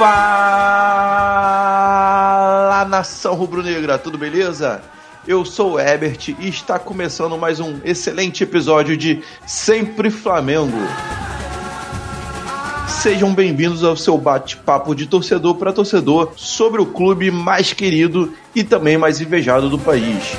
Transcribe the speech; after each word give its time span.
Fala 0.00 0.16
nação 2.88 3.34
rubro-negra, 3.34 3.98
tudo 3.98 4.16
beleza? 4.16 4.80
Eu 5.28 5.44
sou 5.44 5.72
o 5.72 5.78
Herbert 5.78 6.34
e 6.38 6.48
está 6.48 6.78
começando 6.78 7.36
mais 7.36 7.60
um 7.60 7.78
excelente 7.84 8.42
episódio 8.42 8.96
de 8.96 9.22
Sempre 9.46 10.08
Flamengo. 10.08 10.78
Sejam 12.88 13.34
bem-vindos 13.34 13.84
ao 13.84 13.94
seu 13.94 14.16
bate-papo 14.16 14.94
de 14.94 15.06
torcedor 15.06 15.56
para 15.56 15.70
torcedor 15.70 16.32
sobre 16.34 16.80
o 16.80 16.86
clube 16.86 17.30
mais 17.30 17.74
querido 17.74 18.32
e 18.54 18.64
também 18.64 18.96
mais 18.96 19.20
invejado 19.20 19.68
do 19.68 19.78
país. 19.78 20.34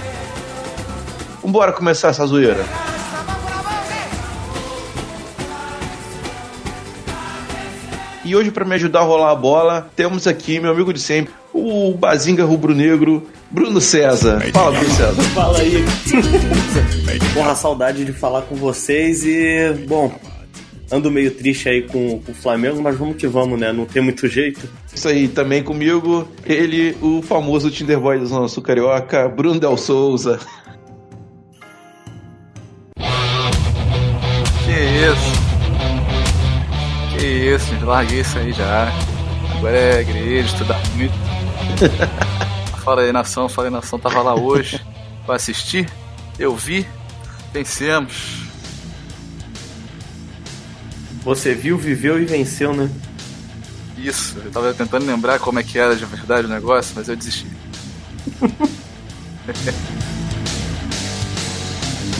Vambora 1.43 1.71
começar 1.71 2.07
essa 2.07 2.25
zoeira. 2.25 2.65
E 8.31 8.35
hoje, 8.35 8.49
para 8.49 8.63
me 8.63 8.73
ajudar 8.75 9.01
a 9.01 9.03
rolar 9.03 9.31
a 9.31 9.35
bola, 9.35 9.91
temos 9.93 10.25
aqui 10.25 10.57
meu 10.57 10.71
amigo 10.71 10.93
de 10.93 11.01
sempre, 11.01 11.33
o 11.53 11.93
Bazinga 11.93 12.45
Rubro 12.45 12.73
Negro, 12.73 13.27
Bruno 13.49 13.81
César. 13.81 14.39
Fala, 14.53 14.71
Bruno 14.71 14.95
César. 14.95 15.21
Fala 15.35 15.59
aí. 15.59 15.83
Porra, 17.33 17.53
saudade 17.55 18.05
de 18.05 18.13
falar 18.13 18.43
com 18.43 18.55
vocês 18.55 19.25
e, 19.25 19.73
bom, 19.85 20.17
ando 20.89 21.11
meio 21.11 21.29
triste 21.31 21.67
aí 21.67 21.81
com, 21.81 22.21
com, 22.21 22.31
o 22.31 22.35
Flamengo, 22.35 22.81
mas 22.81 22.97
vamos 22.97 23.17
que 23.17 23.27
vamos, 23.27 23.59
né? 23.59 23.73
Não 23.73 23.85
tem 23.85 24.01
muito 24.01 24.25
jeito. 24.29 24.61
Isso 24.95 25.09
aí, 25.09 25.27
também 25.27 25.61
comigo, 25.61 26.25
ele, 26.45 26.95
o 27.01 27.21
famoso 27.21 27.69
Tinder 27.69 27.99
Boy 27.99 28.17
do 28.17 28.29
nosso 28.29 28.61
carioca, 28.61 29.27
Bruno 29.27 29.59
Del 29.59 29.75
Souza. 29.75 30.39
Que 32.95 34.71
isso? 34.71 35.30
Isso, 37.41 37.73
larguei 37.83 38.21
isso 38.21 38.37
aí 38.37 38.53
já. 38.53 38.87
Agora 39.57 39.75
é 39.75 40.01
igreja, 40.01 40.53
estudar 40.53 40.79
muito. 40.95 41.13
fala 42.85 43.01
aí, 43.01 43.11
nação, 43.11 43.49
fala 43.49 43.67
aí, 43.67 43.73
nação, 43.73 43.97
tava 43.97 44.21
lá 44.21 44.35
hoje 44.35 44.79
pra 45.25 45.37
assistir. 45.37 45.89
Eu 46.37 46.55
vi, 46.55 46.85
vencemos. 47.51 48.43
Você 51.23 51.55
viu, 51.55 51.79
viveu 51.79 52.21
e 52.21 52.25
venceu, 52.25 52.75
né? 52.75 52.87
Isso, 53.97 54.37
eu 54.37 54.51
tava 54.51 54.71
tentando 54.75 55.07
lembrar 55.07 55.39
como 55.39 55.57
é 55.57 55.63
que 55.63 55.79
era 55.79 55.95
de 55.95 56.05
verdade 56.05 56.45
o 56.45 56.49
negócio, 56.49 56.93
mas 56.95 57.09
eu 57.09 57.15
desisti. 57.15 57.47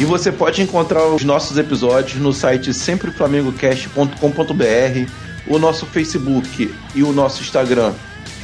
E 0.02 0.04
você 0.04 0.32
pode 0.32 0.64
encontrar 0.64 1.06
os 1.06 1.24
nossos 1.24 1.60
episódios 1.60 2.20
no 2.20 2.34
site 2.34 2.74
sempreflamengocast.com.br, 2.74 5.12
o 5.46 5.60
nosso 5.60 5.86
Facebook 5.86 6.74
e 6.96 7.04
o 7.04 7.14
nosso 7.14 7.44
Instagram 7.44 7.94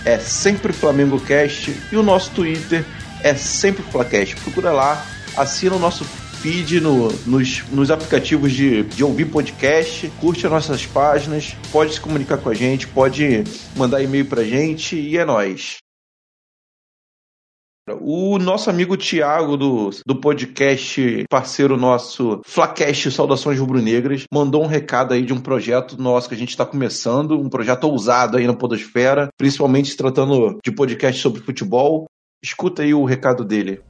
é 0.06 0.20
Sempre 0.20 0.72
Flamengo 0.72 1.20
Cast 1.20 1.76
e 1.92 1.96
o 1.96 2.04
nosso 2.04 2.30
Twitter 2.30 2.86
é 3.24 3.34
Sempre 3.34 3.82
Flacast. 3.92 4.36
Procura 4.36 4.72
lá, 4.72 5.04
assina 5.36 5.76
o 5.76 5.80
nosso 5.80 6.06
feed 6.06 6.80
no, 6.80 7.12
nos, 7.26 7.64
nos 7.72 7.90
aplicativos 7.90 8.54
de, 8.54 8.84
de 8.84 9.04
ouvir 9.04 9.26
podcast, 9.26 10.12
curte 10.20 10.46
as 10.46 10.52
nossas 10.52 10.86
páginas, 10.86 11.56
pode 11.72 11.96
se 11.96 12.00
comunicar 12.00 12.38
com 12.38 12.50
a 12.50 12.54
gente, 12.54 12.88
pode 12.88 13.44
mandar 13.76 14.04
e-mail 14.04 14.26
pra 14.26 14.44
gente 14.44 14.96
e 14.96 15.18
é 15.18 15.26
nóis. 15.26 15.78
O 18.02 18.38
nosso 18.38 18.70
amigo 18.70 18.98
Tiago 18.98 19.56
do, 19.56 19.90
do 20.06 20.16
podcast 20.20 21.26
parceiro 21.30 21.78
nosso 21.78 22.42
Flacast 22.46 23.12
Saudações 23.12 23.58
Rubro-Negras 23.60 24.26
mandou 24.32 24.64
um 24.64 24.68
recado 24.68 25.14
aí 25.14 25.24
de 25.24 25.34
um 25.34 25.40
projeto 25.40 26.00
nosso 26.02 26.28
que 26.28 26.36
a 26.36 26.38
gente 26.38 26.50
está 26.50 26.66
começando, 26.66 27.40
um 27.40 27.50
projeto 27.50 27.86
ousado 27.86 28.38
aí 28.38 28.46
na 28.46 28.54
podosfera, 28.54 29.30
principalmente 29.38 29.90
se 29.90 29.98
tratando 29.98 30.58
de 30.64 30.72
podcast 30.72 31.22
sobre 31.22 31.42
futebol. 31.42 32.06
Escuta 32.44 32.84
aí 32.84 32.94
o 32.94 33.06
recado 33.06 33.46
dele. 33.46 33.82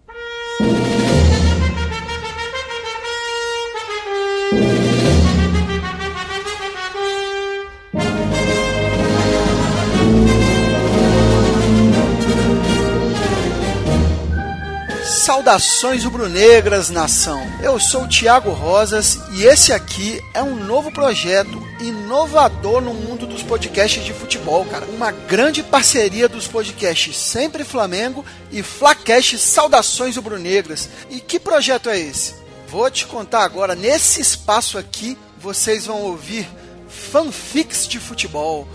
Saudações 15.38 16.04
rubro-negras, 16.04 16.90
nação. 16.90 17.40
Eu 17.62 17.80
sou 17.80 18.08
Thiago 18.08 18.50
Rosas 18.50 19.20
e 19.34 19.46
esse 19.46 19.72
aqui 19.72 20.20
é 20.34 20.42
um 20.42 20.56
novo 20.56 20.92
projeto 20.92 21.62
inovador 21.80 22.82
no 22.82 22.92
mundo 22.92 23.28
dos 23.28 23.44
podcasts 23.44 24.04
de 24.04 24.14
futebol, 24.14 24.66
cara. 24.66 24.88
Uma 24.88 25.12
grande 25.12 25.62
parceria 25.62 26.28
dos 26.28 26.48
podcasts 26.48 27.16
Sempre 27.16 27.64
Flamengo 27.64 28.26
e 28.52 28.64
Flacast 28.64 29.38
Saudações 29.38 30.16
rubro-negras. 30.16 30.90
E 31.08 31.20
que 31.20 31.40
projeto 31.40 31.88
é 31.88 32.00
esse? 32.00 32.34
Vou 32.68 32.90
te 32.90 33.06
contar 33.06 33.44
agora. 33.44 33.76
Nesse 33.76 34.20
espaço 34.20 34.76
aqui, 34.76 35.16
vocês 35.40 35.86
vão 35.86 36.02
ouvir 36.02 36.50
fanfics 36.90 37.88
de 37.88 38.00
futebol. 38.00 38.68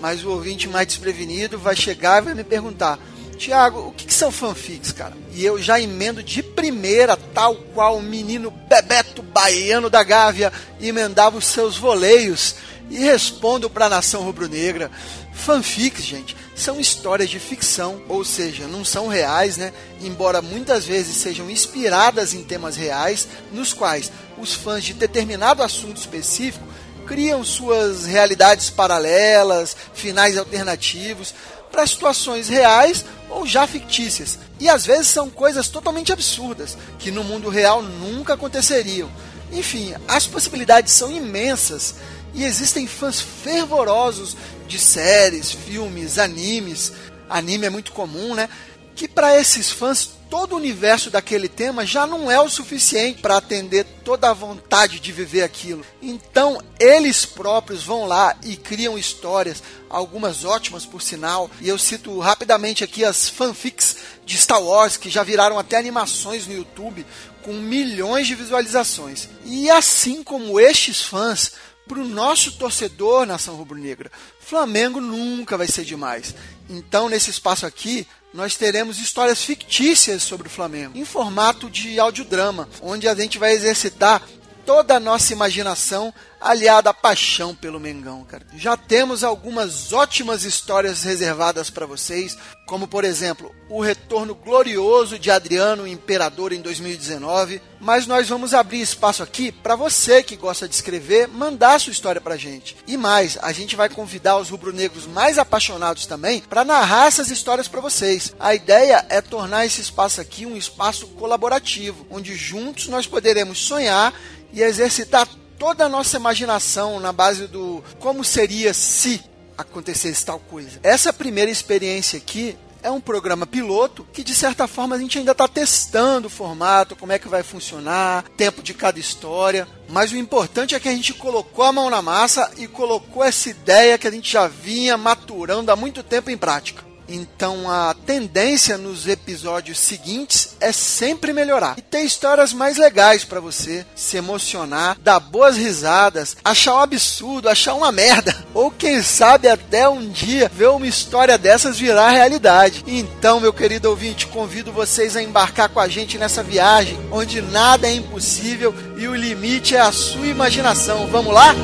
Mas 0.00 0.24
o 0.24 0.30
ouvinte 0.30 0.66
mais 0.66 0.88
desprevenido 0.88 1.56
vai 1.56 1.76
chegar 1.76 2.20
e 2.20 2.24
vai 2.24 2.34
me 2.34 2.42
perguntar: 2.42 2.98
Tiago, 3.40 3.88
o 3.88 3.92
que, 3.92 4.04
que, 4.04 4.12
são 4.12 4.30
fanfics, 4.30 4.92
cara? 4.92 5.16
E 5.32 5.42
eu 5.42 5.60
já 5.60 5.80
emendo 5.80 6.22
de 6.22 6.42
primeira, 6.42 7.16
tal 7.16 7.56
qual 7.56 7.96
o 7.96 8.02
menino 8.02 8.50
Bebeto 8.50 9.22
Baiano 9.22 9.88
da 9.88 10.02
Gávea 10.02 10.52
emendava 10.78 11.38
os 11.38 11.46
seus 11.46 11.78
voleios 11.78 12.56
e 12.90 12.98
respondo 12.98 13.70
para 13.70 13.86
a 13.86 13.88
nação 13.88 14.24
rubro-negra. 14.24 14.90
Fanfics, 15.32 16.04
gente, 16.04 16.36
são 16.54 16.78
histórias 16.78 17.30
de 17.30 17.40
ficção, 17.40 18.02
ou 18.10 18.26
seja, 18.26 18.66
não 18.66 18.84
são 18.84 19.08
reais, 19.08 19.56
né? 19.56 19.72
Embora 20.02 20.42
muitas 20.42 20.84
vezes 20.84 21.16
sejam 21.16 21.50
inspiradas 21.50 22.34
em 22.34 22.44
temas 22.44 22.76
reais, 22.76 23.26
nos 23.50 23.72
quais 23.72 24.12
os 24.36 24.52
fãs 24.52 24.84
de 24.84 24.92
determinado 24.92 25.62
assunto 25.62 25.96
específico 25.96 26.68
criam 27.06 27.42
suas 27.42 28.04
realidades 28.04 28.68
paralelas, 28.68 29.74
finais 29.94 30.36
alternativos 30.36 31.34
para 31.70 31.86
situações 31.86 32.48
reais 32.48 33.04
ou 33.28 33.46
já 33.46 33.66
fictícias. 33.66 34.38
E 34.58 34.68
às 34.68 34.84
vezes 34.84 35.08
são 35.08 35.30
coisas 35.30 35.68
totalmente 35.68 36.12
absurdas, 36.12 36.76
que 36.98 37.10
no 37.10 37.24
mundo 37.24 37.48
real 37.48 37.82
nunca 37.82 38.34
aconteceriam. 38.34 39.10
Enfim, 39.52 39.94
as 40.06 40.26
possibilidades 40.26 40.92
são 40.92 41.10
imensas 41.10 41.96
e 42.34 42.44
existem 42.44 42.86
fãs 42.86 43.20
fervorosos 43.20 44.36
de 44.68 44.78
séries, 44.78 45.50
filmes, 45.50 46.18
animes. 46.18 46.92
Anime 47.28 47.66
é 47.66 47.70
muito 47.70 47.92
comum, 47.92 48.34
né? 48.34 48.48
Que 48.94 49.08
para 49.08 49.38
esses 49.38 49.70
fãs 49.70 50.10
todo 50.30 50.52
o 50.52 50.56
universo 50.56 51.10
daquele 51.10 51.48
tema 51.48 51.84
já 51.84 52.06
não 52.06 52.30
é 52.30 52.40
o 52.40 52.48
suficiente 52.48 53.20
para 53.20 53.36
atender 53.36 53.84
toda 54.04 54.30
a 54.30 54.32
vontade 54.32 55.00
de 55.00 55.10
viver 55.10 55.42
aquilo. 55.42 55.84
Então, 56.00 56.62
eles 56.78 57.26
próprios 57.26 57.82
vão 57.82 58.06
lá 58.06 58.36
e 58.44 58.56
criam 58.56 58.96
histórias, 58.96 59.62
algumas 59.90 60.44
ótimas 60.44 60.86
por 60.86 61.02
sinal, 61.02 61.50
e 61.60 61.68
eu 61.68 61.76
cito 61.76 62.16
rapidamente 62.20 62.84
aqui 62.84 63.04
as 63.04 63.28
fanfics 63.28 63.96
de 64.24 64.38
Star 64.38 64.62
Wars 64.62 64.96
que 64.96 65.10
já 65.10 65.24
viraram 65.24 65.58
até 65.58 65.76
animações 65.76 66.46
no 66.46 66.54
YouTube 66.54 67.04
com 67.42 67.52
milhões 67.54 68.28
de 68.28 68.36
visualizações. 68.36 69.28
E 69.44 69.68
assim 69.68 70.22
como 70.22 70.60
estes 70.60 71.02
fãs, 71.02 71.52
para 71.88 71.98
o 71.98 72.06
nosso 72.06 72.52
torcedor 72.52 73.26
nação 73.26 73.56
rubro-negra, 73.56 74.12
Flamengo 74.38 75.00
nunca 75.00 75.58
vai 75.58 75.66
ser 75.66 75.84
demais. 75.84 76.36
Então, 76.68 77.08
nesse 77.08 77.30
espaço 77.30 77.66
aqui, 77.66 78.06
nós 78.32 78.54
teremos 78.56 78.98
histórias 78.98 79.42
fictícias 79.42 80.22
sobre 80.22 80.46
o 80.46 80.50
Flamengo, 80.50 80.96
em 80.96 81.04
formato 81.04 81.68
de 81.68 81.98
audiodrama, 81.98 82.68
onde 82.80 83.08
a 83.08 83.14
gente 83.14 83.38
vai 83.38 83.52
exercitar 83.52 84.22
toda 84.70 84.94
a 84.94 85.00
nossa 85.00 85.32
imaginação 85.32 86.14
aliada 86.40 86.90
à 86.90 86.94
paixão 86.94 87.56
pelo 87.56 87.80
Mengão, 87.80 88.24
cara. 88.24 88.46
Já 88.54 88.76
temos 88.76 89.24
algumas 89.24 89.92
ótimas 89.92 90.44
histórias 90.44 91.02
reservadas 91.02 91.68
para 91.68 91.86
vocês, 91.86 92.38
como 92.66 92.86
por 92.86 93.04
exemplo, 93.04 93.52
o 93.68 93.80
retorno 93.80 94.32
glorioso 94.32 95.18
de 95.18 95.28
Adriano 95.28 95.88
Imperador 95.88 96.52
em 96.52 96.62
2019, 96.62 97.60
mas 97.80 98.06
nós 98.06 98.28
vamos 98.28 98.54
abrir 98.54 98.80
espaço 98.80 99.22
aqui 99.22 99.50
para 99.50 99.74
você 99.74 100.22
que 100.22 100.36
gosta 100.36 100.68
de 100.68 100.74
escrever, 100.74 101.26
mandar 101.26 101.80
sua 101.80 101.90
história 101.90 102.20
pra 102.20 102.36
gente. 102.36 102.76
E 102.86 102.96
mais, 102.96 103.36
a 103.42 103.52
gente 103.52 103.74
vai 103.74 103.88
convidar 103.88 104.38
os 104.38 104.50
rubro-negros 104.50 105.06
mais 105.06 105.36
apaixonados 105.36 106.06
também 106.06 106.40
para 106.40 106.64
narrar 106.64 107.08
essas 107.08 107.28
histórias 107.28 107.66
para 107.66 107.80
vocês. 107.80 108.34
A 108.38 108.54
ideia 108.54 109.04
é 109.08 109.20
tornar 109.20 109.66
esse 109.66 109.80
espaço 109.80 110.20
aqui 110.20 110.46
um 110.46 110.56
espaço 110.56 111.08
colaborativo, 111.08 112.06
onde 112.08 112.36
juntos 112.36 112.86
nós 112.86 113.06
poderemos 113.06 113.58
sonhar 113.58 114.14
e 114.52 114.62
exercitar 114.62 115.28
toda 115.58 115.84
a 115.84 115.88
nossa 115.88 116.16
imaginação 116.16 116.98
na 116.98 117.12
base 117.12 117.46
do 117.46 117.84
como 117.98 118.24
seria 118.24 118.72
se 118.72 119.22
acontecesse 119.56 120.24
tal 120.24 120.40
coisa. 120.40 120.80
Essa 120.82 121.12
primeira 121.12 121.50
experiência 121.50 122.16
aqui 122.16 122.56
é 122.82 122.90
um 122.90 123.00
programa 123.00 123.46
piloto 123.46 124.06
que, 124.12 124.24
de 124.24 124.34
certa 124.34 124.66
forma, 124.66 124.96
a 124.96 124.98
gente 124.98 125.18
ainda 125.18 125.32
está 125.32 125.46
testando 125.46 126.28
o 126.28 126.30
formato, 126.30 126.96
como 126.96 127.12
é 127.12 127.18
que 127.18 127.28
vai 127.28 127.42
funcionar, 127.42 128.24
tempo 128.36 128.62
de 128.62 128.72
cada 128.72 128.98
história. 128.98 129.68
Mas 129.88 130.12
o 130.12 130.16
importante 130.16 130.74
é 130.74 130.80
que 130.80 130.88
a 130.88 130.92
gente 130.92 131.12
colocou 131.12 131.64
a 131.64 131.72
mão 131.72 131.90
na 131.90 132.00
massa 132.00 132.50
e 132.56 132.66
colocou 132.66 133.22
essa 133.22 133.50
ideia 133.50 133.98
que 133.98 134.08
a 134.08 134.10
gente 134.10 134.32
já 134.32 134.46
vinha 134.46 134.96
maturando 134.96 135.70
há 135.70 135.76
muito 135.76 136.02
tempo 136.02 136.30
em 136.30 136.38
prática. 136.38 136.89
Então 137.10 137.68
a 137.68 137.94
tendência 138.06 138.78
nos 138.78 139.08
episódios 139.08 139.78
seguintes 139.78 140.56
é 140.60 140.72
sempre 140.72 141.32
melhorar 141.32 141.76
e 141.76 141.82
ter 141.82 142.02
histórias 142.02 142.52
mais 142.52 142.76
legais 142.76 143.24
para 143.24 143.40
você 143.40 143.84
se 143.94 144.16
emocionar, 144.16 144.96
dar 145.00 145.18
boas 145.18 145.56
risadas, 145.56 146.36
achar 146.44 146.76
um 146.76 146.80
absurdo, 146.80 147.48
achar 147.48 147.74
uma 147.74 147.90
merda, 147.90 148.36
ou 148.54 148.70
quem 148.70 149.02
sabe 149.02 149.48
até 149.48 149.88
um 149.88 150.08
dia 150.08 150.50
ver 150.54 150.68
uma 150.68 150.86
história 150.86 151.36
dessas 151.36 151.78
virar 151.78 152.10
realidade. 152.10 152.84
Então, 152.86 153.40
meu 153.40 153.52
querido 153.52 153.90
ouvinte, 153.90 154.26
convido 154.26 154.72
vocês 154.72 155.16
a 155.16 155.22
embarcar 155.22 155.68
com 155.68 155.80
a 155.80 155.88
gente 155.88 156.16
nessa 156.16 156.42
viagem 156.42 156.98
onde 157.10 157.42
nada 157.42 157.88
é 157.88 157.94
impossível 157.94 158.74
e 158.96 159.08
o 159.08 159.14
limite 159.14 159.74
é 159.74 159.80
a 159.80 159.92
sua 159.92 160.26
imaginação. 160.26 161.06
Vamos 161.08 161.34
lá? 161.34 161.54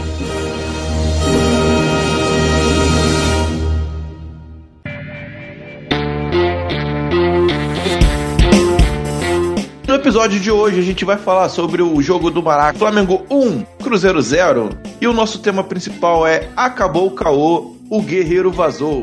Episódio 10.07 10.39
de 10.39 10.53
hoje 10.53 10.79
a 10.79 10.83
gente 10.85 11.05
vai 11.05 11.17
falar 11.17 11.49
sobre 11.49 11.83
o 11.83 12.01
jogo 12.01 12.31
do 12.31 12.41
Maraca 12.41 12.79
Flamengo 12.79 13.27
1, 13.29 13.65
Cruzeiro 13.83 14.23
0. 14.23 14.71
E 15.01 15.07
o 15.09 15.13
nosso 15.13 15.41
tema 15.41 15.65
principal 15.65 16.25
é 16.25 16.49
Acabou 16.57 17.09
o 17.09 17.11
caô, 17.11 17.75
o 17.91 18.01
guerreiro 18.01 18.53
vazou. 18.53 19.03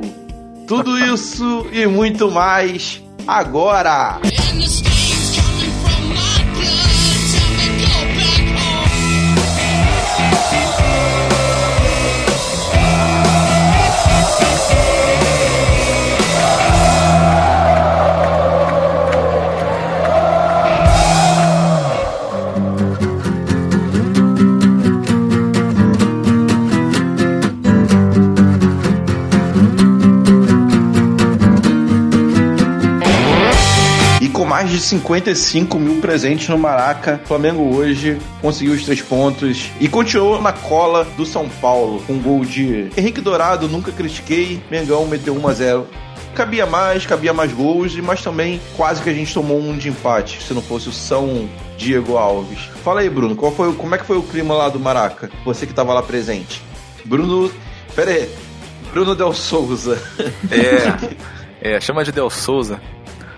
Tudo 0.66 0.98
isso 0.98 1.68
e 1.74 1.86
muito 1.86 2.32
mais 2.32 3.04
agora! 3.28 4.22
Mais 34.64 34.72
de 34.72 34.80
55 34.80 35.78
mil 35.78 36.00
presentes 36.00 36.48
no 36.48 36.58
Maraca. 36.58 37.20
O 37.26 37.28
Flamengo 37.28 37.76
hoje 37.76 38.18
conseguiu 38.42 38.74
os 38.74 38.86
três 38.86 39.02
pontos 39.02 39.70
e 39.78 39.90
continuou 39.90 40.42
na 40.42 40.54
cola 40.54 41.04
do 41.18 41.26
São 41.26 41.50
Paulo 41.50 42.02
com 42.08 42.14
um 42.14 42.22
gol 42.22 42.46
de 42.46 42.90
Henrique 42.96 43.20
Dourado, 43.20 43.68
nunca 43.68 43.92
critiquei. 43.92 44.62
Mengão 44.72 45.06
meteu 45.06 45.36
1 45.36 45.48
a 45.48 45.54
0 45.54 45.88
cabia 46.34 46.66
mais, 46.66 47.06
cabia 47.06 47.34
mais 47.34 47.52
gols, 47.52 47.94
mas 47.98 48.24
também 48.24 48.62
quase 48.78 49.02
que 49.02 49.10
a 49.10 49.14
gente 49.14 49.34
tomou 49.34 49.60
um 49.60 49.78
de 49.78 49.90
empate, 49.90 50.42
se 50.42 50.54
não 50.54 50.62
fosse 50.62 50.88
o 50.88 50.94
São 50.94 51.48
Diego 51.78 52.16
Alves. 52.16 52.60
Fala 52.84 53.02
aí, 53.02 53.10
Bruno, 53.10 53.36
qual 53.36 53.52
foi, 53.52 53.74
como 53.74 53.94
é 53.94 53.98
que 53.98 54.06
foi 54.06 54.18
o 54.18 54.24
clima 54.24 54.56
lá 54.56 54.70
do 54.70 54.80
Maraca? 54.80 55.30
Você 55.44 55.66
que 55.66 55.74
estava 55.74 55.94
lá 55.94 56.02
presente. 56.02 56.62
Bruno, 57.04 57.52
pera 57.94 58.12
aí, 58.12 58.30
Bruno 58.94 59.14
Del 59.14 59.34
Souza. 59.34 60.02
É, 61.62 61.76
é 61.76 61.82
chama 61.82 62.04
de 62.04 62.12
Del 62.14 62.30
Souza. 62.30 62.82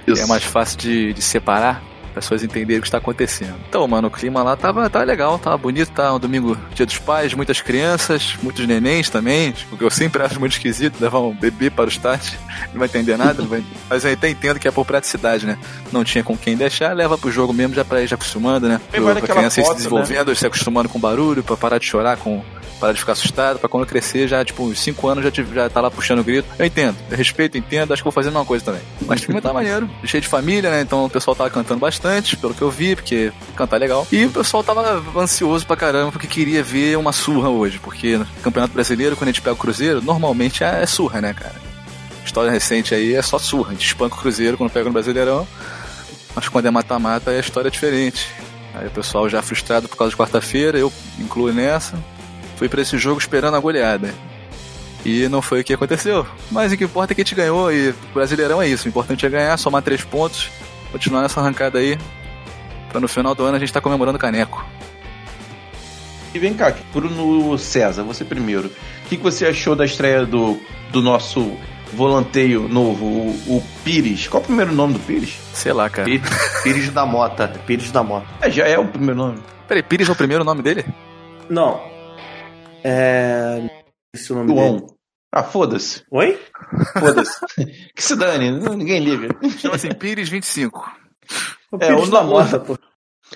Isso. 0.07 0.21
É 0.21 0.25
mais 0.25 0.43
fácil 0.43 0.77
de, 0.77 1.13
de 1.13 1.21
separar 1.21 1.83
pessoas 2.15 2.41
entenderem 2.43 2.79
o 2.79 2.81
que 2.81 2.87
está 2.87 2.97
acontecendo. 2.97 3.55
Então, 3.67 3.85
mano, 3.85 4.07
o 4.07 4.11
clima 4.11 4.41
lá 4.41 4.55
tava, 4.55 4.89
tava 4.89 5.03
legal, 5.03 5.37
tava 5.37 5.57
bonito, 5.57 5.91
tá 5.91 6.13
um 6.13 6.19
domingo 6.19 6.57
dia 6.73 6.85
dos 6.85 6.97
pais, 6.97 7.33
muitas 7.33 7.59
crianças, 7.59 8.37
muitos 8.41 8.65
nenéns 8.65 9.09
também, 9.09 9.53
porque 9.69 9.83
eu 9.83 9.89
sempre 9.89 10.23
acho 10.23 10.39
muito 10.39 10.53
esquisito 10.53 10.99
levar 10.99 11.19
um 11.19 11.35
bebê 11.35 11.69
para 11.69 11.85
o 11.85 11.89
estádio, 11.89 12.39
não 12.71 12.79
vai 12.79 12.87
entender 12.87 13.17
nada, 13.17 13.43
vai... 13.43 13.61
mas 13.89 14.05
eu 14.05 14.13
até 14.13 14.29
entendo 14.29 14.59
que 14.59 14.67
é 14.67 14.71
por 14.71 14.85
praticidade, 14.85 15.45
né? 15.45 15.57
Não 15.91 16.05
tinha 16.05 16.23
com 16.23 16.37
quem 16.37 16.55
deixar, 16.55 16.93
leva 16.93 17.17
pro 17.17 17.29
jogo 17.29 17.51
mesmo 17.51 17.75
já 17.75 17.83
pra 17.83 18.01
ir 18.01 18.07
já 18.07 18.15
acostumando, 18.15 18.69
né? 18.69 18.79
Pra, 18.89 19.15
pra 19.15 19.21
criança 19.21 19.61
foto, 19.61 19.71
se 19.71 19.77
desenvolvendo, 19.77 20.29
né? 20.29 20.35
se 20.35 20.47
acostumando 20.47 20.87
com 20.87 20.97
barulho, 20.97 21.43
pra 21.43 21.57
parar 21.57 21.77
de 21.77 21.85
chorar 21.85 22.15
com 22.15 22.41
parar 22.79 22.93
de 22.93 22.99
ficar 22.99 23.13
assustado, 23.13 23.59
pra 23.59 23.69
quando 23.69 23.85
crescer, 23.85 24.27
já, 24.27 24.43
tipo, 24.43 24.63
uns 24.63 24.79
5 24.79 25.07
anos 25.07 25.23
já, 25.23 25.43
já 25.43 25.69
tá 25.69 25.81
lá 25.81 25.89
puxando 25.89 26.19
o 26.19 26.23
grito. 26.23 26.47
Eu 26.57 26.65
entendo, 26.65 26.95
eu 27.09 27.17
respeito, 27.17 27.57
entendo, 27.57 27.93
acho 27.93 28.01
que 28.01 28.05
vou 28.05 28.11
fazer 28.11 28.29
a 28.29 28.31
mesma 28.31 28.45
coisa 28.45 28.65
também. 28.65 28.81
Mas 29.01 29.21
o 29.21 29.25
filme 29.25 29.41
tá 29.41 29.53
maneiro, 29.53 29.89
cheio 30.03 30.21
de 30.21 30.27
família, 30.27 30.69
né? 30.69 30.81
Então 30.81 31.05
o 31.05 31.09
pessoal 31.09 31.35
tava 31.35 31.49
cantando 31.49 31.79
bastante, 31.79 32.35
pelo 32.37 32.53
que 32.53 32.61
eu 32.61 32.69
vi, 32.69 32.95
porque 32.95 33.31
cantar 33.55 33.77
é 33.77 33.79
legal. 33.79 34.07
E 34.11 34.25
o 34.25 34.31
pessoal 34.31 34.63
tava 34.63 35.03
ansioso 35.19 35.65
pra 35.65 35.75
caramba, 35.75 36.11
porque 36.11 36.27
queria 36.27 36.63
ver 36.63 36.97
uma 36.97 37.11
surra 37.11 37.49
hoje, 37.49 37.79
porque 37.79 38.17
no 38.17 38.25
Campeonato 38.41 38.73
Brasileiro, 38.73 39.15
quando 39.15 39.29
a 39.29 39.31
gente 39.31 39.41
pega 39.41 39.53
o 39.53 39.57
Cruzeiro, 39.57 40.01
normalmente 40.01 40.63
é, 40.63 40.81
é 40.83 40.85
surra, 40.85 41.21
né, 41.21 41.33
cara? 41.33 41.55
História 42.25 42.51
recente 42.51 42.93
aí 42.93 43.13
é 43.13 43.21
só 43.21 43.37
surra. 43.37 43.69
A 43.69 43.73
gente 43.73 43.85
espanca 43.85 44.15
o 44.15 44.19
Cruzeiro 44.19 44.57
quando 44.57 44.71
pega 44.71 44.85
no 44.85 44.93
Brasileirão, 44.93 45.47
mas 46.35 46.49
quando 46.49 46.65
é 46.65 46.71
mata-mata 46.71 47.31
a 47.31 47.39
história 47.39 47.69
é 47.69 47.71
diferente. 47.71 48.27
Aí 48.73 48.87
o 48.87 48.91
pessoal 48.91 49.29
já 49.29 49.41
frustrado 49.41 49.87
por 49.87 49.95
causa 49.95 50.11
de 50.11 50.17
quarta-feira, 50.17 50.77
eu 50.77 50.91
incluo 51.17 51.53
nessa 51.53 51.97
fui 52.55 52.69
para 52.69 52.81
esse 52.81 52.97
jogo 52.97 53.19
esperando 53.19 53.55
a 53.55 53.59
goleada. 53.59 54.13
E 55.05 55.27
não 55.27 55.41
foi 55.41 55.61
o 55.61 55.63
que 55.63 55.73
aconteceu. 55.73 56.25
Mas 56.49 56.71
o 56.71 56.77
que 56.77 56.83
importa 56.83 57.13
é 57.13 57.15
que 57.15 57.21
a 57.21 57.23
gente 57.23 57.35
ganhou 57.35 57.71
e 57.71 57.89
o 57.89 57.95
Brasileirão 58.13 58.61
é 58.61 58.67
isso. 58.67 58.85
O 58.85 58.89
importante 58.89 59.25
é 59.25 59.29
ganhar, 59.29 59.55
somar 59.57 59.83
três 59.83 60.03
pontos, 60.03 60.49
continuar 60.91 61.21
nessa 61.21 61.39
arrancada 61.39 61.77
aí, 61.77 61.97
para 62.89 62.99
no 62.99 63.07
final 63.07 63.35
do 63.35 63.43
ano 63.43 63.55
a 63.55 63.59
gente 63.59 63.69
estar 63.69 63.81
tá 63.81 63.83
comemorando 63.83 64.17
caneco. 64.17 64.65
E 66.33 66.39
vem 66.39 66.53
cá, 66.53 66.73
Bruno 66.91 67.57
César, 67.57 68.03
você 68.03 68.25
primeiro. 68.25 68.67
O 68.67 69.07
que, 69.07 69.15
que 69.15 69.23
você 69.23 69.45
achou 69.45 69.75
da 69.75 69.85
estreia 69.85 70.25
do, 70.25 70.59
do 70.91 71.01
nosso 71.01 71.55
volanteio 71.93 72.67
novo, 72.67 73.05
o, 73.05 73.57
o, 73.57 73.63
Pires? 73.83 74.27
Qual 74.27 74.41
é 74.41 74.43
o 74.43 74.47
primeiro 74.47 74.73
nome 74.73 74.93
do 74.93 74.99
Pires? 74.99 75.37
Sei 75.53 75.71
lá, 75.71 75.89
cara. 75.89 76.09
Pires 76.63 76.89
da 76.89 77.05
Mota. 77.05 77.47
Pires 77.65 77.91
da 77.91 78.03
Mota. 78.03 78.25
É, 78.41 78.49
já 78.49 78.65
é 78.65 78.77
o 78.77 78.85
primeiro 78.85 79.15
nome. 79.15 79.39
Peraí, 79.67 79.83
Pires 79.83 80.09
é 80.09 80.11
o 80.11 80.15
primeiro 80.15 80.43
nome 80.43 80.61
dele? 80.61 80.83
Não, 81.49 81.79
é. 82.85 83.69
Esse 84.13 84.31
é 84.31 84.35
o 84.35 84.37
nome 84.37 84.53
João. 84.53 84.77
dele. 84.77 84.95
Ah, 85.33 85.43
foda-se. 85.43 86.03
Oi? 86.11 86.39
Foda-se. 86.97 87.39
que 87.93 88.01
se 88.01 88.15
dane, 88.15 88.51
ninguém 88.51 89.01
liga. 89.01 89.27
Chama 89.57 89.75
assim 89.75 89.89
Pires 89.89 90.29
25. 90.29 90.89
O 91.71 91.77
é, 91.77 91.87
Pires 91.87 92.07
o 92.07 92.11
da 92.11 92.23
Mota, 92.23 92.59
pô. 92.59 92.77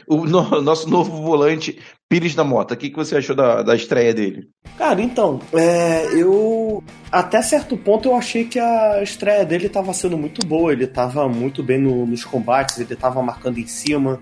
O 0.07 0.25
no, 0.25 0.61
nosso 0.61 0.87
novo 0.87 1.21
volante, 1.23 1.77
Pires 2.07 2.35
da 2.35 2.43
Mota. 2.43 2.75
O 2.75 2.77
que, 2.77 2.89
que 2.89 2.95
você 2.95 3.17
achou 3.17 3.35
da, 3.35 3.63
da 3.63 3.75
estreia 3.75 4.13
dele? 4.13 4.47
Cara, 4.77 5.01
então, 5.01 5.41
é, 5.51 6.05
eu. 6.13 6.83
Até 7.11 7.41
certo 7.41 7.75
ponto 7.75 8.07
eu 8.07 8.15
achei 8.15 8.45
que 8.45 8.59
a 8.59 9.01
estreia 9.01 9.43
dele 9.43 9.65
estava 9.65 9.91
sendo 9.93 10.17
muito 10.17 10.45
boa. 10.45 10.71
Ele 10.71 10.85
estava 10.85 11.27
muito 11.27 11.63
bem 11.63 11.79
no, 11.79 12.05
nos 12.05 12.23
combates, 12.23 12.79
ele 12.79 12.93
estava 12.93 13.21
marcando 13.21 13.57
em 13.57 13.67
cima, 13.67 14.21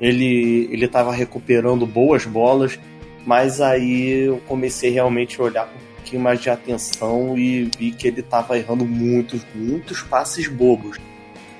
ele, 0.00 0.68
ele 0.72 0.86
estava 0.86 1.12
recuperando 1.12 1.84
boas 1.86 2.24
bolas. 2.24 2.78
Mas 3.26 3.60
aí 3.60 4.26
eu 4.26 4.40
comecei 4.46 4.90
realmente 4.90 5.40
a 5.40 5.44
olhar 5.44 5.66
com 5.66 5.76
um 5.76 5.94
pouquinho 5.96 6.22
mais 6.22 6.40
de 6.40 6.50
atenção 6.50 7.36
e 7.36 7.70
vi 7.78 7.92
que 7.92 8.08
ele 8.08 8.22
tava 8.22 8.58
errando 8.58 8.84
muitos, 8.84 9.42
muitos 9.54 10.02
passes 10.02 10.48
bobos. 10.48 10.98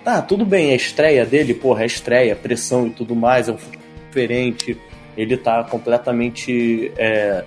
Tá, 0.03 0.23
tudo 0.23 0.47
bem, 0.47 0.73
a 0.73 0.77
estreia 0.77 1.27
dele, 1.27 1.53
porra, 1.53 1.83
a 1.83 1.87
estreia, 1.87 2.35
pressão 2.35 2.87
e 2.87 2.91
tudo 2.91 3.15
mais, 3.15 3.49
é 3.49 3.53
um 3.53 3.59
futebol 3.59 3.87
diferente. 4.07 4.79
Ele 5.17 5.37
tá 5.37 5.63
completamente 5.65 6.91
é, 6.97 7.45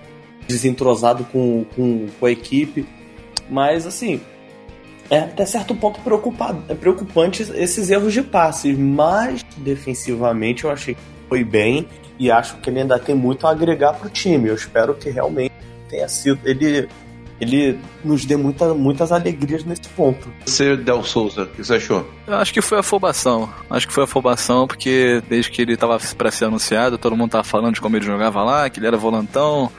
desentrosado 0.47 1.23
com, 1.25 1.65
com, 1.75 2.07
com 2.19 2.25
a 2.25 2.31
equipe. 2.31 2.85
Mas 3.49 3.87
assim, 3.87 4.21
é 5.09 5.19
até 5.19 5.45
certo 5.45 5.75
ponto 5.75 5.99
é 6.69 6.73
preocupante 6.75 7.43
esses 7.55 7.89
erros 7.89 8.13
de 8.13 8.21
passes, 8.21 8.77
mas 8.77 9.43
defensivamente 9.57 10.63
eu 10.63 10.71
achei 10.71 10.95
que 10.95 11.01
foi 11.27 11.43
bem 11.43 11.87
e 12.19 12.31
acho 12.31 12.57
que 12.57 12.69
ele 12.69 12.81
ainda 12.81 12.99
tem 12.99 13.15
muito 13.15 13.47
a 13.47 13.51
agregar 13.51 13.93
para 13.93 14.07
o 14.07 14.09
time. 14.09 14.49
Eu 14.49 14.55
espero 14.55 14.93
que 14.93 15.09
realmente 15.09 15.53
tenha 15.89 16.07
sido 16.07 16.39
ele 16.45 16.87
ele 17.39 17.77
nos 18.03 18.25
dê 18.25 18.37
muita, 18.37 18.73
muitas 18.73 19.11
alegrias 19.11 19.65
nesse 19.65 19.89
ponto. 19.89 20.31
Você, 20.45 20.77
Del 20.77 21.03
Souza, 21.03 21.43
o 21.43 21.47
que 21.47 21.63
você 21.63 21.75
achou? 21.75 22.07
Eu 22.27 22.35
acho 22.35 22.53
que 22.53 22.61
foi 22.61 22.79
afobação. 22.79 23.49
Acho 23.69 23.87
que 23.87 23.93
foi 23.93 24.03
afobação 24.05 24.67
porque 24.67 25.21
desde 25.27 25.51
que 25.51 25.61
ele 25.61 25.73
estava 25.73 25.99
para 26.17 26.31
ser 26.31 26.45
anunciado, 26.45 26.97
todo 26.97 27.17
mundo 27.17 27.31
tava 27.31 27.43
falando 27.43 27.73
de 27.73 27.81
como 27.81 27.97
ele 27.97 28.05
jogava 28.05 28.43
lá, 28.43 28.69
que 28.69 28.79
ele 28.79 28.87
era 28.87 28.97
volantão, 28.97 29.69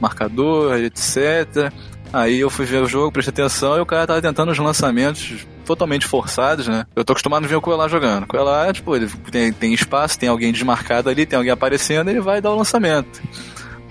marcador, 0.00 0.76
etc. 0.76 1.72
Aí 2.12 2.40
eu 2.40 2.50
fui 2.50 2.66
ver 2.66 2.82
o 2.82 2.86
jogo, 2.86 3.12
prestei 3.12 3.32
atenção 3.32 3.76
e 3.76 3.80
o 3.80 3.86
cara 3.86 4.06
tava 4.06 4.20
tentando 4.20 4.52
os 4.52 4.58
lançamentos 4.58 5.46
totalmente 5.64 6.06
forçados, 6.06 6.68
né? 6.68 6.86
Eu 6.94 7.04
tô 7.04 7.12
acostumado 7.12 7.44
a 7.44 7.48
ver 7.48 7.56
o 7.56 7.60
Coelho 7.60 7.88
jogando. 7.88 8.26
Coelho, 8.26 8.72
tipo, 8.72 8.94
ele 8.94 9.08
tem, 9.30 9.52
tem 9.52 9.74
espaço, 9.74 10.18
tem 10.18 10.28
alguém 10.28 10.52
desmarcado 10.52 11.08
ali, 11.08 11.26
tem 11.26 11.36
alguém 11.36 11.52
aparecendo, 11.52 12.10
ele 12.10 12.20
vai 12.20 12.40
dar 12.40 12.50
o 12.50 12.56
lançamento. 12.56 13.22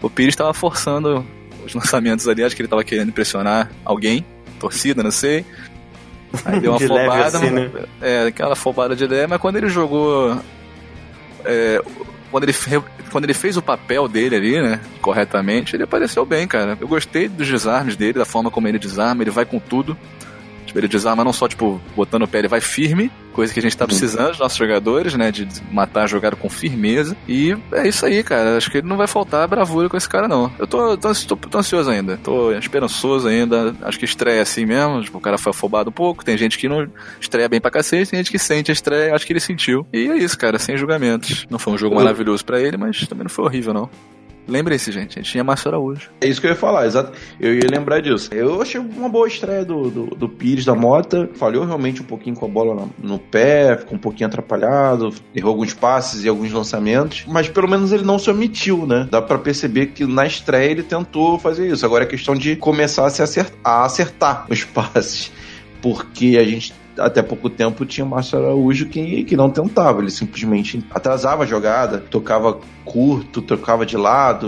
O 0.01 0.09
Pires 0.09 0.35
tava 0.35 0.53
forçando 0.53 1.25
os 1.65 1.73
lançamentos 1.75 2.27
ali, 2.27 2.43
acho 2.43 2.55
que 2.55 2.61
ele 2.61 2.69
tava 2.69 2.83
querendo 2.83 3.09
impressionar 3.09 3.71
alguém, 3.83 4.25
torcida, 4.59 5.03
não 5.03 5.11
sei. 5.11 5.45
Aí 6.45 6.59
deu 6.59 6.71
uma 6.71 6.79
De 6.79 6.85
afobada, 6.85 7.37
assim, 7.37 7.49
né? 7.49 7.71
é, 8.01 8.27
aquela 8.27 8.53
afobada 8.53 8.95
de 8.95 9.05
leve, 9.05 9.27
mas 9.27 9.39
quando 9.39 9.57
ele 9.57 9.69
jogou. 9.69 10.37
é, 11.45 11.81
quando, 12.31 12.43
ele, 12.45 12.53
quando 13.11 13.23
ele 13.25 13.33
fez 13.33 13.57
o 13.57 13.61
papel 13.61 14.07
dele 14.07 14.35
ali, 14.35 14.61
né, 14.61 14.79
corretamente, 15.01 15.75
ele 15.75 15.83
apareceu 15.83 16.25
bem, 16.25 16.47
cara. 16.47 16.77
Eu 16.81 16.87
gostei 16.87 17.27
dos 17.27 17.47
desarmes 17.47 17.95
dele, 17.95 18.13
da 18.13 18.25
forma 18.25 18.49
como 18.49 18.67
ele 18.67 18.79
desarma, 18.79 19.23
ele 19.23 19.31
vai 19.31 19.45
com 19.45 19.59
tudo. 19.59 19.95
Tipo, 20.73 20.79
ele 20.79 20.87
desarma 20.87 21.23
não 21.23 21.31
só, 21.31 21.47
tipo, 21.47 21.79
botando 21.95 22.23
o 22.23 22.27
pé, 22.27 22.39
ele 22.39 22.47
vai 22.47 22.59
firme, 22.59 23.11
coisa 23.31 23.53
que 23.53 23.59
a 23.59 23.61
gente 23.61 23.77
tá 23.77 23.85
precisando 23.85 24.29
dos 24.29 24.39
nossos 24.39 24.57
jogadores, 24.57 25.13
né, 25.13 25.31
de 25.31 25.47
matar 25.71 26.03
a 26.03 26.07
jogada 26.07 26.35
com 26.35 26.49
firmeza. 26.49 27.15
E 27.27 27.55
é 27.73 27.87
isso 27.87 28.03
aí, 28.05 28.23
cara. 28.23 28.57
Acho 28.57 28.71
que 28.71 28.79
ele 28.79 28.87
não 28.87 28.97
vai 28.97 29.05
faltar 29.05 29.47
bravura 29.47 29.87
com 29.87 29.95
esse 29.95 30.09
cara, 30.09 30.27
não. 30.27 30.51
Eu 30.57 30.65
tô, 30.65 30.97
tô, 30.97 31.13
tô, 31.13 31.35
tô 31.35 31.57
ansioso 31.59 31.91
ainda, 31.91 32.17
tô 32.17 32.51
esperançoso 32.53 33.27
ainda. 33.27 33.75
Acho 33.83 33.99
que 33.99 34.05
estreia 34.05 34.41
assim 34.41 34.65
mesmo, 34.65 35.03
tipo, 35.03 35.19
o 35.19 35.21
cara 35.21 35.37
foi 35.37 35.51
afobado 35.51 35.91
um 35.91 35.93
pouco, 35.93 36.25
tem 36.25 36.35
gente 36.37 36.57
que 36.57 36.67
não 36.67 36.87
estreia 37.21 37.47
bem 37.47 37.61
pra 37.61 37.69
cacete, 37.69 38.09
tem 38.09 38.17
gente 38.17 38.31
que 38.31 38.39
sente 38.39 38.71
a 38.71 38.73
estreia, 38.73 39.13
acho 39.13 39.27
que 39.27 39.33
ele 39.33 39.39
sentiu. 39.39 39.85
E 39.93 40.09
é 40.09 40.17
isso, 40.17 40.37
cara, 40.37 40.57
sem 40.57 40.75
julgamentos. 40.75 41.45
Não 41.51 41.59
foi 41.59 41.73
um 41.73 41.77
jogo 41.77 41.95
maravilhoso 41.95 42.43
pra 42.43 42.59
ele, 42.59 42.77
mas 42.77 43.07
também 43.07 43.25
não 43.25 43.29
foi 43.29 43.45
horrível, 43.45 43.73
não. 43.75 43.89
Lembrem-se, 44.47 44.91
gente, 44.91 45.17
a 45.17 45.21
gente 45.21 45.31
tinha 45.31 45.43
Márcio 45.43 45.69
Araújo. 45.69 46.09
É 46.19 46.27
isso 46.27 46.41
que 46.41 46.47
eu 46.47 46.51
ia 46.51 46.57
falar, 46.57 46.85
exato. 46.85 47.13
Eu 47.39 47.53
ia 47.55 47.67
lembrar 47.69 48.01
disso. 48.01 48.29
Eu 48.33 48.61
achei 48.61 48.79
uma 48.79 49.07
boa 49.07 49.27
estreia 49.27 49.63
do, 49.63 49.89
do, 49.89 50.05
do 50.07 50.29
Pires 50.29 50.65
da 50.65 50.75
Mota. 50.75 51.29
Falhou 51.35 51.65
realmente 51.65 52.01
um 52.01 52.05
pouquinho 52.05 52.35
com 52.35 52.45
a 52.45 52.49
bola 52.49 52.87
no, 52.97 53.19
pé, 53.19 53.77
ficou 53.77 53.95
um 53.97 54.01
pouquinho 54.01 54.27
atrapalhado, 54.27 55.13
errou 55.33 55.51
alguns 55.51 55.73
passes 55.73 56.23
e 56.23 56.29
alguns 56.29 56.51
lançamentos. 56.51 57.25
Mas 57.27 57.47
pelo 57.47 57.69
menos 57.69 57.91
ele 57.91 58.03
não 58.03 58.19
se 58.19 58.29
omitiu, 58.29 58.85
né? 58.85 59.07
Dá 59.09 59.21
pra 59.21 59.37
perceber 59.37 59.87
que 59.87 60.05
na 60.05 60.25
estreia 60.25 60.71
ele 60.71 60.83
tentou 60.83 61.39
fazer 61.39 61.67
isso. 61.71 61.85
Agora 61.85 62.03
é 62.03 62.07
questão 62.07 62.35
de 62.35 62.55
começar 62.55 63.05
a, 63.05 63.09
se 63.09 63.21
acertar, 63.21 63.59
a 63.63 63.85
acertar 63.85 64.45
os 64.49 64.63
passes. 64.65 65.31
Porque 65.81 66.37
a 66.39 66.43
gente 66.43 66.73
até 66.97 67.21
pouco 67.21 67.49
tempo 67.49 67.85
tinha 67.85 68.05
o 68.05 68.09
Márcio 68.09 68.37
Araújo 68.39 68.87
que, 68.87 69.23
que 69.23 69.35
não 69.35 69.49
tentava, 69.49 70.01
ele 70.01 70.11
simplesmente 70.11 70.83
atrasava 70.91 71.43
a 71.43 71.45
jogada, 71.45 71.99
tocava 71.99 72.59
curto, 72.85 73.41
tocava 73.41 73.85
de 73.85 73.97
lado, 73.97 74.45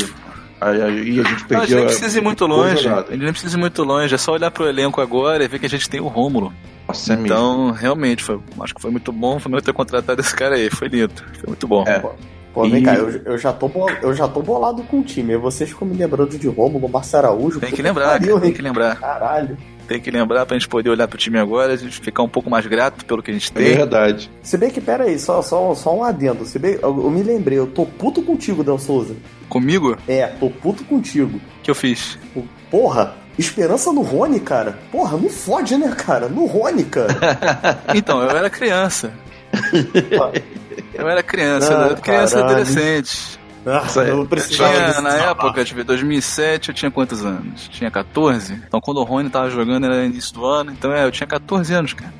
aí 0.62 0.82
aí 0.82 1.20
a 1.20 1.24
gente 1.24 1.46
Não, 1.52 1.60
a 1.62 1.66
gente 1.66 1.75
nem 1.75 1.86
precisa 1.86 2.18
ir 2.18 2.22
muito 2.22 2.46
longe. 2.46 2.84
gente 2.84 3.18
nem 3.18 3.32
precisa 3.32 3.58
ir 3.58 3.60
muito 3.60 3.84
longe. 3.84 4.14
É 4.14 4.18
só 4.18 4.34
olhar 4.34 4.52
pro 4.52 4.68
elenco 4.68 5.02
agora 5.02 5.44
e 5.44 5.48
ver 5.48 5.60
que 5.60 5.66
a 5.66 5.70
gente 5.70 5.90
tem 5.90 6.00
o 6.00 6.08
Rômulo. 6.08 6.54
Nossa, 6.88 7.14
é 7.14 7.16
mesmo. 7.16 7.25
Então, 7.28 7.72
realmente, 7.72 8.24
foi, 8.24 8.40
acho 8.62 8.75
que 8.75 8.82
foi 8.82 8.92
muito 8.92 9.12
bom. 9.12 9.40
Foi 9.40 9.52
muito 9.52 9.64
ter 9.66 9.74
contratado 9.74 10.22
esse 10.22 10.36
cara 10.36 10.56
aí. 10.56 10.70
Foi 10.70 10.88
lindo. 10.88 11.14
Foi 11.40 11.48
muito 11.48 11.68
bom. 11.68 11.84
É. 11.88 12.00
Pô, 12.54 12.62
vem 12.70 12.82
E- 12.82 12.84
cá, 12.84 12.94
eu, 12.94 13.10
eu 13.25 13.38
já 13.40 13.52
tô, 13.52 13.68
bol- 13.68 13.90
eu 14.04 14.14
já 14.14 14.28
tô 14.28 14.42
bolado 14.42 14.84
com 14.84 15.00
o 15.00 15.04
time. 15.04 15.36
Vocês 15.36 15.70
ficam 15.72 15.88
me 15.88 15.98
lembrando 15.98 16.38
de 16.38 16.48
Rômulo, 16.48 16.88
Márcio 16.88 17.18
Araújo. 17.18 17.60
Tem 17.60 17.72
que 17.72 17.82
lembrar, 17.82 18.12
pariu, 18.12 18.36
cara, 18.36 18.42
tem 18.42 18.54
que 18.54 18.62
lembrar. 18.62 18.96
Caralho. 19.00 19.58
Tem 19.88 20.00
que 20.00 20.10
lembrar 20.10 20.46
pra 20.46 20.58
gente 20.58 20.68
poder 20.68 20.89
olhar 20.89 21.08
pro 21.08 21.18
time 21.18 21.38
agora, 21.38 21.74
a 21.74 21.75
gente 21.75 22.00
ficar 22.00 22.24
um 22.24 22.27
pouco 22.30 22.50
mais 22.50 22.65
grato 22.65 23.06
pelo 23.06 23.22
que 23.22 23.30
a 23.32 23.34
gente 23.34 23.51
É 23.56 23.58
tem. 23.60 23.75
verdade. 23.77 24.30
Se 24.42 24.58
bem 24.58 24.70
que, 24.72 24.82
pera 24.82 25.04
aí, 25.06 25.18
só, 25.20 25.42
só, 25.42 25.74
só 25.75 25.96
um 25.96 26.04
adendo. 26.04 26.44
Se 26.46 26.58
bem, 26.58 26.74
eu, 26.82 27.04
eu 27.04 27.10
me 27.12 27.22
lembrei, 27.22 27.58
eu 27.60 27.68
tô 27.68 27.86
puto 27.86 28.22
contigo, 28.24 28.63
Del 28.63 28.80
Souza. 28.80 29.15
Comigo, 29.48 29.96
É, 30.08 30.25
tô 30.27 30.50
puto 30.50 30.84
contigo. 30.86 31.39
que 31.62 31.70
eu 31.70 31.75
fiz? 31.75 32.18
Porra, 32.72 33.13
esperança 33.38 33.94
no 33.94 34.01
Rony, 34.01 34.39
cara. 34.39 34.77
Porra, 34.92 35.18
não 35.18 35.30
fode, 35.30 35.77
né, 35.77 35.94
cara? 35.96 36.27
No 36.27 36.46
Rony, 36.46 36.84
cara. 36.86 37.13
Então, 37.94 38.22
eu 38.24 38.30
era 38.36 38.50
criança. 38.50 39.13
Eu 40.94 41.08
era 41.08 41.24
criança, 41.24 41.70
Ah, 41.70 41.82
eu 41.82 41.86
era 41.92 41.96
criança 41.96 42.36
caralho. 42.36 42.51
adolescente. 42.54 43.39
Ah, 43.66 43.88
eu 44.02 44.20
Eu 44.20 44.26
precisava 44.28 44.74
tinha, 44.74 45.02
na 45.02 45.14
época, 45.16 45.52
deixa 45.54 45.74
eu 45.74 45.78
ver, 45.78 45.84
2007, 45.86 46.70
eu 46.70 46.76
tinha 46.76 46.92
quantos 46.92 47.26
anos? 47.26 47.68
Tinha 47.70 47.90
14? 47.90 48.54
Então 48.68 48.80
quando 48.80 48.98
o 48.98 49.04
Rony 49.04 49.30
tava 49.30 49.50
jogando 49.50 49.86
era 49.86 50.06
início 50.06 50.34
do 50.36 50.46
ano, 50.46 50.72
então 50.72 50.94
é, 50.94 51.04
eu 51.06 51.12
tinha 51.12 51.26
14 51.26 51.74
anos, 51.74 51.94
cara. 51.94 52.14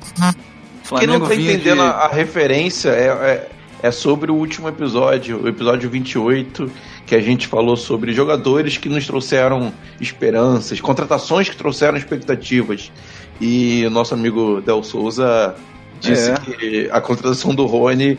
Quem 0.98 1.06
não 1.06 1.20
tá 1.20 1.34
entendendo 1.34 1.76
de- 1.76 1.80
a, 1.80 2.08
referência 2.08 2.90
é, 2.90 3.06
é, 3.08 3.48
é 3.82 3.90
sobre 3.90 4.30
o 4.30 4.34
último 4.34 4.68
episódio, 4.68 5.42
o 5.42 5.48
episódio 5.48 5.88
28, 5.90 6.70
que 7.04 7.14
a 7.14 7.20
gente 7.20 7.46
falou 7.46 7.76
sobre 7.76 8.12
jogadores 8.12 8.76
que 8.76 8.88
nos 8.88 9.06
trouxeram 9.06 9.72
esperanças, 10.00 10.80
contratações 10.80 11.48
que 11.48 11.56
trouxeram 11.56 11.96
expectativas. 11.96 12.90
E 13.40 13.84
o 13.86 13.90
nosso 13.90 14.14
amigo 14.14 14.60
Del 14.62 14.82
Souza 14.82 15.54
disse 16.00 16.30
É. 16.30 16.34
que 16.34 16.88
a 16.90 17.00
contratação 17.00 17.54
do 17.54 17.66
Rony 17.66 18.18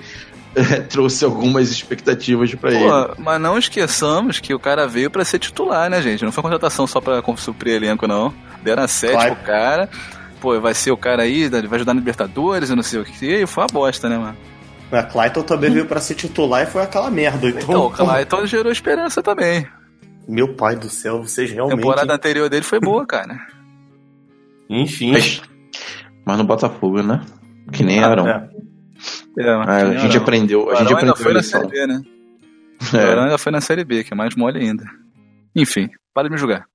trouxe 0.89 1.23
algumas 1.25 1.69
expectativas 1.71 2.53
pra 2.55 2.71
ele. 2.73 2.85
Mas 3.17 3.39
não 3.41 3.57
esqueçamos 3.57 4.39
que 4.39 4.53
o 4.53 4.59
cara 4.59 4.87
veio 4.87 5.09
pra 5.11 5.23
ser 5.25 5.39
titular, 5.39 5.89
né, 5.89 6.01
gente? 6.01 6.23
Não 6.25 6.31
foi 6.31 6.41
contratação 6.41 6.87
só 6.87 6.99
pra 7.01 7.21
suprir 7.37 7.75
elenco, 7.75 8.07
não. 8.07 8.33
Deram 8.63 8.83
a 8.83 8.87
sete 8.87 9.13
Claro. 9.13 9.35
pro 9.35 9.45
cara. 9.45 9.89
Pô, 10.41 10.59
vai 10.59 10.73
ser 10.73 10.91
o 10.91 10.97
cara 10.97 11.23
aí, 11.23 11.47
vai 11.49 11.75
ajudar 11.77 11.93
na 11.93 11.99
Libertadores, 11.99 12.69
eu 12.69 12.75
não 12.75 12.83
sei 12.83 12.99
o 12.99 13.05
que. 13.05 13.25
E 13.25 13.45
foi 13.47 13.63
uma 13.63 13.67
bosta, 13.73 14.07
né, 14.09 14.17
mano? 14.17 14.37
A 14.91 15.03
Clayton 15.03 15.41
também 15.43 15.69
veio 15.71 15.85
pra 15.85 15.99
ser 15.99 16.15
titular 16.15 16.63
e 16.63 16.65
foi 16.65 16.81
aquela 16.81 17.09
merda. 17.11 17.49
Então, 17.49 17.59
Então, 17.61 17.85
o 17.85 17.91
Clayton 17.91 18.45
gerou 18.45 18.71
esperança 18.71 19.21
também. 19.21 19.67
meu 20.27 20.53
pai 20.55 20.75
do 20.75 20.89
céu, 20.89 21.21
vocês 21.23 21.49
A 21.51 21.53
realmente. 21.55 21.77
temporada 21.77 22.13
anterior 22.13 22.49
dele 22.49 22.63
foi 22.63 22.79
boa, 22.79 23.05
cara. 23.05 23.37
Enfim. 24.69 25.11
Mas, 25.13 25.41
mas 26.25 26.37
no 26.37 26.43
Botafogo, 26.43 27.01
né? 27.01 27.21
Que 27.71 27.83
nem 27.83 28.03
Ah, 28.03 28.07
Arão. 28.09 28.27
é. 28.27 28.47
É, 29.37 29.49
Ah, 29.49 29.75
a 29.75 29.85
gente 29.97 30.07
Arão. 30.11 30.21
aprendeu, 30.23 30.65
O 30.65 30.69
a 30.71 30.75
gente 30.75 30.87
Arão 30.87 30.97
ainda 30.99 31.11
aprendeu 31.11 31.23
foi 31.23 31.33
na. 31.33 31.43
Série 31.43 31.67
B, 31.67 31.87
né? 31.87 32.01
O 32.93 32.95
É. 32.97 33.11
Arão 33.11 33.23
ainda 33.23 33.37
foi 33.37 33.51
na 33.51 33.61
Série 33.61 33.83
B, 33.83 34.03
que 34.03 34.13
é 34.13 34.17
mais 34.17 34.35
mole 34.35 34.59
ainda. 34.59 34.83
Enfim, 35.55 35.89
para 36.13 36.27
de 36.27 36.33
me 36.33 36.37
julgar. 36.39 36.65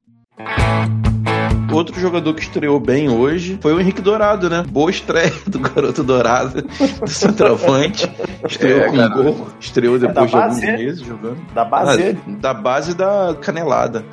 Outro 1.73 1.99
jogador 1.99 2.35
que 2.35 2.43
estreou 2.43 2.79
bem 2.79 3.09
hoje 3.09 3.59
foi 3.63 3.73
o 3.73 3.81
Henrique 3.81 4.03
Dourado, 4.03 4.51
né? 4.51 4.63
Boa 4.69 4.91
estreia 4.91 5.33
do 5.47 5.59
garoto 5.59 6.03
Dourado, 6.05 6.61
do 7.01 7.09
centroavante. 7.09 8.11
Estreou 8.47 8.81
É, 8.81 8.89
com 8.91 8.97
cara. 8.97 9.09
gol, 9.09 9.49
estreou 9.59 9.99
da 9.99 10.09
depois 10.09 10.31
de 10.31 10.37
alguns 10.37 10.63
é? 10.63 10.77
meses 10.77 11.01
jogando. 11.01 11.39
Da 11.55 11.65
base. 11.65 12.03
Ah, 12.11 12.31
da 12.41 12.53
base 12.55 12.95
da 12.95 13.35
canelada. 13.41 14.05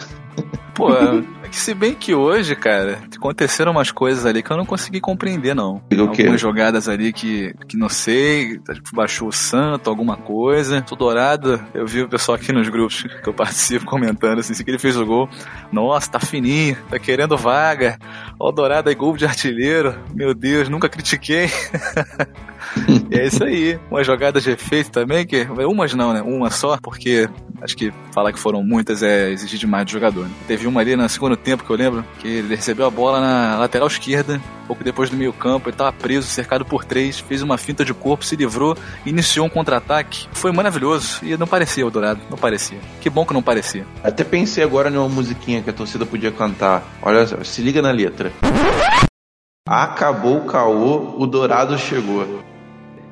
Pô, 0.80 0.94
é 0.94 1.50
que 1.50 1.58
se 1.58 1.74
bem 1.74 1.94
que 1.94 2.16
hoje, 2.16 2.56
cara, 2.56 3.00
aconteceram 3.14 3.74
umas 3.74 3.92
coisas 3.92 4.26
ali 4.26 4.42
que 4.42 4.50
eu 4.50 4.56
não 4.56 4.66
consegui 4.66 5.02
compreender, 5.02 5.54
não. 5.54 5.82
O 5.92 6.08
quê? 6.12 6.22
Algumas 6.22 6.40
jogadas 6.40 6.88
ali 6.88 7.12
que, 7.12 7.54
que 7.68 7.76
não 7.76 7.90
sei, 7.90 8.58
tipo, 8.60 8.96
baixou 8.96 9.28
o 9.28 9.32
santo, 9.34 9.90
alguma 9.90 10.16
coisa. 10.16 10.86
O 10.90 10.96
Dourado, 10.96 11.60
eu 11.74 11.86
vi 11.86 12.02
o 12.02 12.08
pessoal 12.08 12.38
aqui 12.38 12.54
nos 12.54 12.70
grupos 12.70 13.04
que 13.04 13.28
eu 13.28 13.34
participo 13.34 13.86
comentando 13.86 14.40
assim, 14.40 14.54
assim 14.54 14.64
que 14.64 14.72
ele 14.72 14.80
fez 14.80 14.96
o 14.96 15.06
gol. 15.06 15.28
Nossa, 15.70 16.12
tá 16.12 16.20
fininho, 16.22 16.78
tá 16.90 16.98
querendo 16.98 17.36
vaga. 17.36 18.00
Ó, 18.40 18.48
o 18.48 18.52
Dourado 18.54 18.90
é 18.90 18.96
gol 18.96 19.18
de 19.18 19.26
artilheiro. 19.26 20.00
Meu 20.16 20.34
Deus, 20.34 20.70
nunca 20.70 20.88
critiquei. 20.88 21.50
E 23.10 23.18
é 23.18 23.26
isso 23.26 23.44
aí. 23.44 23.80
Umas 23.90 24.06
jogadas 24.06 24.44
de 24.44 24.52
efeito 24.52 24.92
também, 24.92 25.26
que. 25.26 25.42
Umas 25.66 25.94
não, 25.94 26.14
né? 26.14 26.22
Uma 26.22 26.50
só, 26.52 26.78
porque 26.78 27.28
acho 27.62 27.76
que 27.76 27.92
falar 28.14 28.32
que 28.32 28.40
foram 28.40 28.64
muitas 28.64 29.02
é 29.04 29.32
exigir 29.32 29.60
demais 29.60 29.86
do 29.86 29.92
jogador. 29.92 30.26
Né? 30.26 30.32
Teve 30.48 30.68
uma 30.70 30.82
ali 30.82 30.96
no 30.96 31.08
segundo 31.10 31.36
tempo 31.36 31.64
que 31.64 31.70
eu 31.70 31.76
lembro, 31.76 32.06
que 32.20 32.28
ele 32.28 32.56
recebeu 32.56 32.86
a 32.86 32.90
bola 32.90 33.20
na 33.20 33.58
lateral 33.58 33.88
esquerda, 33.88 34.40
pouco 34.68 34.84
depois 34.84 35.10
do 35.10 35.18
meio 35.18 35.34
campo, 35.34 35.70
ele 35.70 35.76
tava 35.76 35.92
preso, 35.92 36.28
cercado 36.28 36.64
por 36.64 36.86
três, 36.86 37.20
fez 37.20 37.42
uma 37.42 37.58
finta 37.58 37.84
de 37.84 37.94
corpo, 37.94 38.24
se 38.24 38.36
livrou, 38.36 38.78
iniciou 39.06 39.46
um 39.46 39.50
contra-ataque. 39.50 40.28
Foi 40.32 40.52
maravilhoso. 40.52 41.20
E 41.24 41.36
não 41.36 41.48
parecia 41.48 41.86
o 41.86 41.90
Dourado, 41.90 42.22
não 42.30 42.38
parecia. 42.38 42.78
Que 43.02 43.10
bom 43.10 43.26
que 43.26 43.34
não 43.34 43.42
parecia. 43.42 43.86
Até 44.04 44.24
pensei 44.24 44.64
agora 44.64 44.90
numa 44.90 45.10
musiquinha 45.10 45.62
que 45.62 45.70
a 45.70 45.74
torcida 45.74 46.06
podia 46.06 46.32
cantar. 46.32 46.84
Olha 47.02 47.26
só, 47.26 47.44
se 47.44 47.62
liga 47.62 47.82
na 47.82 47.92
letra. 47.92 48.32
Acabou 49.68 50.38
o 50.38 50.46
caô, 50.46 51.16
o 51.18 51.28
Dourado 51.28 51.78
chegou. 51.78 52.42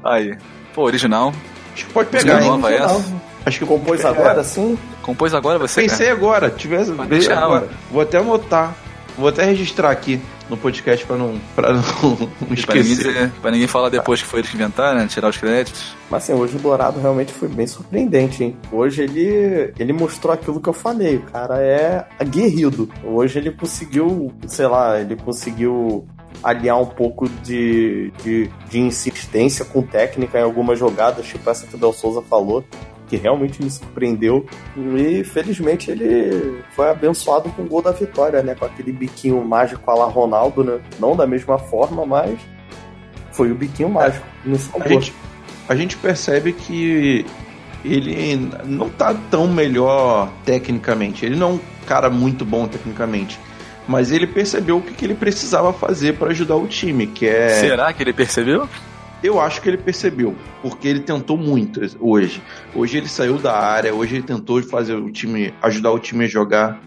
Aí. 0.03 0.37
Pô, 0.73 0.83
original. 0.83 1.33
Acho 1.73 1.85
que 1.85 1.93
pode 1.93 2.09
pegar, 2.09 2.41
hein? 2.41 2.49
nova 2.49 2.71
essa. 2.71 3.16
Acho 3.47 3.59
que 3.59 3.65
Compôs 3.65 4.03
agora, 4.05 4.29
pegar. 4.29 4.41
assim? 4.41 4.77
Compôs 5.01 5.33
agora 5.33 5.57
você, 5.59 5.81
cara? 5.81 5.91
Pensei 5.91 6.09
agora, 6.09 6.49
tivesse. 6.49 6.91
Pode 6.91 7.09
deixar, 7.09 7.37
agora. 7.43 7.69
Vou 7.91 8.01
até 8.01 8.17
anotar. 8.17 8.75
Vou 9.17 9.27
até 9.29 9.43
registrar 9.45 9.89
aqui 9.89 10.21
no 10.47 10.55
podcast 10.55 11.03
pra 11.05 11.15
não, 11.17 11.39
pra 11.55 11.73
não, 11.73 11.81
não 11.81 12.55
Pra 12.65 12.75
ninguém, 12.75 12.91
esquecer. 12.93 13.31
pra 13.41 13.49
ninguém 13.49 13.65
falar 13.67 13.89
depois 13.89 14.21
que 14.21 14.27
foi 14.27 14.41
eles 14.41 14.51
que 14.51 14.55
inventaram, 14.55 14.99
né? 14.99 15.07
Tirar 15.07 15.29
os 15.29 15.37
créditos. 15.37 15.95
Mas 16.09 16.23
assim, 16.23 16.33
hoje 16.39 16.55
o 16.55 16.59
Dourado 16.59 16.99
realmente 16.99 17.33
foi 17.33 17.47
bem 17.47 17.65
surpreendente, 17.65 18.43
hein? 18.43 18.55
Hoje 18.71 19.01
ele, 19.01 19.73
ele 19.79 19.91
mostrou 19.91 20.31
aquilo 20.31 20.61
que 20.61 20.69
eu 20.69 20.73
falei. 20.73 21.15
O 21.17 21.21
cara 21.23 21.59
é 21.59 22.05
aguerrido. 22.19 22.87
Hoje 23.03 23.39
ele 23.39 23.49
conseguiu, 23.51 24.31
sei 24.45 24.67
lá, 24.67 24.99
ele 25.01 25.15
conseguiu 25.15 26.05
aliar 26.43 26.79
um 26.79 26.85
pouco 26.85 27.27
de, 27.43 28.11
de, 28.23 28.47
de 28.69 28.79
insistência 28.79 29.65
com 29.65 29.81
técnica 29.81 30.37
em 30.39 30.43
algumas 30.43 30.77
jogadas, 30.77 31.25
tipo 31.25 31.49
essa 31.49 31.65
que 31.65 31.73
o 31.73 31.77
Del 31.79 31.91
Souza 31.91 32.21
falou, 32.21 32.63
que 33.07 33.15
realmente 33.15 33.63
me 33.63 33.69
surpreendeu. 33.69 34.45
E 34.75 35.23
felizmente 35.23 35.89
ele 35.89 36.61
foi 36.75 36.89
abençoado 36.89 37.49
com 37.49 37.63
o 37.63 37.65
gol 37.65 37.81
da 37.81 37.91
vitória, 37.91 38.43
né? 38.43 38.53
Com 38.53 38.65
aquele 38.65 38.91
biquinho 38.91 39.43
mágico 39.43 39.89
a 39.89 39.95
la 39.95 40.05
Ronaldo, 40.05 40.63
né? 40.63 40.79
Não 40.99 41.15
da 41.15 41.25
mesma 41.25 41.57
forma, 41.57 42.05
mas 42.05 42.39
foi 43.31 43.51
o 43.51 43.55
biquinho 43.55 43.89
mágico. 43.89 44.25
Me 44.43 44.57
A 44.79 44.87
gente, 44.87 45.13
a 45.69 45.75
gente 45.75 45.97
percebe 45.97 46.53
que 46.53 47.25
ele 47.85 48.49
não 48.65 48.89
tá 48.89 49.15
tão 49.31 49.47
melhor 49.47 50.29
tecnicamente. 50.43 51.25
Ele 51.25 51.35
não 51.35 51.51
é 51.51 51.53
um 51.53 51.59
cara 51.85 52.09
muito 52.09 52.43
bom 52.43 52.67
tecnicamente. 52.67 53.39
mas 53.87 54.11
ele 54.11 54.27
percebeu 54.27 54.77
o 54.77 54.81
que, 54.81 54.93
que 54.93 55.05
ele 55.05 55.15
precisava 55.15 55.71
fazer 55.71 56.17
para 56.17 56.31
ajudar 56.31 56.57
o 56.57 56.67
time, 56.67 57.07
que 57.07 57.25
é. 57.25 57.49
Será 57.49 57.93
que 57.93 58.03
ele 58.03 58.11
percebeu? 58.11 58.67
Eu 59.23 59.39
acho 59.41 59.61
que 59.61 59.69
ele 59.69 59.77
percebeu, 59.77 60.35
porque 60.61 60.87
ele 60.87 60.99
tentou 60.99 61.37
muito 61.37 61.81
hoje. 61.99 62.41
Hoje 62.75 62.97
ele 62.97 63.07
saiu 63.07 63.37
da 63.37 63.57
área, 63.57 63.93
hoje 63.93 64.15
ele 64.15 64.23
tentou 64.23 64.61
fazer 64.61 64.93
o 64.95 65.11
time, 65.11 65.53
ajudar 65.61 65.91
o 65.91 65.99
time 65.99 66.25
a 66.25 66.27
jogar 66.27 66.79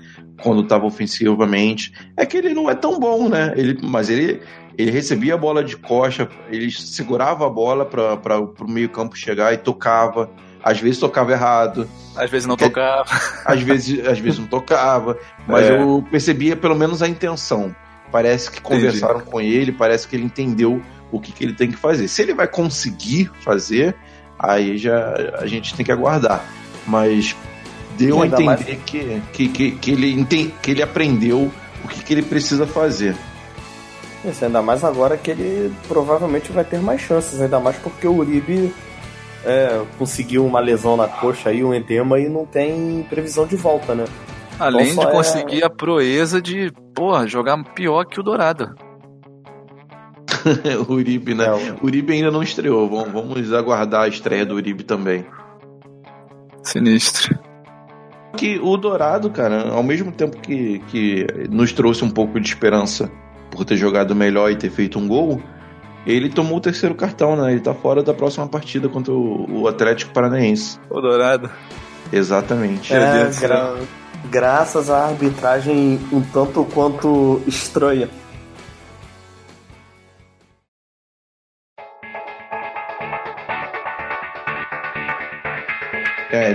quando 0.43 0.63
estava 0.63 0.87
ofensivamente. 0.87 1.93
É 2.17 2.25
que 2.25 2.37
ele 2.37 2.55
não 2.55 2.71
é 2.71 2.75
tão 2.75 2.99
bom, 3.01 3.29
né? 3.29 3.53
Ele, 3.57 3.79
mas 3.83 4.09
ele, 4.09 4.41
ele 4.79 4.91
recebia 4.91 5.35
a 5.35 5.37
bola 5.37 5.65
de 5.65 5.77
coxa, 5.77 6.29
ele 6.49 6.71
segurava 6.71 7.47
a 7.47 7.51
bola 7.51 7.85
para 7.85 8.39
o 8.41 8.71
meio-campo 8.71 9.17
chegar 9.17 9.53
e 9.53 9.57
tocava. 9.57 10.31
Às 10.63 10.79
vezes 10.79 10.99
tocava 11.01 11.33
errado. 11.33 11.89
Às 12.15 12.31
vezes 12.31 12.47
não 12.47 12.57
tocava. 12.57 13.11
Às 13.45 13.63
vezes, 13.63 14.07
às 14.07 14.19
vezes 14.19 14.39
não 14.39 14.47
tocava. 14.47 15.19
Mas 15.49 15.69
é. 15.69 15.81
eu 15.81 16.05
percebia 16.11 16.55
pelo 16.55 16.77
menos 16.77 17.03
a 17.03 17.09
intenção. 17.09 17.75
Parece 18.13 18.51
que 18.51 18.61
conversaram 18.61 19.17
Entendi. 19.17 19.31
com 19.31 19.41
ele, 19.41 19.73
parece 19.73 20.07
que 20.07 20.17
ele 20.17 20.25
entendeu 20.25 20.83
o 21.11 21.21
que, 21.21 21.33
que 21.33 21.45
ele 21.45 21.55
tem 21.55 21.71
que 21.71 21.77
fazer. 21.77 22.09
Se 22.09 22.23
ele 22.23 22.35
vai 22.35 22.47
conseguir 22.47 23.31
fazer, 23.41 23.95
aí 24.39 24.79
já 24.79 25.15
a 25.39 25.47
gente 25.47 25.75
tem 25.75 25.85
que 25.85 25.93
aguardar. 25.93 26.45
Mas 26.87 27.37
deu 27.97 28.23
a 28.23 28.27
entender 28.27 28.45
mais... 28.45 28.65
que, 28.65 28.77
que, 29.33 29.49
que, 29.49 29.71
que, 29.73 29.91
ele 29.91 30.13
entende, 30.13 30.55
que 30.63 30.71
ele 30.71 30.83
aprendeu 30.83 31.51
o 31.85 31.89
que, 31.89 32.03
que 32.03 32.13
ele 32.13 32.23
precisa 32.23 32.67
fazer. 32.67 33.17
Isso, 34.25 34.45
ainda 34.45 34.61
mais 34.61 34.85
agora 34.85 35.17
que 35.17 35.31
ele 35.31 35.75
provavelmente 35.89 36.53
vai 36.53 36.65
ter 36.65 36.81
mais 36.81 37.01
chances, 37.01 37.41
ainda 37.41 37.59
mais 37.59 37.77
porque 37.77 38.07
o 38.07 38.17
Uribe 38.17 38.73
é, 39.45 39.83
conseguiu 39.99 40.45
uma 40.45 40.61
lesão 40.61 40.97
na 40.97 41.09
coxa 41.09 41.49
aí, 41.49 41.65
um 41.65 41.73
edema, 41.73 42.19
e 42.19 42.29
não 42.29 42.45
tem 42.45 43.07
previsão 43.09 43.47
de 43.47 43.57
volta, 43.57 43.95
né? 43.95 44.05
Além 44.59 44.91
então, 44.91 45.07
de 45.07 45.11
conseguir 45.11 45.63
é... 45.63 45.67
a 45.67 45.71
proeza 45.71 46.41
de, 46.41 46.71
porra, 46.95 47.27
jogar 47.27 47.63
pior 47.73 48.05
que 48.05 48.21
o 48.21 48.23
Dourado. 48.23 48.75
O 50.89 50.93
Uribe, 50.95 51.35
né? 51.35 51.47
É, 51.47 51.73
o 51.81 51.87
Uribe 51.87 52.13
ainda 52.13 52.31
não 52.31 52.43
estreou. 52.43 52.89
Vamos, 52.89 53.13
vamos 53.13 53.53
aguardar 53.53 54.03
a 54.03 54.09
estreia 54.09 54.45
do 54.45 54.55
Uribe 54.55 54.85
também. 54.85 55.25
Sinistro. 56.63 57.39
Que 58.37 58.59
o 58.63 58.77
Dourado, 58.77 59.31
cara, 59.31 59.71
ao 59.71 59.83
mesmo 59.83 60.13
tempo 60.13 60.39
que, 60.39 60.79
que 60.89 61.27
nos 61.51 61.73
trouxe 61.73 62.05
um 62.05 62.11
pouco 62.11 62.39
de 62.41 62.49
esperança 62.49 63.11
por 63.51 63.65
ter 63.65 63.77
jogado 63.77 64.15
melhor 64.15 64.51
e 64.51 64.57
ter 64.57 64.71
feito 64.71 64.99
um 64.99 65.09
gol, 65.09 65.43
ele 66.07 66.29
tomou 66.29 66.59
o 66.59 66.61
terceiro 66.61 66.95
cartão, 66.95 67.37
né? 67.37 67.53
Ele 67.53 67.61
tá 67.61 67.75
fora 67.75 68.03
da 68.03 68.15
próxima 68.15 68.47
partida 68.47 68.89
contra 68.89 69.13
o, 69.13 69.63
o 69.63 69.69
Atlético 69.69 70.13
Paranaense. 70.13 70.79
O 70.89 71.01
Dourado. 71.01 71.51
Exatamente. 72.13 72.95
É, 72.95 73.31
gra 73.41 73.77
graças 74.31 74.91
à 74.91 75.07
arbitragem 75.07 75.99
um 76.13 76.21
tanto 76.21 76.65
quanto 76.65 77.41
estranha. 77.47 78.09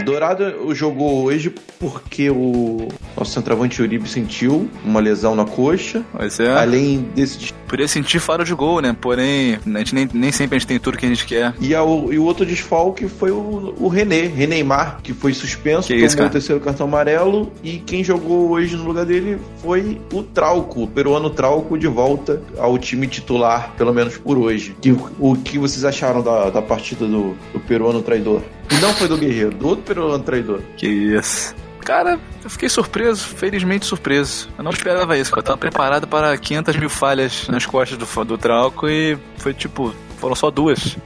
Dourado 0.05 0.73
jogou 0.75 1.23
hoje 1.23 1.53
porque 1.79 2.29
o 2.29 2.87
nosso 3.17 3.31
centroavante 3.31 3.81
Uribe 3.81 4.07
sentiu 4.07 4.69
uma 4.83 4.99
lesão 4.99 5.35
na 5.35 5.45
coxa. 5.45 6.03
Pois 6.11 6.39
é. 6.39 6.51
Além 6.53 7.09
desse. 7.15 7.53
Poderia 7.65 7.87
sentir 7.87 8.19
faro 8.19 8.45
de 8.45 8.53
gol, 8.53 8.79
né? 8.79 8.95
Porém, 8.99 9.57
a 9.65 9.77
gente 9.79 9.95
nem, 9.95 10.09
nem 10.13 10.31
sempre 10.31 10.55
a 10.55 10.59
gente 10.59 10.67
tem 10.67 10.79
tudo 10.79 10.97
que 10.97 11.05
a 11.05 11.09
gente 11.09 11.25
quer. 11.25 11.53
E, 11.59 11.73
a, 11.73 11.79
e 11.79 11.83
o 12.19 12.23
outro 12.23 12.45
desfalque 12.45 13.07
foi 13.07 13.31
o, 13.31 13.73
o 13.79 13.87
René, 13.87 14.27
Reneymar, 14.27 14.99
que 15.01 15.13
foi 15.13 15.33
suspenso, 15.33 15.87
que 15.87 16.07
tomou 16.07 16.27
o 16.27 16.29
terceiro 16.29 16.61
cartão 16.61 16.85
amarelo. 16.85 17.51
E 17.63 17.79
quem 17.79 18.03
jogou 18.03 18.51
hoje 18.51 18.75
no 18.75 18.83
lugar 18.83 19.05
dele 19.05 19.39
foi 19.57 19.99
o 20.13 20.21
Trauco, 20.21 20.83
o 20.83 20.87
peruano 20.87 21.31
Trauco, 21.31 21.77
de 21.77 21.87
volta 21.87 22.41
ao 22.59 22.77
time 22.77 23.07
titular, 23.07 23.73
pelo 23.75 23.93
menos 23.93 24.15
por 24.17 24.37
hoje. 24.37 24.75
Que, 24.79 24.95
o 25.19 25.35
que 25.35 25.57
vocês 25.57 25.83
acharam 25.83 26.21
da, 26.21 26.51
da 26.51 26.61
partida 26.61 27.07
do, 27.07 27.35
do 27.51 27.59
peruano 27.59 28.01
traidor? 28.03 28.41
E 28.69 28.75
não 28.81 28.93
foi 28.93 29.07
do 29.07 29.17
Guerreiro, 29.17 29.51
do 29.51 29.67
outro 29.67 29.83
peruano 29.83 30.23
traidor. 30.23 30.61
Que 30.77 30.87
isso. 30.87 31.55
Cara, 31.85 32.19
eu 32.43 32.49
fiquei 32.49 32.67
surpreso, 32.67 33.27
felizmente 33.27 33.85
surpreso. 33.85 34.49
Eu 34.57 34.63
não 34.63 34.71
esperava 34.71 35.15
isso, 35.17 35.31
eu 35.35 35.43
tava 35.43 35.57
preparado 35.57 36.07
para 36.07 36.35
500 36.35 36.75
mil 36.77 36.89
falhas 36.89 37.47
nas 37.47 37.65
costas 37.65 37.97
do, 37.97 38.25
do 38.25 38.37
Trauco 38.39 38.87
e 38.89 39.15
foi 39.37 39.53
tipo, 39.53 39.93
foram 40.17 40.35
só 40.35 40.49
duas. 40.49 40.97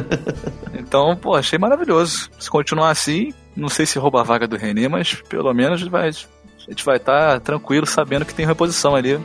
então, 0.72 1.14
pô, 1.16 1.34
achei 1.34 1.58
maravilhoso. 1.58 2.30
Se 2.38 2.48
continuar 2.48 2.90
assim, 2.90 3.34
não 3.54 3.68
sei 3.68 3.84
se 3.84 3.98
rouba 3.98 4.20
a 4.20 4.24
vaga 4.24 4.48
do 4.48 4.56
René, 4.56 4.88
mas 4.88 5.14
pelo 5.28 5.52
menos 5.52 5.82
vai, 5.82 6.08
a 6.08 6.70
gente 6.70 6.82
vai 6.82 6.96
estar 6.96 7.34
tá 7.34 7.40
tranquilo 7.40 7.86
sabendo 7.86 8.24
que 8.24 8.34
tem 8.34 8.46
reposição 8.46 8.94
ali. 8.94 9.20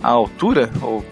A 0.00 0.08
altura, 0.08 0.70
ou 0.80 1.04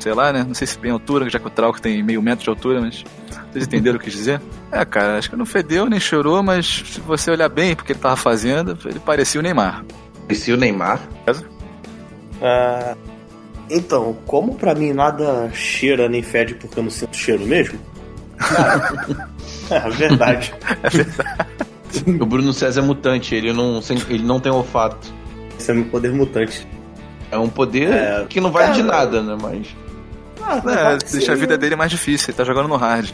sei 0.00 0.14
lá, 0.14 0.32
né? 0.32 0.44
Não 0.46 0.54
sei 0.54 0.66
se 0.66 0.78
bem 0.78 0.90
altura, 0.90 1.28
já 1.30 1.38
que 1.38 1.46
o 1.46 1.50
Trauco 1.50 1.80
tem 1.80 2.02
meio 2.02 2.20
metro 2.20 2.42
de 2.42 2.50
altura, 2.50 2.80
mas 2.80 3.04
vocês 3.52 3.66
entenderam 3.66 3.96
o 3.96 3.98
que 3.98 4.06
quis 4.06 4.14
dizer? 4.14 4.40
É, 4.72 4.84
cara, 4.84 5.18
acho 5.18 5.28
que 5.28 5.34
não 5.34 5.44
fedeu 5.44 5.86
nem 5.86 5.98
chorou, 5.98 6.44
mas 6.44 6.84
se 6.86 7.00
você 7.00 7.28
olhar 7.32 7.48
bem 7.48 7.74
porque 7.74 7.90
ele 7.90 7.98
tava 7.98 8.14
fazendo, 8.14 8.78
ele 8.84 9.00
parecia 9.00 9.40
o 9.40 9.42
Neymar. 9.42 9.84
Parecia 10.28 10.54
o 10.54 10.56
Neymar? 10.56 11.00
Uh, 11.26 12.96
então, 13.68 14.16
como 14.26 14.54
pra 14.54 14.72
mim 14.72 14.92
nada 14.92 15.50
cheira 15.52 16.08
nem 16.08 16.22
fede 16.22 16.54
porque 16.54 16.78
eu 16.78 16.84
não 16.84 16.90
sinto 16.90 17.16
cheiro 17.16 17.44
mesmo? 17.44 17.80
é 19.70 19.90
verdade. 19.90 20.54
É 20.84 20.88
verdade. 20.88 22.22
o 22.22 22.26
Bruno 22.26 22.52
César 22.52 22.80
é 22.80 22.84
mutante, 22.84 23.34
ele 23.34 23.52
não, 23.52 23.80
ele 24.08 24.22
não 24.22 24.38
tem 24.38 24.52
olfato. 24.52 25.12
Esse 25.58 25.72
é 25.72 25.74
meu 25.74 25.86
poder 25.86 26.12
mutante. 26.12 26.64
É 27.30 27.38
um 27.38 27.48
poder 27.48 27.92
é, 27.92 28.26
que 28.28 28.40
não 28.40 28.50
vale 28.50 28.72
de 28.72 28.82
nada, 28.82 29.22
né? 29.22 29.36
Mas. 29.40 29.76
É, 30.50 30.98
deixa 31.12 31.32
a 31.32 31.34
vida 31.34 31.56
dele 31.56 31.76
mais 31.76 31.90
difícil, 31.90 32.30
ele 32.30 32.36
tá 32.36 32.44
jogando 32.44 32.68
no 32.68 32.76
hard. 32.76 33.10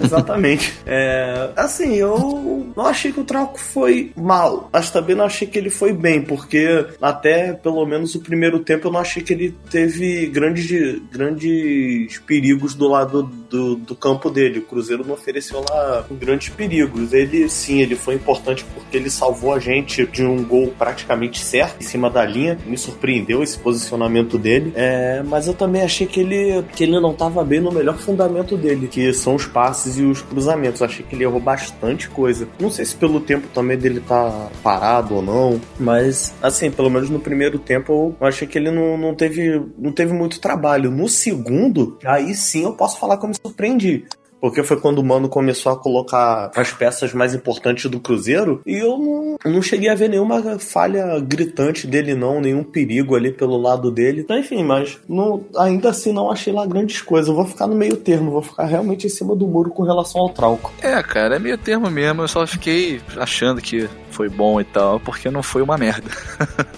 Exatamente. 0.00 0.72
É, 0.84 1.50
assim, 1.56 1.94
eu 1.94 2.66
não 2.76 2.86
achei 2.86 3.12
que 3.12 3.20
o 3.20 3.24
Trauco 3.24 3.58
foi 3.58 4.12
mal, 4.16 4.68
mas 4.72 4.90
também 4.90 5.14
não 5.14 5.24
achei 5.24 5.46
que 5.46 5.58
ele 5.58 5.70
foi 5.70 5.92
bem, 5.92 6.20
porque 6.20 6.86
até 7.00 7.52
pelo 7.52 7.84
menos 7.86 8.14
o 8.14 8.20
primeiro 8.20 8.58
tempo 8.58 8.88
eu 8.88 8.92
não 8.92 9.00
achei 9.00 9.22
que 9.22 9.32
ele 9.32 9.54
teve 9.70 10.26
grandes, 10.26 11.00
grandes 11.10 12.18
perigos 12.26 12.74
do 12.74 12.88
lado 12.88 13.22
do, 13.22 13.76
do 13.76 13.94
campo 13.94 14.30
dele. 14.30 14.58
O 14.58 14.62
Cruzeiro 14.62 15.04
não 15.06 15.14
ofereceu 15.14 15.64
lá 15.70 16.04
grandes 16.10 16.48
perigos. 16.48 17.12
Ele 17.12 17.48
sim, 17.48 17.80
ele 17.80 17.94
foi 17.94 18.14
importante 18.14 18.64
porque 18.74 18.96
ele 18.96 19.10
salvou 19.10 19.54
a 19.54 19.58
gente 19.58 20.06
de 20.06 20.24
um 20.24 20.42
gol 20.44 20.72
praticamente 20.78 21.42
certo 21.42 21.80
em 21.80 21.84
cima 21.84 22.10
da 22.10 22.24
linha. 22.24 22.58
Me 22.66 22.76
surpreendeu 22.76 23.42
esse 23.42 23.58
posicionamento 23.58 24.38
dele. 24.38 24.72
É, 24.74 25.22
mas 25.24 25.46
eu 25.46 25.54
também 25.54 25.82
achei 25.82 26.06
que 26.06 26.20
ele, 26.20 26.64
que 26.74 26.84
ele 26.84 26.98
não 26.98 27.12
estava 27.12 27.44
bem 27.44 27.60
no 27.60 27.70
melhor 27.70 27.98
fundamento 27.98 28.56
dele, 28.56 28.88
que 28.88 29.12
são 29.12 29.34
os 29.34 29.46
passes 29.46 29.81
passes 29.82 29.98
e 29.98 30.02
os 30.02 30.22
cruzamentos. 30.22 30.82
Achei 30.82 31.04
que 31.04 31.14
ele 31.14 31.24
errou 31.24 31.40
bastante 31.40 32.08
coisa. 32.08 32.48
Não 32.58 32.70
sei 32.70 32.84
se 32.84 32.94
pelo 32.94 33.20
tempo 33.20 33.48
também 33.48 33.76
dele 33.76 34.00
tá 34.00 34.48
parado 34.62 35.16
ou 35.16 35.22
não, 35.22 35.60
mas 35.78 36.32
assim, 36.42 36.70
pelo 36.70 36.90
menos 36.90 37.10
no 37.10 37.18
primeiro 37.18 37.58
tempo 37.58 38.14
eu 38.20 38.26
achei 38.26 38.46
que 38.46 38.58
ele 38.58 38.70
não, 38.70 38.96
não, 38.96 39.14
teve, 39.14 39.62
não 39.76 39.92
teve 39.92 40.12
muito 40.12 40.40
trabalho. 40.40 40.90
No 40.90 41.08
segundo, 41.08 41.98
aí 42.04 42.34
sim 42.34 42.64
eu 42.64 42.72
posso 42.72 42.98
falar 42.98 43.18
me 43.22 43.34
surpreendi 43.34 44.04
porque 44.42 44.64
foi 44.64 44.76
quando 44.80 44.98
o 44.98 45.04
Mano 45.04 45.28
começou 45.28 45.70
a 45.70 45.76
colocar 45.76 46.50
as 46.56 46.72
peças 46.72 47.14
mais 47.14 47.32
importantes 47.32 47.88
do 47.88 48.00
Cruzeiro 48.00 48.60
e 48.66 48.74
eu 48.74 48.98
não, 48.98 49.36
não 49.44 49.62
cheguei 49.62 49.88
a 49.88 49.94
ver 49.94 50.08
nenhuma 50.08 50.58
falha 50.58 51.20
gritante 51.20 51.86
dele, 51.86 52.16
não, 52.16 52.40
nenhum 52.40 52.64
perigo 52.64 53.14
ali 53.14 53.30
pelo 53.30 53.56
lado 53.56 53.88
dele. 53.88 54.22
Então, 54.22 54.36
enfim, 54.36 54.64
mas 54.64 54.98
não, 55.08 55.44
ainda 55.56 55.90
assim 55.90 56.12
não 56.12 56.28
achei 56.28 56.52
lá 56.52 56.66
grandes 56.66 57.00
coisas. 57.00 57.28
Eu 57.28 57.36
vou 57.36 57.46
ficar 57.46 57.68
no 57.68 57.76
meio 57.76 57.96
termo, 57.96 58.32
vou 58.32 58.42
ficar 58.42 58.64
realmente 58.64 59.06
em 59.06 59.10
cima 59.10 59.36
do 59.36 59.46
muro 59.46 59.70
com 59.70 59.84
relação 59.84 60.20
ao 60.20 60.30
Trauco. 60.30 60.72
É, 60.82 61.00
cara, 61.04 61.36
é 61.36 61.38
meio 61.38 61.56
termo 61.56 61.88
mesmo. 61.88 62.22
Eu 62.22 62.28
só 62.28 62.44
fiquei 62.44 63.00
achando 63.16 63.62
que 63.62 63.88
foi 64.10 64.28
bom 64.28 64.60
e 64.60 64.64
tal, 64.64 64.98
porque 64.98 65.30
não 65.30 65.44
foi 65.44 65.62
uma 65.62 65.78
merda. 65.78 66.10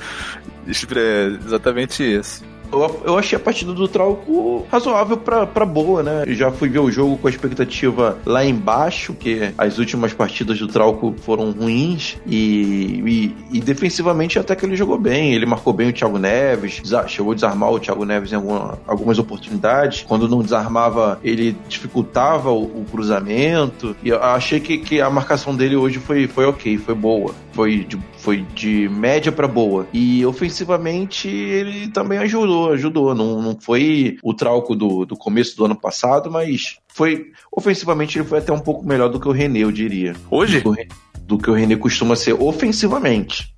Exatamente 0.69 2.03
isso. 2.03 2.54
Eu, 2.75 3.01
eu 3.05 3.19
achei 3.19 3.37
a 3.37 3.41
partida 3.41 3.73
do 3.73 3.87
Trauco 3.87 4.67
razoável 4.71 5.17
pra, 5.17 5.47
pra 5.47 5.65
boa, 5.65 6.03
né? 6.03 6.25
Eu 6.27 6.35
já 6.35 6.51
fui 6.51 6.69
ver 6.69 6.81
o 6.81 6.91
jogo 6.91 7.17
com 7.17 7.29
a 7.29 7.31
expectativa 7.31 8.19
lá 8.27 8.45
embaixo, 8.45 9.15
que 9.15 9.53
as 9.57 9.79
últimas 9.79 10.13
partidas 10.13 10.59
do 10.59 10.67
Trauco 10.67 11.15
foram 11.23 11.53
ruins 11.53 12.17
e, 12.27 13.35
e, 13.53 13.59
e 13.59 13.61
defensivamente 13.61 14.39
até 14.39 14.57
que 14.57 14.67
ele 14.67 14.77
jogou 14.77 14.99
bem. 14.99 15.35
Ele 15.35 15.47
marcou 15.47 15.73
bem 15.73 15.89
o 15.91 15.93
Thiago 15.93 16.19
Neves, 16.19 16.83
chegou 17.07 17.33
a 17.33 17.35
desarmar 17.35 17.71
o 17.71 17.79
Thiago 17.79 18.05
Neves 18.05 18.33
em 18.33 18.37
alguma, 18.37 18.79
algumas 18.87 19.19
oportunidades. 19.19 20.03
Quando 20.03 20.29
não 20.29 20.43
desarmava, 20.43 21.21
ele 21.23 21.57
dificultava 21.69 22.51
o, 22.51 22.65
o 22.65 22.85
cruzamento. 22.91 23.95
E 24.03 24.09
eu 24.09 24.23
achei 24.23 24.59
que, 24.59 24.79
que 24.79 25.01
a 25.01 25.09
marcação 25.09 25.55
dele 25.55 25.77
hoje 25.77 25.99
foi, 25.99 26.27
foi 26.27 26.47
ok, 26.47 26.77
foi 26.79 26.95
boa. 26.95 27.35
Foi 27.53 27.85
de, 27.85 27.99
foi 28.19 28.45
de 28.55 28.89
média 28.89 29.31
para 29.31 29.47
boa. 29.47 29.87
E 29.93 30.27
ofensivamente 30.27 31.29
ele 31.29 31.89
também 31.89 32.19
ajudou 32.19 32.64
ajudou, 32.73 33.11
ajudou. 33.11 33.15
Não, 33.15 33.43
não 33.43 33.61
foi 33.61 34.19
o 34.23 34.35
trauco 34.35 34.75
do, 34.75 35.05
do 35.05 35.17
começo 35.17 35.57
do 35.57 35.65
ano 35.65 35.77
passado, 35.77 36.31
mas 36.31 36.79
foi. 36.89 37.27
Ofensivamente 37.51 38.19
ele 38.19 38.27
foi 38.27 38.39
até 38.39 38.53
um 38.53 38.59
pouco 38.59 38.87
melhor 38.87 39.09
do 39.09 39.21
que 39.21 39.29
o 39.29 39.33
René, 39.33 39.61
eu 39.61 39.73
diria. 39.73 40.15
Hoje? 40.31 40.61
Do, 40.61 40.75
do 41.23 41.39
que 41.39 41.51
o 41.51 41.55
René 41.55 41.77
costuma 41.77 42.17
ser 42.17 42.35
ofensivamente. 42.35 43.55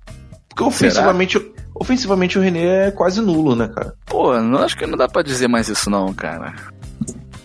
Porque 0.49 0.63
ofensivamente, 0.63 1.39
ofensivamente 1.75 2.37
o 2.37 2.41
René 2.41 2.87
é 2.87 2.91
quase 2.91 3.21
nulo, 3.21 3.55
né, 3.55 3.67
cara? 3.67 3.93
Pô, 4.05 4.39
não 4.39 4.59
acho 4.59 4.75
que 4.75 4.87
não 4.87 4.97
dá 4.97 5.07
pra 5.07 5.21
dizer 5.21 5.47
mais 5.47 5.67
isso 5.67 5.89
não, 5.89 6.13
cara. 6.13 6.55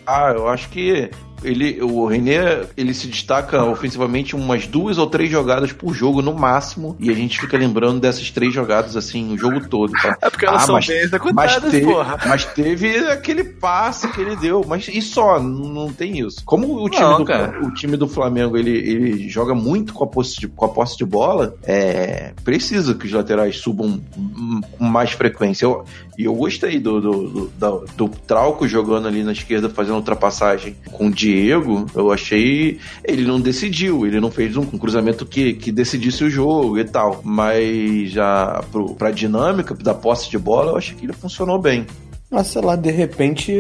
Ah, 0.07 0.33
eu 0.35 0.49
acho 0.49 0.69
que 0.71 1.11
ele, 1.45 1.81
o 1.83 2.07
René, 2.07 2.63
ele 2.77 2.95
se 2.95 3.07
destaca 3.07 3.65
ofensivamente 3.65 4.35
umas 4.35 4.67
duas 4.67 4.99
ou 4.99 5.07
três 5.07 5.31
jogadas 5.31 5.73
por 5.73 5.95
jogo 5.95 6.23
no 6.23 6.35
máximo, 6.35 6.97
e 6.99 7.11
a 7.11 7.15
gente 7.15 7.41
fica 7.41 7.57
lembrando 7.57 8.01
dessas 8.01 8.31
três 8.31 8.53
jogadas 8.53 8.97
assim 8.97 9.33
o 9.33 9.39
jogo 9.39 9.69
todo. 9.69 9.93
Tá? 9.93 10.17
É 10.21 10.31
porque 10.31 10.47
elas 10.47 10.63
ah, 10.63 10.67
são 10.67 10.75
mas, 10.75 10.87
bem 10.87 10.99
executadas, 10.99 11.63
mas 11.63 11.73
teve, 11.73 11.87
porra. 11.87 12.19
mas 12.27 12.45
teve 12.45 12.97
aquele 13.09 13.45
passe 13.45 14.09
que 14.09 14.21
ele 14.21 14.37
deu, 14.37 14.65
mas 14.67 14.89
e 14.89 15.01
só, 15.03 15.41
não 15.41 15.93
tem 15.93 16.19
isso. 16.19 16.43
Como 16.45 16.83
o 16.83 16.89
time, 16.89 17.03
Não, 17.03 17.19
do, 17.19 17.25
cara. 17.25 17.61
o 17.65 17.73
time 17.73 17.97
do 17.97 18.09
Flamengo 18.09 18.57
ele, 18.57 18.71
ele 18.71 19.29
joga 19.29 19.55
muito 19.55 19.93
com 19.93 20.05
a, 20.05 20.07
posse 20.07 20.41
de, 20.41 20.49
com 20.49 20.65
a 20.65 20.69
posse 20.69 20.97
de 20.97 21.05
bola, 21.05 21.55
é, 21.65 22.33
precisa 22.45 22.95
que 22.95 23.07
os 23.07 23.13
laterais 23.13 23.59
subam 23.59 24.01
com 24.79 24.85
mais 24.85 25.13
frequência. 25.13 25.65
Eu, 25.65 25.85
e 26.19 26.25
eu 26.25 26.35
gostei 26.35 26.79
do, 26.79 27.01
do, 27.01 27.29
do, 27.29 27.53
do, 27.57 27.85
do 27.97 28.09
Trauco 28.09 28.69
jogando 28.69 29.09
ali 29.09 29.23
na 29.23 29.33
esquerda, 29.33 29.69
fazendo 29.69 29.97
ultrapassagem 29.97 30.77
com 30.93 31.07
o 31.07 31.11
Diego. 31.11 31.32
Eu 31.95 32.13
achei. 32.13 32.79
Ele 33.05 33.25
não 33.25 33.41
decidiu, 33.41 34.07
ele 34.07 34.21
não 34.21 34.31
fez 34.31 34.57
um, 34.57 34.63
um 34.63 34.79
cruzamento 34.79 35.27
que, 35.27 35.55
que 35.55 35.73
decidisse 35.73 36.25
o 36.25 36.31
jogo 36.31 36.79
e 36.79 36.85
tal. 36.85 37.21
Mas 37.25 38.11
já 38.11 38.63
pro, 38.71 38.95
pra 38.95 39.11
dinâmica 39.11 39.75
da 39.75 39.95
posse 39.95 40.31
de 40.31 40.39
bola, 40.39 40.73
eu 40.73 40.77
achei 40.77 40.95
que 40.95 41.05
ele 41.05 41.13
funcionou 41.13 41.59
bem. 41.59 41.87
Mas 42.31 42.49
sei 42.49 42.63
lá, 42.63 42.77
de 42.77 42.91
repente. 42.91 43.53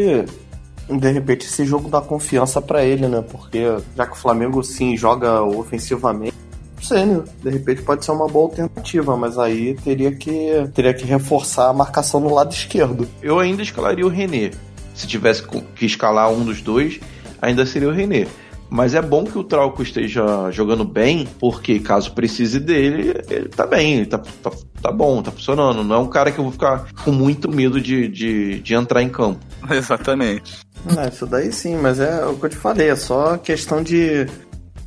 De 0.88 1.10
repente 1.10 1.46
esse 1.46 1.64
jogo 1.64 1.88
dá 1.88 2.00
confiança 2.00 2.60
pra 2.60 2.84
ele, 2.84 3.06
né? 3.06 3.22
Porque 3.22 3.62
já 3.96 4.06
que 4.06 4.12
o 4.12 4.16
Flamengo 4.16 4.62
sim 4.62 4.96
joga 4.96 5.42
ofensivamente. 5.42 6.34
Não 6.76 6.82
sei, 6.82 7.06
né? 7.06 7.22
De 7.40 7.50
repente 7.50 7.82
pode 7.82 8.04
ser 8.04 8.10
uma 8.10 8.26
boa 8.26 8.46
alternativa, 8.46 9.16
mas 9.16 9.38
aí 9.38 9.74
teria 9.84 10.10
que, 10.10 10.68
teria 10.74 10.92
que 10.92 11.04
reforçar 11.04 11.68
a 11.68 11.72
marcação 11.72 12.18
no 12.18 12.34
lado 12.34 12.52
esquerdo. 12.52 13.08
Eu 13.22 13.38
ainda 13.38 13.62
escalaria 13.62 14.04
o 14.04 14.08
René. 14.08 14.50
Se 14.94 15.06
tivesse 15.06 15.42
que 15.74 15.86
escalar 15.86 16.30
um 16.30 16.44
dos 16.44 16.60
dois, 16.60 17.00
ainda 17.42 17.66
seria 17.66 17.88
o 17.88 17.92
René. 17.92 18.26
Mas 18.70 18.94
é 18.94 19.02
bom 19.02 19.24
que 19.24 19.36
o 19.36 19.44
Trauco 19.44 19.82
esteja 19.82 20.50
jogando 20.50 20.82
bem, 20.82 21.28
porque 21.38 21.78
caso 21.78 22.12
precise 22.12 22.58
dele, 22.58 23.14
ele 23.28 23.50
tá 23.50 23.66
bem, 23.66 23.96
ele 23.96 24.06
tá, 24.06 24.16
tá, 24.16 24.50
tá 24.80 24.90
bom, 24.90 25.22
tá 25.22 25.30
funcionando. 25.30 25.84
Não 25.84 25.96
é 25.96 25.98
um 25.98 26.08
cara 26.08 26.32
que 26.32 26.38
eu 26.38 26.44
vou 26.44 26.52
ficar 26.52 26.86
com 27.04 27.12
muito 27.12 27.50
medo 27.50 27.78
de, 27.78 28.08
de, 28.08 28.60
de 28.60 28.74
entrar 28.74 29.02
em 29.02 29.10
campo. 29.10 29.40
Exatamente. 29.70 30.60
É, 30.96 31.08
isso 31.08 31.26
daí 31.26 31.52
sim, 31.52 31.76
mas 31.76 32.00
é 32.00 32.24
o 32.24 32.34
que 32.34 32.46
eu 32.46 32.48
te 32.48 32.56
falei, 32.56 32.88
é 32.88 32.96
só 32.96 33.36
questão 33.36 33.82
de, 33.82 34.26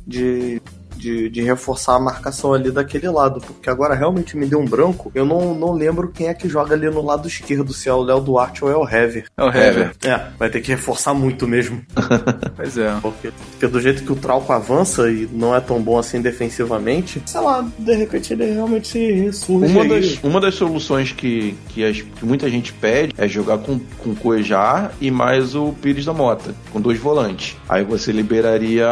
de, 0.04 0.60
de, 0.96 1.28
de 1.28 1.42
reforçar 1.42 1.96
a 1.96 2.00
marcação 2.00 2.52
ali 2.54 2.70
daquele 2.70 3.08
lado, 3.08 3.40
porque 3.40 3.68
agora 3.70 3.94
realmente 3.94 4.36
me 4.36 4.46
deu 4.46 4.58
um 4.60 4.64
branco, 4.64 5.10
eu 5.14 5.24
não, 5.24 5.54
não 5.54 5.72
lembro 5.72 6.08
quem 6.08 6.28
é 6.28 6.34
que 6.34 6.48
joga 6.48 6.74
ali 6.74 6.88
no 6.90 7.04
lado 7.04 7.28
esquerdo, 7.28 7.72
se 7.72 7.88
é 7.88 7.92
o 7.92 8.02
Léo 8.02 8.20
Duarte 8.20 8.64
ou 8.64 8.70
é 8.70 8.76
o 8.76 8.84
Hever. 8.88 9.26
É 9.36 9.44
o 9.44 9.48
Hever. 9.48 9.92
É, 10.04 10.20
vai 10.38 10.48
ter 10.50 10.60
que 10.60 10.70
reforçar 10.70 11.14
muito 11.14 11.46
mesmo, 11.46 11.80
Pois 12.56 12.76
é. 12.78 12.94
porque, 13.02 13.30
porque 13.52 13.66
do 13.66 13.80
jeito 13.80 14.02
que 14.02 14.12
o 14.12 14.16
Trauco 14.16 14.52
avança 14.52 15.10
e 15.10 15.28
não 15.32 15.54
é 15.54 15.60
tão 15.60 15.80
bom 15.80 15.98
assim 15.98 16.20
defensivamente, 16.20 17.22
sei 17.26 17.40
lá, 17.40 17.66
de 17.78 17.94
repente 17.94 18.32
ele 18.32 18.46
realmente 18.52 18.88
se 18.88 19.12
ressurge 19.12 19.72
Uma 19.72 19.84
das, 19.86 20.18
uma 20.22 20.40
das 20.40 20.54
soluções 20.54 21.12
que, 21.12 21.54
que, 21.68 21.84
as- 21.84 22.00
que 22.02 22.24
muita 22.24 22.48
gente 22.50 22.72
pede 22.72 23.14
é 23.18 23.28
jogar 23.28 23.58
com, 23.58 23.78
com 23.98 24.10
o 24.10 24.16
Cuejar 24.16 24.92
e 25.00 25.10
mais 25.10 25.54
o 25.54 25.72
Pires 25.82 26.04
da 26.04 26.12
Mota, 26.12 26.54
com 26.72 26.80
dois 26.80 26.98
volantes. 26.98 27.56
Aí 27.68 27.84
você 27.84 28.12
liberaria 28.12 28.86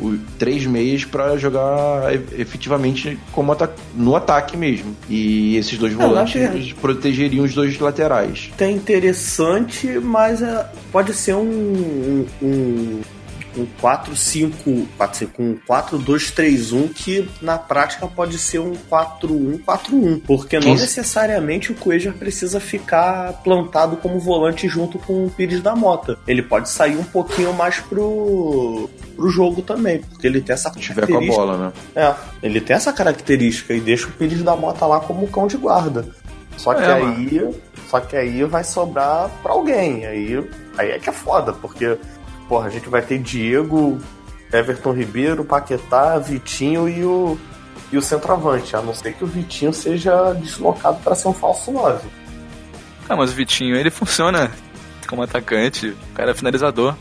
o, 0.00 0.16
três 0.38 0.66
meias 0.66 1.04
pra 1.22 1.36
jogar 1.36 2.12
efetivamente 2.38 3.18
como 3.32 3.52
ata- 3.52 3.70
no 3.94 4.14
ataque 4.16 4.56
mesmo. 4.56 4.96
E 5.08 5.56
esses 5.56 5.78
dois 5.78 5.92
volantes 5.92 6.72
protegeriam 6.74 7.44
os 7.44 7.54
dois 7.54 7.78
laterais. 7.78 8.50
É 8.58 8.70
interessante, 8.70 9.86
mas 10.00 10.42
é, 10.42 10.66
pode 10.90 11.12
ser 11.14 11.34
um, 11.34 11.42
um, 11.42 12.26
um 12.42 13.00
4-5, 13.82 14.86
4-5, 14.98 15.28
um 15.38 15.56
4-2-3-1 15.68 16.92
que 16.92 17.28
na 17.40 17.58
prática 17.58 18.06
pode 18.06 18.38
ser 18.38 18.58
um 18.58 18.72
4-1-4-1, 18.90 20.22
porque 20.26 20.58
não 20.58 20.74
necessariamente 20.74 21.72
o 21.72 21.74
Cuejar 21.74 22.14
precisa 22.14 22.60
ficar 22.60 23.32
plantado 23.44 23.96
como 23.96 24.18
volante 24.18 24.68
junto 24.68 24.98
com 24.98 25.26
o 25.26 25.30
Pires 25.30 25.60
da 25.60 25.74
Mota. 25.74 26.18
Ele 26.26 26.42
pode 26.42 26.68
sair 26.68 26.96
um 26.96 27.04
pouquinho 27.04 27.52
mais 27.52 27.78
pro, 27.80 28.88
pro 29.16 29.28
jogo 29.30 29.62
também, 29.62 30.00
porque 30.00 30.26
ele 30.26 30.40
tem 30.40 30.54
essa 30.54 30.72
Se 30.72 30.80
tiver 30.80 31.06
com 31.06 31.14
a 31.14 31.18
característica. 31.18 31.46
bola, 31.46 31.58
né? 31.58 31.72
É, 31.94 32.14
ele 32.42 32.60
tem 32.60 32.76
essa 32.76 32.92
característica 32.92 33.74
e 33.74 33.80
deixa 33.80 34.08
o 34.08 34.12
Pires 34.12 34.42
da 34.42 34.56
Mota 34.56 34.86
lá 34.86 35.00
como 35.00 35.26
cão 35.28 35.46
de 35.46 35.56
guarda. 35.56 36.06
Só 36.56 36.74
que 36.74 36.82
É, 36.82 36.92
aí, 36.92 37.54
só 37.88 38.00
que 38.00 38.16
aí 38.16 38.44
vai 38.44 38.62
sobrar 38.64 39.30
pra 39.42 39.52
alguém. 39.52 40.06
Aí, 40.06 40.48
aí 40.76 40.90
é 40.90 40.98
que 40.98 41.08
é 41.08 41.12
foda, 41.12 41.52
porque 41.52 41.96
porra, 42.48 42.66
a 42.66 42.70
gente 42.70 42.88
vai 42.88 43.02
ter 43.02 43.18
Diego, 43.18 43.98
Everton 44.52 44.92
Ribeiro, 44.92 45.44
Paquetá, 45.44 46.18
Vitinho 46.18 46.88
e 46.88 47.04
o 47.04 47.38
e 47.92 47.98
o 47.98 48.02
centroavante, 48.02 48.74
a 48.74 48.80
não 48.80 48.94
ser 48.94 49.12
que 49.12 49.22
o 49.22 49.26
Vitinho 49.26 49.72
seja 49.72 50.32
deslocado 50.32 50.98
pra 51.04 51.14
ser 51.14 51.28
um 51.28 51.34
falso 51.34 51.70
9. 51.70 52.08
Ah, 53.06 53.14
mas 53.14 53.30
o 53.30 53.34
Vitinho, 53.34 53.76
ele 53.76 53.90
funciona 53.90 54.50
como 55.06 55.22
atacante. 55.22 55.88
O 55.88 56.14
cara 56.14 56.30
é 56.30 56.34
finalizador. 56.34 56.94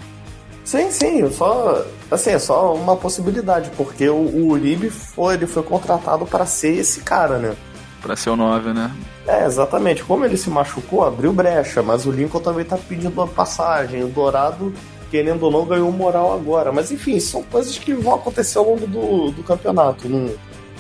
Sim, 0.65 0.91
sim, 0.91 1.31
só 1.31 1.85
assim, 2.09 2.31
é 2.31 2.39
só 2.39 2.75
uma 2.75 2.95
possibilidade, 2.95 3.71
porque 3.77 4.07
o, 4.09 4.15
o 4.15 4.49
Uribe 4.49 4.89
foi, 4.89 5.35
ele 5.35 5.47
foi 5.47 5.63
contratado 5.63 6.25
para 6.25 6.45
ser 6.45 6.75
esse 6.75 7.01
cara, 7.01 7.37
né? 7.37 7.55
Pra 8.01 8.15
ser 8.15 8.31
o 8.31 8.35
9, 8.35 8.73
né? 8.73 8.91
É, 9.27 9.45
exatamente. 9.45 10.03
Como 10.03 10.25
ele 10.25 10.35
se 10.35 10.49
machucou, 10.49 11.05
abriu 11.05 11.31
brecha, 11.31 11.81
mas 11.81 12.05
o 12.05 12.11
Lincoln 12.11 12.39
também 12.41 12.65
tá 12.65 12.77
pedindo 12.77 13.21
a 13.21 13.27
passagem. 13.27 14.03
O 14.03 14.07
Dourado, 14.07 14.73
querendo 15.11 15.43
ou 15.43 15.51
não, 15.51 15.65
ganhou 15.65 15.91
moral 15.91 16.33
agora. 16.33 16.71
Mas 16.71 16.89
enfim, 16.91 17.19
são 17.19 17.43
coisas 17.43 17.77
que 17.77 17.93
vão 17.93 18.15
acontecer 18.15 18.57
ao 18.57 18.65
longo 18.65 18.87
do, 18.87 19.31
do 19.31 19.43
campeonato. 19.43 20.07
não- 20.09 20.31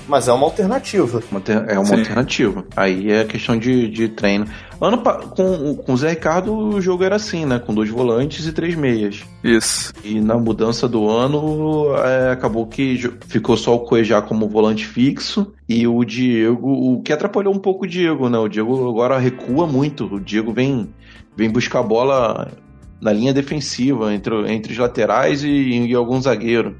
Mas 0.07 0.27
é 0.27 0.33
uma 0.33 0.45
alternativa. 0.45 1.21
É 1.67 1.77
uma 1.77 1.85
Sim. 1.85 1.95
alternativa. 1.99 2.65
Aí 2.75 3.11
é 3.11 3.23
questão 3.23 3.57
de, 3.57 3.87
de 3.89 4.09
treino. 4.09 4.45
Ano 4.81 4.97
com, 4.97 5.75
com 5.75 5.93
o 5.93 5.97
Zé 5.97 6.09
Ricardo 6.09 6.51
o 6.57 6.81
jogo 6.81 7.03
era 7.03 7.15
assim, 7.17 7.45
né? 7.45 7.59
Com 7.59 7.71
dois 7.73 7.87
volantes 7.89 8.47
e 8.47 8.51
três 8.51 8.73
meias. 8.73 9.21
Isso. 9.43 9.93
E 10.03 10.19
na 10.19 10.35
mudança 10.39 10.87
do 10.87 11.07
ano, 11.07 11.95
é, 11.97 12.31
acabou 12.31 12.65
que 12.65 12.97
ficou 13.27 13.55
só 13.55 13.75
o 13.75 13.79
Cuejá 13.81 14.21
como 14.23 14.49
volante 14.49 14.87
fixo 14.87 15.53
e 15.69 15.85
o 15.87 16.03
Diego, 16.03 16.67
o 16.67 17.01
que 17.03 17.13
atrapalhou 17.13 17.53
um 17.53 17.59
pouco 17.59 17.85
o 17.85 17.87
Diego, 17.87 18.27
né? 18.27 18.39
O 18.39 18.47
Diego 18.47 18.89
agora 18.89 19.19
recua 19.19 19.67
muito. 19.67 20.05
O 20.15 20.19
Diego 20.19 20.51
vem, 20.51 20.89
vem 21.37 21.49
buscar 21.49 21.81
a 21.81 21.83
bola 21.83 22.51
na 23.01 23.11
linha 23.11 23.33
defensiva, 23.33 24.13
entre, 24.13 24.33
entre 24.53 24.71
os 24.73 24.77
laterais 24.77 25.43
e, 25.43 25.49
e 25.87 25.93
algum 25.95 26.21
zagueiro. 26.21 26.77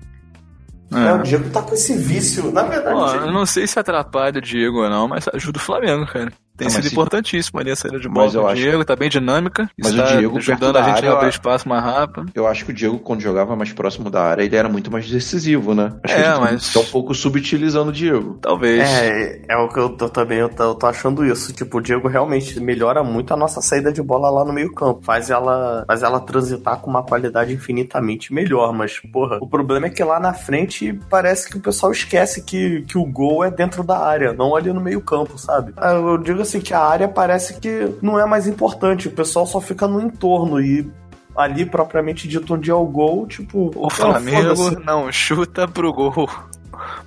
É, 0.94 1.14
o 1.14 1.18
É. 1.18 1.24
Diego 1.24 1.50
tá 1.50 1.62
com 1.62 1.74
esse 1.74 1.98
vício. 1.98 2.52
Na 2.52 2.64
verdade, 2.64 2.96
o 2.96 3.06
Diego- 3.10 3.26
eu 3.26 3.32
não 3.32 3.46
sei 3.46 3.66
se 3.66 3.80
atrapalha 3.80 4.38
o 4.38 4.42
Diego 4.42 4.84
ou 4.84 4.90
não, 4.90 5.08
mas 5.08 5.26
ajuda 5.34 5.58
o 5.58 5.62
Flamengo, 5.62 6.06
cara. 6.06 6.32
Tem 6.58 6.66
mas 6.66 6.74
sido 6.74 6.84
se- 6.88 6.94
importantíssimo 6.94 7.60
ali 7.60 7.72
a 7.72 7.76
saída 7.76 8.00
de 8.00 8.08
bola 8.08 8.26
Mas 8.26 8.36
eu 8.36 8.42
do 8.42 8.48
acho- 8.48 8.62
Diego, 8.62 8.86
tá 8.86 8.96
bem 8.96 9.10
dinâmica. 9.10 9.70
Mas 9.80 9.92
está 9.92 10.04
o 10.04 10.08
Diego, 10.18 10.38
ajudando 10.38 10.74
da 10.74 10.80
a 10.82 10.84
gente 10.84 10.98
área, 10.98 11.12
a 11.12 11.14
abrir 11.18 11.30
espaço 11.30 11.68
mais 11.68 11.84
rápido. 11.84 12.26
Eu 12.36 12.46
acho 12.48 12.66
que 12.66 12.72
o 12.72 12.74
Diego, 12.74 13.00
quando 13.00 13.22
jogava 13.22 13.56
mais 13.56 13.72
próximo 13.74 14.10
da 14.10 14.22
área, 14.24 14.44
ele 14.44 14.56
era 14.56 14.70
muito 14.70 14.92
mais 14.92 15.10
decisivo, 15.10 15.74
né? 15.74 15.94
Acho 16.04 16.14
É, 16.14 16.18
que 16.22 16.24
a 16.28 16.34
gente 16.34 16.42
mas- 16.42 16.74
tá 16.74 16.80
um 16.82 16.86
pouco 16.86 17.16
subutilizando 17.16 17.90
o 17.90 17.94
Diego. 17.94 18.38
Talvez. 18.42 18.82
É, 18.88 19.42
é 19.50 19.58
o 19.58 19.70
que 19.70 19.80
eu 19.80 19.90
tô 19.90 20.08
também, 20.10 20.38
eu 20.40 20.50
tô, 20.50 20.64
eu 20.64 20.76
tô 20.76 20.86
achando 20.86 21.26
isso. 21.26 21.52
Tipo, 21.54 21.78
o 21.80 21.82
Diego 21.82 22.08
realmente 22.08 22.60
melhora 22.60 23.04
muito 23.04 23.34
a 23.34 23.38
nossa 23.38 23.62
saída 23.62 23.92
de 23.92 24.02
bola 24.02 24.30
lá 24.30 24.46
no 24.46 24.54
meio 24.54 24.72
campo. 24.74 25.02
Faz 25.04 25.30
ela, 25.30 25.84
faz 25.88 26.04
ela 26.04 26.20
transitar 26.20 26.78
com 26.80 26.90
uma 26.90 27.02
qualidade 27.04 27.54
infinitamente 27.54 28.34
melhor. 28.34 28.74
Mas, 28.74 29.00
porra, 29.00 29.38
o 29.42 29.48
problema 29.48 29.88
é 29.88 29.90
que 29.90 30.04
lá 30.04 30.20
na 30.20 30.34
frente 30.34 30.94
parece 31.10 31.50
que 31.50 31.58
o 31.58 31.62
pessoal 31.62 31.92
esquece 31.92 32.44
que, 32.44 32.82
que 32.84 32.98
o 32.98 33.06
gol 33.06 33.44
é 33.44 33.50
dentro 33.50 33.84
da 33.84 33.98
área, 33.98 34.34
não 34.34 34.56
ali 34.56 34.72
no 34.72 34.82
meio 34.82 35.02
campo, 35.02 35.38
sabe? 35.38 35.74
Ah, 35.78 35.94
Eu 35.94 36.18
digo 36.18 36.41
assim 36.42 36.60
que 36.60 36.74
a 36.74 36.80
área 36.80 37.08
parece 37.08 37.60
que 37.60 37.96
não 38.02 38.20
é 38.20 38.26
mais 38.26 38.48
importante. 38.48 39.08
O 39.08 39.12
pessoal 39.12 39.46
só 39.46 39.60
fica 39.62 39.88
no 39.88 40.02
entorno 40.02 40.60
e 40.62 40.90
ali 41.36 41.66
propriamente 41.66 42.28
dito 42.28 42.54
onde 42.54 42.70
é 42.70 42.74
o 42.74 42.86
gol, 42.86 43.26
tipo... 43.26 43.72
O 43.76 43.90
Flamengo 43.90 44.80
não 44.86 45.12
chuta 45.12 45.68
pro 45.68 45.94
gol. 45.94 46.30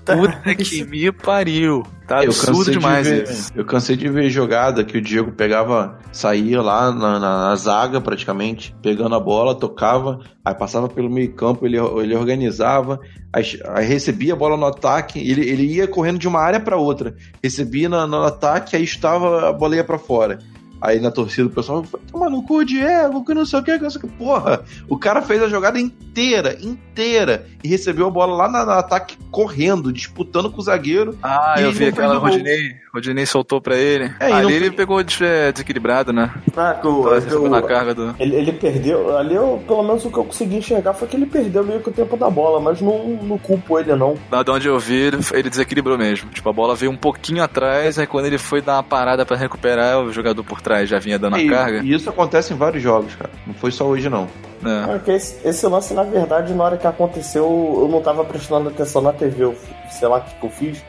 Puta 0.05 0.55
que 0.55 0.85
me 0.85 1.11
pariu. 1.13 1.83
Tá 2.07 2.23
Eu 2.23 2.31
absurdo 2.31 2.59
cansei, 2.59 2.73
de 2.75 2.79
demais 2.79 3.09
ver, 3.09 3.23
isso. 3.25 3.53
eu 3.55 3.65
cansei 3.65 3.97
de 3.97 4.09
ver 4.11 4.29
jogada 4.29 4.85
que 4.85 4.99
o 4.99 5.01
Diego 5.01 5.33
pegava, 5.33 5.99
saía 6.13 6.61
lá 6.61 6.93
na, 6.93 7.19
na- 7.19 7.49
na 7.49 7.57
zaga 7.57 7.99
praticamente, 8.01 8.77
pegando 8.83 9.15
a 9.15 9.21
bola, 9.21 9.55
tocava, 9.55 10.21
aí 10.45 10.55
passava 10.55 10.87
pelo 10.89 11.09
meio 11.09 11.33
campo, 11.33 11.65
ele, 11.65 11.79
ele 11.79 12.15
organizava, 12.15 13.01
aí, 13.33 13.45
aí 13.69 13.87
recebia 13.87 14.35
a 14.35 14.37
bola 14.37 14.55
no 14.57 14.67
ataque, 14.67 15.19
ele, 15.19 15.49
ele 15.49 15.65
ia 15.65 15.89
correndo 15.89 16.19
de 16.19 16.29
uma 16.29 16.41
área 16.41 16.61
para 16.61 16.77
outra, 16.77 17.15
recebia 17.43 17.89
no, 17.89 18.07
no 18.07 18.23
ataque, 18.23 18.77
aí 18.77 18.85
estava 18.85 19.49
a 19.49 19.53
bola 19.55 19.77
ia 19.77 19.85
para 19.85 19.99
fora. 19.99 20.39
Aí 20.85 21.01
na 21.01 21.11
torcida 21.11 21.49
o 21.49 21.51
pessoal 21.51 21.83
vai 21.83 21.99
tomar 22.13 22.29
no 22.29 22.43
cu, 22.43 22.63
Diego, 22.63 23.25
que 23.25 23.33
não 23.33 23.47
sei 23.47 23.59
o 23.59 23.63
que, 23.63 23.79
que 23.79 23.83
não 23.83 23.89
sei 23.89 24.03
o 24.03 24.07
que. 24.07 24.13
Porra, 24.19 24.63
o 24.87 24.99
cara 24.99 25.23
fez 25.23 25.43
a 25.43 25.49
jogada 25.49 25.81
inteira, 25.81 26.59
inteira, 26.61 27.47
e 27.65 27.69
recebeu 27.69 28.07
a 28.07 28.11
bola 28.11 28.37
lá 28.37 28.49
no 28.67 28.71
ataque 28.73 29.17
correndo, 29.31 29.91
disputando 29.91 30.51
com 30.51 30.61
o 30.61 30.63
zagueiro. 30.63 31.19
Ah, 31.23 31.55
eu 31.59 31.73
vi 31.73 31.87
aquela 31.87 32.19
Rodinei, 32.19 32.75
Rodinei 32.93 33.25
soltou 33.25 33.63
pra 33.63 33.79
ele. 33.79 34.13
É, 34.21 34.31
ali 34.31 34.53
ele 34.53 34.71
pegou 34.71 35.01
é, 35.01 35.53
desequilibrado, 35.53 36.13
né? 36.13 36.31
Ah, 36.55 36.75
que 36.75 36.87
o, 36.87 37.49
na 37.49 37.63
carga 37.63 37.95
do... 37.95 38.15
ele, 38.19 38.37
ele 38.37 38.53
perdeu, 38.53 39.17
ali 39.17 39.35
eu, 39.35 39.65
pelo 39.67 39.83
menos 39.83 40.05
o 40.05 40.11
que 40.11 40.19
eu 40.19 40.25
consegui 40.25 40.57
enxergar 40.57 40.93
foi 40.93 41.09
que 41.09 41.17
ele 41.17 41.25
perdeu 41.25 41.65
meio 41.65 41.81
que 41.81 41.89
o 41.89 41.93
tempo 41.93 42.15
da 42.15 42.29
bola, 42.29 42.61
mas 42.61 42.83
não, 42.83 43.09
não 43.23 43.39
culpo 43.39 43.79
ele 43.79 43.97
não. 43.97 44.19
Lá 44.31 44.43
de 44.43 44.51
onde 44.51 44.69
eu 44.69 44.79
vi, 44.79 44.97
ele, 44.97 45.19
ele 45.33 45.49
desequilibrou 45.49 45.97
mesmo. 45.97 46.29
Tipo, 46.29 46.51
a 46.51 46.53
bola 46.53 46.75
veio 46.75 46.93
um 46.93 46.97
pouquinho 46.97 47.43
atrás, 47.43 47.99
aí 47.99 48.07
quando 48.07 48.27
ele 48.27 48.37
foi 48.37 48.61
dar 48.61 48.75
uma 48.75 48.83
parada 48.83 49.25
para 49.25 49.39
recuperar, 49.39 49.99
o 50.01 50.13
jogador 50.13 50.45
por 50.45 50.61
trás 50.61 50.74
já 50.85 50.99
vinha 50.99 51.19
dando 51.19 51.39
e, 51.39 51.47
a 51.47 51.51
carga. 51.51 51.81
E 51.83 51.93
isso 51.93 52.09
acontece 52.09 52.53
em 52.53 52.57
vários 52.57 52.83
jogos, 52.83 53.15
cara. 53.15 53.31
Não 53.47 53.55
foi 53.55 53.71
só 53.71 53.87
hoje, 53.87 54.09
não. 54.09 54.29
É. 54.65 55.11
é 55.11 55.17
esse, 55.17 55.47
esse, 55.47 55.67
lance, 55.67 55.93
na 55.95 56.03
verdade, 56.03 56.55
na 56.55 56.65
hora 56.65 56.77
que 56.77 56.87
aconteceu, 56.87 57.45
eu 57.83 57.89
não 57.89 58.01
tava 58.01 58.25
prestando 58.25 58.69
atenção 58.69 59.03
na 59.03 59.13
TV. 59.13 59.45
Eu, 59.45 59.55
sei 59.91 60.09
lá 60.09 60.19
o 60.19 60.21
que, 60.23 60.35
que 60.35 60.47
eu 60.47 60.51
fiz. 60.51 60.85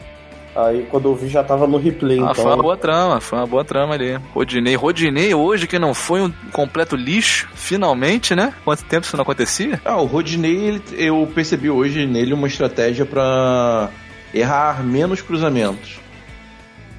Aí 0.56 0.88
quando 0.89 1.10
eu 1.10 1.15
vi 1.15 1.28
já 1.28 1.43
tava 1.43 1.67
no 1.67 1.78
replay. 1.78 2.17
Ah, 2.19 2.32
então... 2.32 2.36
foi 2.36 2.45
uma 2.45 2.63
boa 2.63 2.78
trama, 2.78 3.19
foi 3.19 3.38
uma 3.38 3.45
boa 3.48 3.65
trama 3.65 3.93
ali. 3.93 4.17
Rodinei, 4.34 4.76
Rodinei 4.76 5.34
hoje 5.36 5.67
que 5.67 5.78
não 5.78 5.93
foi 5.93 6.21
um 6.21 6.32
completo 6.54 6.95
lixo, 6.95 7.50
finalmente, 7.54 8.34
né? 8.34 8.54
Quanto 8.63 8.86
tempo 8.86 9.06
isso 9.06 9.17
não 9.17 9.24
acontecia? 9.24 9.82
Ah, 9.84 9.98
o 9.98 10.06
Rodinei, 10.06 10.82
eu 10.93 11.30
percebi 11.36 11.69
hoje 11.69 12.06
nele 12.06 12.34
uma 12.34 12.48
estratégia 12.48 13.06
para 13.06 13.89
errar 14.34 14.82
menos 14.82 15.21
cruzamentos. 15.21 16.00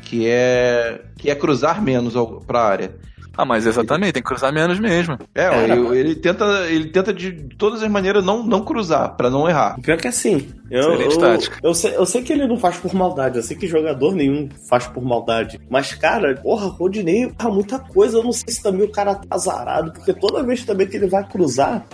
Que 0.06 0.28
é 0.28 1.00
que 1.18 1.28
é 1.28 1.34
cruzar 1.34 1.82
menos 1.82 2.14
para 2.46 2.60
a 2.60 2.64
área. 2.64 2.94
Ah, 3.36 3.44
mas 3.44 3.66
exatamente, 3.66 4.12
tem 4.12 4.22
que 4.22 4.28
cruzar 4.28 4.52
menos 4.52 4.78
mesmo. 4.78 5.18
É, 5.34 5.64
ele, 5.64 5.98
ele, 5.98 6.14
tenta, 6.14 6.44
ele 6.70 6.88
tenta 6.88 7.12
de 7.12 7.32
todas 7.58 7.82
as 7.82 7.90
maneiras 7.90 8.24
não, 8.24 8.46
não 8.46 8.64
cruzar, 8.64 9.14
para 9.14 9.28
não 9.28 9.46
errar. 9.46 9.78
Pior 9.82 9.98
que 9.98 10.06
é 10.06 10.10
assim. 10.10 10.48
Eu, 10.70 10.94
eu, 10.94 11.18
tática. 11.18 11.58
Eu 11.62 11.74
sei, 11.74 11.96
eu 11.96 12.06
sei 12.06 12.22
que 12.22 12.32
ele 12.32 12.46
não 12.46 12.56
faz 12.56 12.78
por 12.78 12.94
maldade, 12.94 13.36
eu 13.36 13.42
sei 13.42 13.56
que 13.56 13.66
jogador 13.66 14.14
nenhum 14.14 14.48
faz 14.70 14.86
por 14.86 15.02
maldade. 15.02 15.60
Mas, 15.68 15.92
cara, 15.92 16.36
porra, 16.36 16.66
Rodinei 16.68 17.24
erra 17.38 17.50
muita 17.50 17.78
coisa. 17.78 18.16
Eu 18.16 18.22
não 18.22 18.32
sei 18.32 18.54
se 18.54 18.62
também 18.62 18.86
o 18.86 18.90
cara 18.90 19.16
tá 19.16 19.26
azarado, 19.28 19.92
porque 19.92 20.14
toda 20.14 20.42
vez 20.42 20.64
também 20.64 20.86
que 20.86 20.96
ele 20.96 21.08
vai 21.08 21.28
cruzar, 21.28 21.84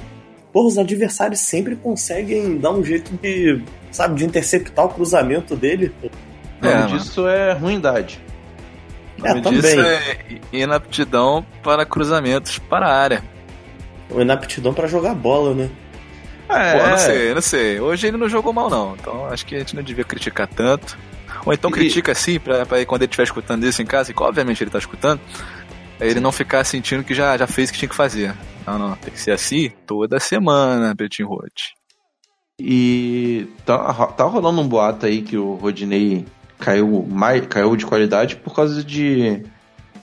porra, 0.53 0.69
os 0.69 0.79
adversários 0.79 1.41
sempre 1.41 1.75
conseguem 1.75 2.59
dar 2.59 2.71
um 2.71 2.85
jeito 2.85 3.11
de, 3.21 3.61
sabe, 3.91 4.15
de 4.15 4.25
interceptar 4.25 4.85
o 4.85 4.91
cruzamento 4.91 5.57
dele. 5.57 5.93
O 6.63 6.67
nome 6.67 6.83
é, 6.83 6.87
disso 6.87 7.27
é 7.27 7.53
ruindade. 7.53 8.21
O 9.19 9.23
nome 9.23 9.59
é, 9.59 9.61
disso 9.61 9.77
também. 9.77 9.91
é 9.91 10.41
inaptidão 10.53 11.45
para 11.63 11.85
cruzamentos 11.85 12.59
para 12.59 12.87
a 12.87 12.95
área. 12.95 13.25
Ou 14.09 14.21
inaptidão 14.23 14.73
para 14.73 14.87
jogar 14.87 15.15
bola, 15.15 15.55
né? 15.55 15.71
É, 16.49 16.79
Pô, 16.79 16.87
não 16.87 16.99
sei, 16.99 17.35
não 17.35 17.41
sei. 17.41 17.81
Hoje 17.81 18.07
ele 18.07 18.17
não 18.17 18.29
jogou 18.29 18.53
mal, 18.53 18.71
não. 18.71 18.95
Então 18.95 19.27
acho 19.27 19.45
que 19.45 19.55
a 19.57 19.59
gente 19.59 19.75
não 19.75 19.83
devia 19.83 20.05
criticar 20.05 20.47
tanto. 20.47 20.97
Ou 21.45 21.53
então 21.53 21.71
e... 21.71 21.73
critica 21.73 22.13
assim, 22.13 22.39
pra, 22.39 22.65
pra 22.65 22.85
quando 22.87 23.03
ele 23.03 23.09
estiver 23.09 23.25
escutando 23.25 23.65
isso 23.67 23.83
em 23.83 23.87
casa, 23.87 24.13
e 24.13 24.15
obviamente 24.17 24.63
ele 24.63 24.71
tá 24.71 24.79
escutando, 24.79 25.21
ele 26.01 26.21
não 26.21 26.31
ficar 26.31 26.63
sentindo 26.65 27.03
que 27.03 27.15
já, 27.15 27.37
já 27.37 27.47
fez 27.47 27.71
o 27.71 27.73
que 27.73 27.79
tinha 27.79 27.89
que 27.89 27.95
fazer. 27.95 28.35
Não, 28.67 28.79
não. 28.79 28.95
Tem 28.97 29.13
que 29.13 29.21
ser 29.21 29.33
assim 29.33 29.71
toda 29.87 30.21
semana, 30.21 30.95
Betinho 30.95 31.29
Rote. 31.29 31.75
E 32.61 33.49
tá, 33.65 34.07
tá 34.09 34.25
rolando 34.25 34.61
um 34.61 34.69
boato 34.69 35.07
aí 35.07 35.23
que 35.23 35.37
o 35.37 35.55
Rodinei 35.55 36.25
caiu, 36.63 37.05
mais, 37.11 37.45
caiu 37.49 37.75
de 37.75 37.85
qualidade 37.85 38.37
por 38.37 38.55
causa 38.55 38.85
de 38.85 39.43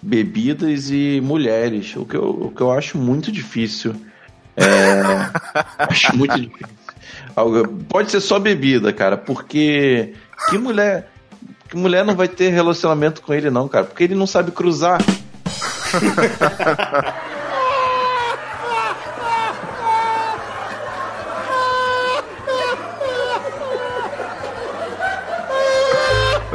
bebidas 0.02 0.91
e 0.91 1.22
mulheres, 1.24 1.95
o 1.95 2.06
que 2.06 2.17
eu, 2.17 2.30
o 2.30 2.52
que 2.52 2.62
eu 2.62 2.69
acho 2.69 2.98
muito 2.98 3.32
difícil. 3.32 3.95
É, 4.58 5.02
acho 5.88 6.13
muito 6.17 6.36
difícil. 6.36 6.67
Pode 7.88 8.12
ser 8.12 8.19
só 8.19 8.38
bebida, 8.38 8.91
cara, 8.91 9.15
porque 9.15 10.13
que 10.50 10.58
mulher, 10.58 11.10
que 11.69 11.78
mulher 11.78 12.04
não 12.04 12.13
vai 12.13 12.28
ter 12.28 12.50
relacionamento 12.50 13.22
com 13.22 13.34
ele 13.34 13.50
não, 13.50 13.69
cara, 13.69 13.86
porque 13.86 14.04
ele 14.04 14.15
não 14.15 14.28
sabe 14.28 14.52
cruzar. 14.52 15.00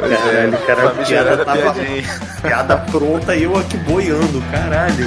Caralho, 0.07 0.57
cara, 0.65 0.87
a 0.87 1.05
piada 1.05 1.45
tava 1.45 1.75
piada 2.41 2.77
pronta 2.77 3.35
e 3.35 3.43
eu 3.43 3.57
aqui 3.57 3.75
boiando, 3.77 4.41
caralho. 4.51 5.05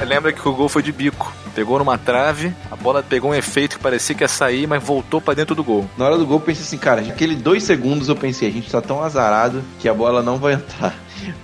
É, 0.00 0.04
lembra 0.04 0.32
que 0.32 0.48
o 0.48 0.52
gol 0.52 0.68
foi 0.68 0.82
de 0.82 0.92
bico. 0.92 1.32
Pegou 1.52 1.80
numa 1.80 1.98
trave, 1.98 2.54
a 2.70 2.76
bola 2.76 3.02
pegou 3.02 3.32
um 3.32 3.34
efeito 3.34 3.76
que 3.76 3.82
parecia 3.82 4.14
que 4.14 4.22
ia 4.22 4.28
sair, 4.28 4.68
mas 4.68 4.80
voltou 4.80 5.20
para 5.20 5.34
dentro 5.34 5.54
do 5.56 5.64
gol. 5.64 5.90
Na 5.98 6.04
hora 6.04 6.16
do 6.16 6.24
gol 6.24 6.36
eu 6.36 6.40
pensei 6.40 6.62
assim, 6.62 6.78
cara, 6.78 7.00
aquele 7.00 7.34
dois 7.34 7.64
segundos 7.64 8.08
eu 8.08 8.14
pensei, 8.14 8.48
a 8.48 8.52
gente 8.52 8.70
tá 8.70 8.80
tão 8.80 9.02
azarado 9.02 9.64
que 9.80 9.88
a 9.88 9.94
bola 9.94 10.22
não 10.22 10.38
vai 10.38 10.52
entrar. 10.54 10.94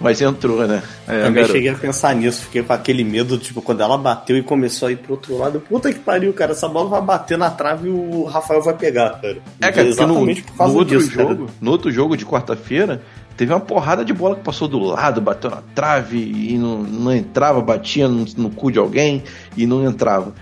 Mas 0.01 0.21
entrou, 0.21 0.67
né? 0.67 0.83
É, 1.07 1.23
Também 1.23 1.35
garoto. 1.35 1.53
cheguei 1.53 1.71
a 1.71 1.75
pensar 1.75 2.15
nisso, 2.15 2.43
fiquei 2.43 2.62
com 2.62 2.73
aquele 2.73 3.05
medo, 3.05 3.39
tipo, 3.39 3.62
quando 3.62 3.83
ela 3.83 3.97
bateu 3.97 4.37
e 4.37 4.43
começou 4.43 4.89
a 4.89 4.93
ir 4.93 4.97
pro 4.97 5.12
outro 5.12 5.37
lado. 5.37 5.61
Puta 5.61 5.93
que 5.93 5.99
pariu, 5.99 6.33
cara, 6.33 6.53
essa 6.53 6.69
bola 6.69 6.89
vai 6.89 7.03
bater 7.03 7.39
na 7.39 7.51
trave 7.51 7.89
e 7.89 7.93
o 7.93 8.25
Rafael 8.25 8.62
vai 8.62 8.75
pegar, 8.75 9.21
cara. 9.21 9.39
É, 9.61 9.73
cara, 9.73 9.89
exatamente 9.89 10.41
no, 10.41 10.47
por 10.47 10.57
causa 10.57 10.73
no 10.73 10.79
outro 10.79 10.99
disso, 10.99 11.11
jogo, 11.11 11.47
cara. 11.47 11.59
No 11.61 11.71
outro 11.71 11.91
jogo 11.91 12.17
de 12.17 12.27
quarta-feira, 12.27 13.03
teve 13.37 13.53
uma 13.53 13.61
porrada 13.61 14.05
de 14.05 14.12
bola 14.12 14.37
que 14.37 14.43
passou 14.43 14.69
do 14.69 14.79
lado, 14.79 15.21
bateu 15.21 15.51
na 15.51 15.62
trave 15.75 16.19
e 16.19 16.57
não, 16.59 16.83
não 16.83 17.15
entrava, 17.15 17.61
batia 17.61 18.09
no, 18.09 18.25
no 18.37 18.51
cu 18.51 18.71
de 18.71 18.79
alguém 18.79 19.23
e 19.57 19.67
não 19.67 19.85
entrava. 19.85 20.35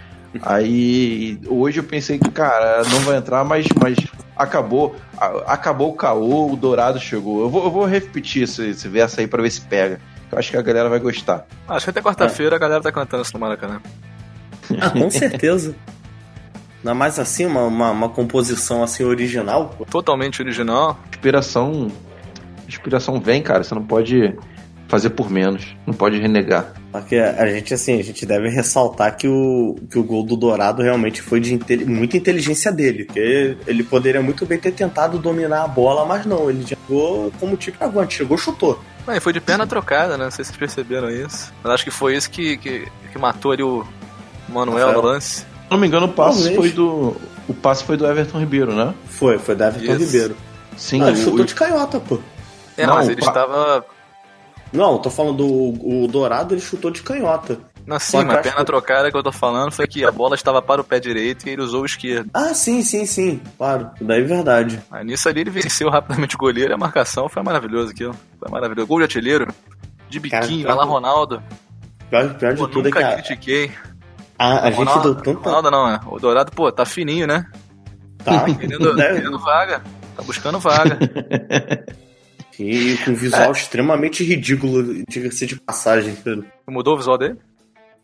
Aí 0.42 1.38
hoje 1.46 1.78
eu 1.78 1.84
pensei 1.84 2.18
que, 2.18 2.30
cara, 2.30 2.82
não 2.90 3.00
vai 3.00 3.16
entrar, 3.16 3.44
mas, 3.44 3.66
mas 3.80 3.96
acabou. 4.36 4.96
Acabou 5.46 5.90
o 5.90 5.94
caô, 5.94 6.52
o 6.52 6.56
Dourado 6.56 6.98
chegou. 6.98 7.42
Eu 7.42 7.50
vou, 7.50 7.64
eu 7.64 7.70
vou 7.70 7.84
repetir 7.84 8.42
esse, 8.42 8.70
esse 8.70 8.88
verso 8.88 9.20
aí 9.20 9.26
pra 9.26 9.42
ver 9.42 9.50
se 9.50 9.60
pega. 9.60 10.00
Eu 10.30 10.38
acho 10.38 10.50
que 10.50 10.56
a 10.56 10.62
galera 10.62 10.88
vai 10.88 10.98
gostar. 10.98 11.46
Acho 11.68 11.86
que 11.86 11.90
até 11.90 12.02
quarta-feira 12.02 12.54
é. 12.54 12.56
a 12.56 12.58
galera 12.58 12.82
tá 12.82 12.90
cantando 12.90 13.22
isso 13.22 13.32
no 13.34 13.40
Maracanã. 13.40 13.80
Ah, 14.80 14.90
com 14.90 15.08
certeza. 15.10 15.74
Ainda 16.78 16.94
mais 16.94 17.18
assim, 17.18 17.46
uma, 17.46 17.62
uma, 17.62 17.90
uma, 17.90 18.08
composição 18.08 18.82
assim 18.82 19.04
original. 19.04 19.74
Totalmente 19.90 20.42
original. 20.42 20.98
Inspiração. 21.08 21.90
Inspiração 22.68 23.20
vem, 23.20 23.42
cara. 23.42 23.64
Você 23.64 23.74
não 23.74 23.84
pode 23.84 24.36
fazer 24.94 25.10
por 25.10 25.28
menos. 25.28 25.74
Não 25.84 25.92
pode 25.92 26.20
renegar. 26.20 26.72
Porque 26.92 27.16
a 27.16 27.46
gente, 27.48 27.74
assim, 27.74 27.98
a 27.98 28.04
gente 28.04 28.24
deve 28.24 28.48
ressaltar 28.48 29.16
que 29.16 29.26
o, 29.26 29.74
que 29.90 29.98
o 29.98 30.04
gol 30.04 30.22
do 30.22 30.36
Dourado 30.36 30.82
realmente 30.82 31.20
foi 31.20 31.40
de 31.40 31.58
muita 31.84 32.16
inteligência 32.16 32.70
dele. 32.70 33.04
Porque 33.04 33.56
ele 33.66 33.82
poderia 33.82 34.22
muito 34.22 34.46
bem 34.46 34.56
ter 34.56 34.70
tentado 34.70 35.18
dominar 35.18 35.64
a 35.64 35.66
bola, 35.68 36.06
mas 36.06 36.24
não, 36.24 36.48
ele 36.48 36.64
jogou 36.64 37.32
como 37.40 37.56
tipo 37.56 37.82
avante, 37.82 38.18
chegou 38.18 38.38
chutou. 38.38 38.80
Mas 39.04 39.20
foi 39.20 39.32
de 39.32 39.40
perna 39.40 39.66
trocada, 39.66 40.16
né? 40.16 40.24
Não 40.24 40.30
sei 40.30 40.44
se 40.44 40.52
vocês 40.52 40.58
perceberam 40.58 41.10
isso. 41.10 41.52
Mas 41.64 41.72
acho 41.72 41.84
que 41.84 41.90
foi 41.90 42.16
isso 42.16 42.30
que, 42.30 42.56
que, 42.56 42.86
que 43.10 43.18
matou 43.18 43.50
ali 43.50 43.64
o 43.64 43.84
Manuel 44.48 44.92
no 44.92 45.00
lance. 45.00 45.40
Se 45.40 45.46
não 45.68 45.76
me 45.76 45.88
engano, 45.88 46.06
o 46.06 46.12
passe 46.12 46.54
foi 46.54 46.70
do. 46.70 47.16
O 47.48 47.52
passe 47.52 47.82
foi 47.82 47.96
do 47.96 48.06
Everton 48.06 48.38
Ribeiro, 48.38 48.72
né? 48.72 48.94
Foi, 49.06 49.38
foi 49.38 49.56
do 49.56 49.64
Everton 49.64 49.92
isso. 49.92 50.04
Ribeiro. 50.04 50.36
Sim, 50.76 51.02
ah, 51.02 51.08
ele 51.08 51.18
o, 51.18 51.24
chutou 51.24 51.44
de 51.44 51.54
canhota, 51.54 51.98
pô. 51.98 52.20
É, 52.76 52.86
não, 52.86 52.94
mas 52.94 53.08
ele 53.08 53.20
pa... 53.20 53.26
estava 53.28 53.84
não, 54.74 54.98
tô 54.98 55.08
falando 55.08 55.36
do 55.36 56.04
o 56.04 56.08
Dourado, 56.08 56.54
ele 56.54 56.60
chutou 56.60 56.90
de 56.90 57.02
canhota. 57.02 57.58
Não, 57.86 57.98
sim, 57.98 58.24
mas 58.24 58.38
a 58.38 58.40
perna 58.40 58.58
que... 58.60 58.64
trocada 58.64 59.10
que 59.10 59.16
eu 59.16 59.22
tô 59.22 59.30
falando 59.30 59.70
foi 59.70 59.86
que 59.86 60.04
a 60.04 60.10
bola 60.10 60.34
estava 60.34 60.60
para 60.60 60.80
o 60.80 60.84
pé 60.84 60.98
direito 60.98 61.46
e 61.46 61.50
ele 61.50 61.62
usou 61.62 61.82
o 61.82 61.86
esquerdo. 61.86 62.30
Ah, 62.32 62.54
sim, 62.54 62.82
sim, 62.82 63.04
sim. 63.04 63.40
Claro, 63.58 63.90
daí 64.00 64.20
é 64.20 64.24
verdade. 64.24 64.82
Aí 64.90 65.04
nisso 65.04 65.28
ali 65.28 65.42
ele 65.42 65.50
venceu 65.50 65.90
rapidamente 65.90 66.34
o 66.34 66.38
goleiro 66.38 66.72
e 66.72 66.74
a 66.74 66.78
marcação 66.78 67.28
foi 67.28 67.42
maravilhoso 67.42 67.92
aquilo. 67.92 68.16
Foi 68.38 68.50
maravilhoso. 68.50 68.86
Gol 68.88 68.98
de 68.98 69.04
artilheiro, 69.04 69.54
de 70.08 70.18
biquinho, 70.18 70.66
vai 70.66 70.74
lá 70.74 70.84
Ronaldo. 70.84 71.42
Pior, 72.08 72.34
pior 72.34 72.52
de 72.54 72.58
pô, 72.58 72.68
tudo 72.68 72.88
é 72.88 72.92
que 72.92 72.98
a... 72.98 73.12
critiquei. 73.14 73.70
Ah, 74.38 74.60
a 74.60 74.70
gente 74.70 74.78
Ronaldo, 74.78 75.14
deu 75.14 75.34
tanta... 75.34 75.48
Ronaldo 75.48 75.70
não, 75.70 75.88
é. 75.88 76.00
O 76.06 76.18
Dourado, 76.18 76.50
pô, 76.52 76.72
tá 76.72 76.84
fininho, 76.84 77.26
né? 77.26 77.46
Tá. 78.24 78.44
Querendo, 78.44 78.94
querendo 78.96 79.38
vaga. 79.38 79.82
Tá 80.16 80.22
buscando 80.22 80.58
vaga. 80.58 80.98
E 82.58 82.96
com 83.04 83.12
um 83.12 83.14
visual 83.14 83.48
é. 83.48 83.52
extremamente 83.52 84.24
ridículo, 84.24 85.04
diga-se 85.08 85.46
de 85.46 85.60
passagem, 85.60 86.14
cara. 86.16 86.44
Mudou 86.68 86.94
o 86.94 86.98
visual 86.98 87.18
dele? 87.18 87.36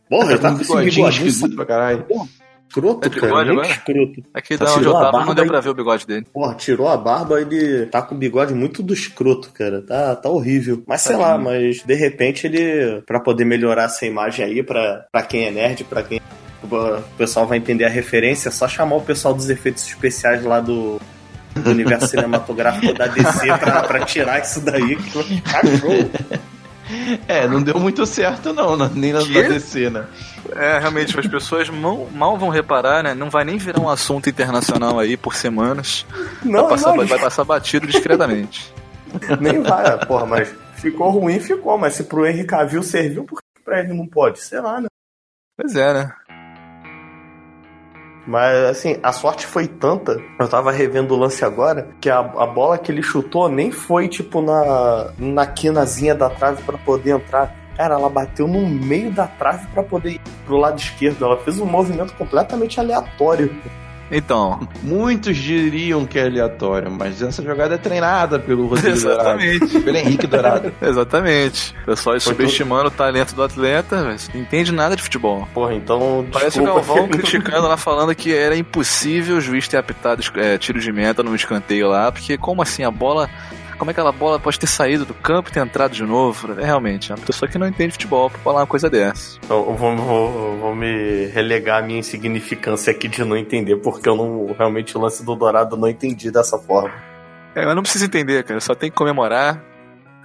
Porra, 0.09 0.33
ele 0.33 0.41
tá 0.41 0.53
com 0.53 0.61
esse 0.61 0.77
bigodinho 0.77 1.09
esquisito 1.09 1.55
pra 1.55 1.65
caralho. 1.65 2.03
Porra, 2.05 2.29
escroto, 2.69 3.07
é 3.07 3.11
cara. 3.11 3.53
Muito 3.53 3.71
escroto. 3.71 4.25
Aqui 4.35 4.57
da 4.57 4.75
onde 4.75 4.85
eu 4.85 4.93
tava 4.93 5.25
não 5.25 5.35
deu 5.35 5.47
pra 5.47 5.61
ver 5.61 5.69
o 5.69 5.75
bigode 5.75 6.07
dele. 6.07 6.27
Porra, 6.33 6.55
tirou 6.55 6.89
a 6.89 6.97
barba, 6.97 7.41
ele 7.41 7.87
tá 7.87 8.03
com 8.03 8.15
o 8.15 8.19
bigode 8.19 8.55
muito 8.55 8.83
do 8.83 8.95
escroto, 8.95 9.53
cara. 9.53 9.83
Tá, 9.83 10.17
tá 10.17 10.29
horrível. 10.29 10.83
Mas 10.87 11.03
sei 11.03 11.17
tá 11.17 11.23
lá, 11.23 11.39
mas 11.39 11.83
de 11.85 11.95
repente 11.95 12.47
ele, 12.47 13.03
pra 13.03 13.21
poder 13.21 13.45
melhorar 13.45 13.85
essa 13.85 14.07
imagem 14.07 14.45
aí, 14.45 14.63
pra, 14.63 15.07
pra 15.13 15.23
quem 15.23 15.47
é 15.47 15.51
nerd, 15.51 15.85
pra 15.85 16.03
quem 16.03 16.21
o 16.63 17.03
pessoal 17.17 17.47
vai 17.47 17.59
entender 17.59 17.85
a 17.85 17.89
referência, 17.89 18.49
é 18.49 18.53
só 18.53 18.69
chamar 18.69 18.97
o 18.97 19.03
pessoal 19.03 19.35
dos 19.35 19.51
efeitos 19.51 19.87
especiais 19.87 20.45
lá 20.45 20.61
do 20.61 21.01
do 21.61 21.71
universo 21.71 22.09
cinematográfico 22.09 22.93
da 22.95 23.07
DC 23.07 23.47
pra, 23.59 23.83
pra 23.83 24.05
tirar 24.05 24.41
isso 24.41 24.61
daí, 24.61 24.97
que 24.97 25.23
ficar 25.23 25.63
show. 25.67 26.11
É, 27.29 27.47
não 27.47 27.63
deu 27.63 27.79
muito 27.79 28.05
certo 28.05 28.53
não, 28.53 28.77
né? 28.77 28.91
nem 28.93 29.13
na 29.13 29.21
Que? 29.21 29.43
DC, 29.45 29.91
né? 29.91 30.07
É, 30.57 30.79
realmente, 30.79 31.19
as 31.19 31.27
pessoas 31.27 31.69
mal, 31.71 32.09
mal 32.13 32.37
vão 32.37 32.49
reparar, 32.49 33.03
né? 33.03 33.15
Não 33.15 33.31
vai 33.31 33.45
nem 33.45 33.59
virar 33.59 33.81
um 33.81 33.89
assunto 33.89 34.29
internacional 34.29 34.99
aí 34.99 35.17
por 35.17 35.35
semanas. 35.35 36.05
Não, 36.43 36.63
vai, 36.63 36.71
passar, 36.71 36.97
não, 36.97 37.07
vai 37.07 37.19
passar 37.19 37.45
batido 37.45 37.87
discretamente. 37.87 38.73
nem 39.41 39.63
vai, 39.63 40.05
porra, 40.05 40.27
mas 40.27 40.55
ficou 40.75 41.11
ruim, 41.11 41.39
ficou, 41.39 41.79
mas 41.79 41.95
se 41.95 42.05
pro 42.05 42.27
Henry 42.27 42.45
Cavill 42.45 42.83
serviu, 42.83 43.25
por 43.25 43.41
que 43.41 43.63
pra 43.65 43.81
ele 43.81 43.93
não 43.93 44.07
pode? 44.07 44.41
Sei 44.41 44.61
lá, 44.61 44.81
né? 44.81 44.89
Pois 45.57 45.77
é, 45.77 45.93
né? 45.93 46.13
Mas 48.27 48.57
assim, 48.65 48.97
a 49.03 49.13
sorte 49.13 49.47
foi 49.47 49.67
tanta. 49.67 50.21
Eu 50.39 50.49
tava 50.49 50.71
revendo 50.71 51.15
o 51.15 51.17
lance 51.17 51.45
agora, 51.45 51.89
que 52.01 52.11
a, 52.11 52.19
a 52.19 52.47
bola 52.47 52.79
que 52.79 52.93
ele 52.93 53.03
chutou 53.03 53.49
nem 53.49 53.71
foi 53.71 54.09
tipo 54.09 54.41
na, 54.43 55.11
na 55.19 55.47
quinazinha 55.47 56.15
da 56.15 56.29
trave 56.29 56.63
pra 56.63 56.79
poder 56.79 57.13
entrar. 57.13 57.55
Cara, 57.77 57.95
ela 57.95 58.11
bateu 58.11 58.47
no 58.47 58.69
meio 58.69 59.11
da 59.11 59.27
trave 59.27 59.67
pra 59.69 59.83
poder 59.83 60.13
ir 60.13 60.21
pro 60.45 60.57
lado 60.57 60.79
esquerdo. 60.79 61.25
Ela 61.25 61.39
fez 61.39 61.59
um 61.59 61.67
movimento 61.67 62.15
completamente 62.15 62.79
aleatório. 62.79 63.55
Então, 64.11 64.69
Muitos 64.83 65.37
diriam 65.37 66.05
que 66.05 66.19
é 66.19 66.27
aleatório, 66.27 66.91
mas 66.91 67.23
essa 67.23 67.43
jogada 67.43 67.75
é 67.75 67.79
treinada 67.79 68.39
pelo 68.39 68.67
Rodrigo 68.67 68.99
Dourado. 68.99 69.41
Exatamente. 69.41 69.81
Pelo 69.81 69.97
Henrique 69.97 70.27
Dourado. 70.27 70.73
exatamente. 70.83 71.75
O 71.83 71.87
pessoal 71.87 72.21
Foi 72.21 72.21
subestimando 72.21 72.89
o 72.89 72.91
talento 72.91 73.35
do 73.35 73.43
atleta, 73.43 74.03
mas 74.03 74.29
não 74.33 74.41
entende 74.41 74.73
nada 74.73 74.97
de 74.97 75.03
futebol. 75.03 75.49
Porra, 75.55 75.75
então. 75.75 76.27
Parece 76.33 76.61
o 76.61 76.65
Galvão 76.65 77.07
criticando 77.09 77.69
lá, 77.69 77.77
falando 77.77 78.15
que 78.15 78.35
era 78.35 78.57
impossível 78.57 79.37
o 79.37 79.41
juiz 79.41 79.69
ter 79.69 79.77
apitado 79.77 80.23
é, 80.37 80.59
tiro 80.59 80.81
de 80.81 80.93
meta 80.93 81.23
no 81.23 81.35
escanteio 81.35 81.89
lá, 81.89 82.11
porque 82.11 82.37
como 82.37 82.63
assim 82.63 82.83
a 82.83 82.91
bola. 82.91 83.31
Como 83.81 83.91
é 83.91 83.95
que 83.95 84.01
aquela 84.01 84.13
bola 84.13 84.39
pode 84.39 84.61
ter 84.61 84.67
saído 84.67 85.07
do 85.07 85.15
campo 85.15 85.49
e 85.49 85.53
ter 85.53 85.61
entrado 85.61 85.93
de 85.93 86.03
novo? 86.03 86.53
É 86.61 86.67
realmente, 86.67 87.13
é 87.13 87.15
uma 87.15 87.25
pessoa 87.25 87.51
que 87.51 87.57
não 87.57 87.67
entende 87.67 87.95
futebol 87.95 88.29
pra 88.29 88.39
falar 88.41 88.61
uma 88.61 88.67
coisa 88.67 88.91
dessa. 88.91 89.39
Eu 89.49 89.75
vou, 89.75 89.97
vou, 89.97 90.59
vou 90.59 90.75
me 90.75 91.25
relegar 91.29 91.83
a 91.83 91.87
minha 91.87 91.99
insignificância 91.99 92.91
aqui 92.91 93.09
de 93.09 93.25
não 93.25 93.35
entender, 93.35 93.77
porque 93.77 94.07
eu 94.07 94.15
não. 94.15 94.53
Realmente 94.53 94.99
o 94.99 95.01
lance 95.01 95.25
do 95.25 95.35
Dourado 95.35 95.79
não 95.79 95.89
entendi 95.89 96.31
dessa 96.31 96.59
forma. 96.59 96.93
É, 97.55 97.65
mas 97.65 97.75
não 97.75 97.81
precisa 97.81 98.05
entender, 98.05 98.45
cara. 98.45 98.61
Só 98.61 98.75
tem 98.75 98.91
que 98.91 98.97
comemorar, 98.99 99.65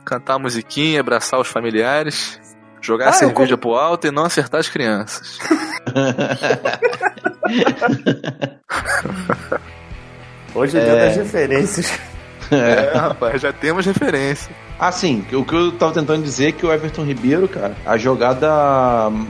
cantar 0.04 0.34
a 0.34 0.40
musiquinha, 0.40 1.00
abraçar 1.00 1.40
os 1.40 1.48
familiares, 1.48 2.38
jogar 2.82 3.06
Ah, 3.06 3.10
a 3.12 3.14
cerveja 3.14 3.58
pro 3.58 3.74
alto 3.74 4.06
e 4.06 4.12
não 4.12 4.26
acertar 4.26 4.60
as 4.60 4.68
crianças. 4.68 5.40
Hoje 10.54 10.78
é 10.78 10.84
dia 10.84 10.96
das 10.98 11.16
referências. 11.16 11.98
É, 12.52 12.92
rapaz, 12.98 13.42
já 13.42 13.52
temos 13.54 13.86
referência. 13.86 14.52
Assim, 14.78 15.26
o 15.32 15.44
que 15.46 15.56
eu 15.56 15.72
tava 15.72 15.94
tentando 15.94 16.22
dizer 16.22 16.50
é 16.50 16.52
que 16.52 16.66
o 16.66 16.72
Everton 16.72 17.04
Ribeiro, 17.04 17.48
cara, 17.48 17.76
a 17.86 17.98
jogada 17.98 18.50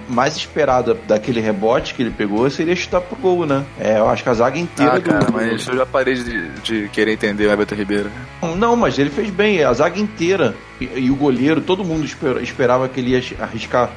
mais 0.09 0.35
esperada 0.35 0.97
daquele 1.07 1.39
rebote 1.39 1.93
que 1.93 2.01
ele 2.01 2.09
pegou 2.09 2.49
seria 2.49 2.75
chutar 2.75 2.99
pro 3.01 3.15
gol, 3.15 3.45
né? 3.45 3.63
É, 3.79 3.99
eu 3.99 4.09
acho 4.09 4.23
que 4.23 4.29
a 4.29 4.33
zaga 4.33 4.57
inteira 4.57 4.93
Ah, 4.93 4.99
do- 4.99 5.01
cara, 5.03 5.27
mas 5.31 5.67
eu 5.67 5.77
já 5.77 5.85
parei 5.85 6.15
de, 6.15 6.49
de 6.61 6.89
querer 6.89 7.13
entender 7.13 7.45
o 7.47 7.51
Everton 7.51 7.75
Ribeiro. 7.75 8.09
Não, 8.57 8.75
mas 8.75 8.97
ele 8.97 9.11
fez 9.11 9.29
bem, 9.29 9.63
a 9.63 9.71
zaga 9.71 9.99
inteira 9.99 10.55
e, 10.81 10.85
e 10.95 11.11
o 11.11 11.15
goleiro, 11.15 11.61
todo 11.61 11.83
mundo 11.85 12.05
esper- 12.05 12.41
esperava 12.41 12.87
que 12.89 12.99
ele 12.99 13.11
ia 13.11 13.23
arriscar 13.39 13.91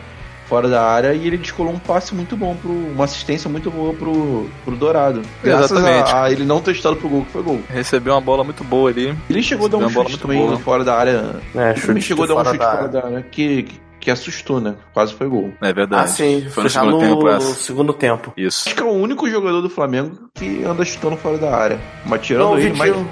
fora 0.49 0.69
da 0.69 0.83
área 0.83 1.13
e 1.15 1.27
ele 1.27 1.37
descolou 1.37 1.73
um 1.73 1.79
passe 1.79 2.15
muito 2.15 2.37
bom, 2.37 2.57
pro, 2.57 2.71
uma 2.71 3.05
assistência 3.05 3.49
muito 3.51 3.71
boa 3.71 3.93
pro, 3.95 4.49
pro 4.65 4.77
Dourado. 4.77 5.23
Graças 5.43 5.71
Exatamente. 5.73 6.11
a, 6.13 6.23
a 6.25 6.33
ele 6.33 6.45
não 6.45 6.61
ter 6.61 6.73
estado 6.73 6.97
pro 6.97 7.09
gol 7.09 7.25
que 7.25 7.33
foi 7.33 7.43
gol. 7.43 7.61
Recebeu 7.69 8.15
uma 8.15 8.21
bola 8.21 8.43
muito 8.45 8.65
boa 8.65 8.91
ali. 8.91 9.15
Ele 9.29 9.43
chegou 9.43 9.67
a 9.67 9.69
dar 9.69 9.77
um 9.77 9.81
Recebeu 9.81 10.01
uma 10.01 10.05
bola 10.05 10.09
chute 10.11 10.27
muito 10.27 10.39
também 10.39 10.47
boa. 10.47 10.59
fora 10.61 10.85
da 10.85 10.95
área. 10.97 11.37
É, 11.55 11.73
Também 11.75 12.03
chegou 12.03 12.25
a 12.25 12.27
dar 12.27 12.35
um 12.35 12.37
fora 12.39 12.49
chute 12.51 12.59
da- 12.59 12.71
fora 12.77 12.89
da 12.89 13.05
área 13.05 13.23
que, 13.31 13.63
que, 13.65 13.81
que 14.01 14.11
assustou, 14.11 14.61
né? 14.61 14.75
Quase 14.95 15.13
foi 15.15 15.29
gol. 15.29 15.53
É 15.61 15.73
verdade. 15.73 16.05
Ah, 16.05 16.07
sim. 16.09 16.47
Foi 16.51 16.65
no 16.65 16.71
segundo 16.71 16.93
no 16.93 16.99
tempo 17.01 17.29
essa. 17.29 17.55
segundo 17.55 17.93
tempo. 17.93 18.33
Isso. 18.37 18.69
Acho 18.69 18.75
que 18.77 18.83
é 18.83 18.87
o 18.87 18.91
único 18.93 19.29
jogador 19.29 19.61
do 19.61 19.69
Flamengo 19.69 20.13
que 20.35 20.65
anda 20.65 20.85
chutando 20.85 21.17
fora 21.17 21.37
da 21.39 21.55
área. 21.55 21.79
Mas 22.07 22.23
tirando 22.23 22.43
Não, 22.45 22.53
o 22.55 22.59
ele, 22.59 22.71
Vitinho, 22.71 23.09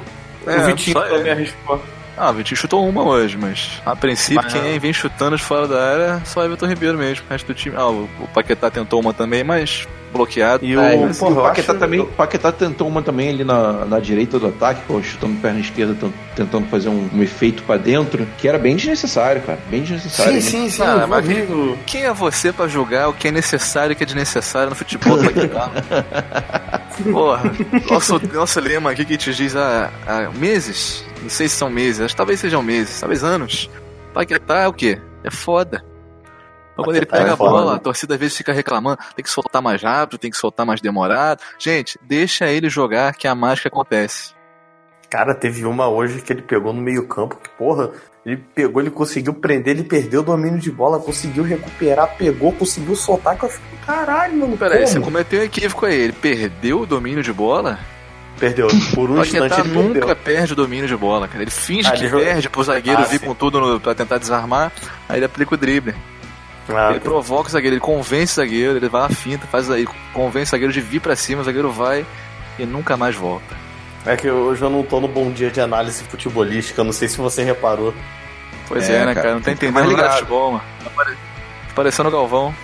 mas. 0.47 0.55
É, 0.57 0.59
o 0.63 0.67
Vitinho 0.67 0.97
só 0.97 1.03
também 1.03 1.21
ele. 1.21 1.31
arriscou. 1.31 1.83
Ah, 2.17 2.31
o 2.31 2.35
Vitinho 2.35 2.57
chutou 2.57 2.89
uma 2.89 3.03
hoje, 3.05 3.37
mas 3.37 3.81
a 3.85 3.95
princípio 3.95 4.43
Mas- 4.43 4.53
quem 4.53 4.79
vem 4.79 4.93
chutando 4.93 5.37
de 5.37 5.43
fora 5.43 5.69
da 5.69 5.83
área 5.93 6.03
é 6.23 6.25
só 6.25 6.41
o 6.41 6.45
Everton 6.45 6.67
Ribeiro 6.67 6.97
mesmo. 6.97 7.25
O 7.29 7.31
resto 7.33 7.47
do 7.47 7.55
time. 7.55 7.77
Ah, 7.77 7.89
o, 7.89 8.09
o 8.21 8.29
Paquetá 8.33 8.71
tentou 8.71 8.99
uma 9.01 9.13
também, 9.13 9.45
mas 9.45 9.87
bloqueado. 10.15 10.65
E 10.65 10.73
É, 10.73 10.95
o, 10.95 11.01
mas 11.03 11.19
porra, 11.19 11.41
o 11.41 11.43
Paquetá 11.43 11.73
acho- 11.73 11.81
também. 11.81 12.01
O 12.01 12.07
Paquetá 12.07 12.51
tentou 12.53 12.89
uma 12.89 13.03
também 13.03 13.29
ali 13.29 13.45
na, 13.45 13.85
na 13.85 14.01
direita 14.01 14.39
do 14.39 14.47
ataque, 14.47 14.81
pô, 14.89 15.03
chutando 15.03 15.37
perna 15.43 15.61
esquerda, 15.61 15.95
tent- 15.95 16.13
tentando 16.35 16.67
fazer 16.69 16.89
um, 16.89 17.07
um 17.13 17.23
efeito 17.23 17.63
pra 17.65 17.77
dentro, 17.77 18.27
que 18.39 18.49
era 18.49 18.59
bem 18.59 18.77
desnecessário, 18.77 19.43
cara. 19.43 19.59
Bem 19.69 19.83
desnecessário. 19.83 20.41
Sim, 20.41 20.41
sim, 20.41 20.71
sim. 20.71 20.83
Ah, 20.83 21.07
mas 21.07 21.23
Quem 21.85 22.05
é 22.05 22.15
você 22.15 22.51
pra 22.51 22.67
julgar 22.67 23.09
o 23.11 23.13
que 23.13 23.29
é 23.29 23.31
necessário 23.31 23.93
e 23.93 23.95
o 23.95 23.97
que 23.97 24.05
é 24.05 24.07
desnecessário 24.07 24.71
no 24.71 24.75
futebol 24.77 25.19
do 25.19 25.25
Paquetá? 25.31 25.71
Porra, 27.13 27.43
nosso, 27.91 28.21
nosso 28.33 28.59
lema 28.61 28.91
aqui 28.93 29.05
que 29.05 29.19
te 29.19 29.35
diz 29.35 29.55
há, 29.55 29.91
há 30.07 30.31
meses, 30.31 31.05
não 31.27 31.31
sei 31.31 31.49
se 31.49 31.57
são 31.57 31.69
meses, 31.69 32.01
acho 32.01 32.15
que 32.15 32.17
talvez 32.17 32.41
sejam 32.41 32.63
meses, 32.63 33.01
talvez 33.01 33.23
anos. 33.25 33.69
Paquetá 34.15 34.61
é 34.61 34.69
o 34.69 34.73
quê? 34.73 35.01
É 35.25 35.31
foda. 35.31 35.85
Então, 36.73 36.85
quando 36.85 36.97
ele 36.97 37.07
Paquetá 37.07 37.19
pega 37.25 37.31
é 37.31 37.33
a 37.33 37.37
bola, 37.37 37.63
foda. 37.63 37.77
a 37.77 37.79
torcida 37.79 38.15
às 38.15 38.21
vezes 38.21 38.37
fica 38.37 38.53
reclamando, 38.53 38.99
tem 39.15 39.23
que 39.23 39.31
soltar 39.31 39.61
mais 39.61 39.83
rápido, 39.83 40.19
tem 40.19 40.31
que 40.31 40.37
soltar 40.37 40.65
mais 40.65 40.81
demorado. 40.81 41.43
Gente, 41.59 41.99
deixa 42.03 42.47
ele 42.47 42.69
jogar 42.69 43.15
que 43.15 43.27
a 43.27 43.35
mágica 43.35 43.69
acontece. 43.69 44.35
Cara, 45.11 45.35
teve 45.35 45.65
uma 45.65 45.89
hoje 45.89 46.21
que 46.21 46.33
ele 46.33 46.43
pegou 46.43 46.73
no 46.73 46.81
meio 46.81 47.07
campo, 47.07 47.37
que 47.37 47.49
porra, 47.51 47.91
ele 48.25 48.37
pegou, 48.55 48.83
ele 48.83 48.91
conseguiu 48.91 49.35
prender, 49.35 49.77
ele 49.77 49.85
perdeu 49.85 50.21
o 50.21 50.25
domínio 50.25 50.59
de 50.59 50.71
bola, 50.71 50.99
conseguiu 50.99 51.45
recuperar, 51.45 52.17
pegou, 52.17 52.53
conseguiu 52.53 52.97
soltar, 52.97 53.39
que 53.39 53.45
eu 53.45 53.49
fico, 53.49 53.65
caralho, 53.87 54.37
mano, 54.37 54.57
Peraí, 54.59 54.79
como? 54.81 54.89
você 54.89 55.01
cometeu 55.01 55.41
um 55.41 55.45
equívoco 55.45 55.87
aí. 55.87 55.95
Ele 55.95 56.13
perdeu 56.13 56.81
o 56.81 56.87
domínio 56.87 57.23
de 57.23 57.33
bola? 57.33 57.79
Perdeu, 58.39 58.69
por 58.95 59.11
um 59.11 59.15
O 59.19 59.23
instante 59.23 59.49
Paquetá 59.49 59.61
ele 59.69 59.75
nunca 59.75 59.93
perdeu. 60.01 60.17
perde 60.17 60.53
o 60.53 60.57
domínio 60.57 60.87
de 60.87 60.97
bola, 60.97 61.27
cara. 61.27 61.43
Ele 61.43 61.51
finge 61.51 61.89
Ah, 61.89 61.93
que 61.93 62.05
ele 62.05 62.17
perde 62.25 62.51
pro 62.51 62.63
zagueiro 62.63 63.01
Ah, 63.01 63.05
vir 63.05 63.19
sim. 63.21 63.27
com 63.27 63.35
tudo 63.35 63.59
no, 63.61 63.81
pra 63.81 63.95
tentar 63.95 64.19
desarmar, 64.19 64.71
aí 65.09 65.19
ele 65.19 65.25
aplica 65.25 65.55
o 65.55 65.57
drible. 65.57 65.95
Ah, 66.69 66.91
ele 66.91 67.01
provoca 67.01 67.49
o 67.49 67.53
zagueiro, 67.53 67.75
ele 67.77 67.81
convence 67.81 68.33
o 68.33 68.37
zagueiro, 68.37 68.77
ele 68.77 68.89
vai 68.89 69.03
na 69.03 69.09
finta, 69.09 69.47
faz 69.47 69.71
aí, 69.71 69.87
convence 70.13 70.51
o 70.51 70.53
zagueiro 70.53 70.73
de 70.73 70.81
vir 70.81 71.01
pra 71.01 71.17
cima, 71.17 71.41
o 71.41 71.45
zagueiro 71.45 71.71
vai 71.71 72.05
e 72.59 72.67
nunca 72.67 72.97
mais 72.97 73.15
volta. 73.15 73.57
É 74.05 74.17
que 74.17 74.29
hoje 74.31 74.63
eu 74.63 74.69
não 74.71 74.83
tô 74.83 75.01
no 75.01 75.09
bom 75.09 75.31
dia 75.31 75.51
de 75.51 75.61
análise 75.61 76.05
futebolística, 76.05 76.81
eu 76.81 76.85
não 76.85 76.93
sei 76.93 77.09
se 77.09 77.17
você 77.19 77.43
reparou. 77.43 77.95
Pois 78.69 78.89
é, 78.91 78.97
É, 78.97 79.07
né, 79.07 79.15
cara, 79.15 79.15
cara? 79.15 79.35
Não 79.35 79.41
tá 79.41 79.51
ficar 79.53 79.67
entendendo 79.67 79.97
nada 79.97 80.09
de 80.09 80.15
futebol, 80.17 80.53
mano. 80.53 80.65
Tá 80.85 80.91
pare- 80.91 81.17
Parecendo 81.75 82.09
o 82.09 82.13
Galvão. 82.13 82.55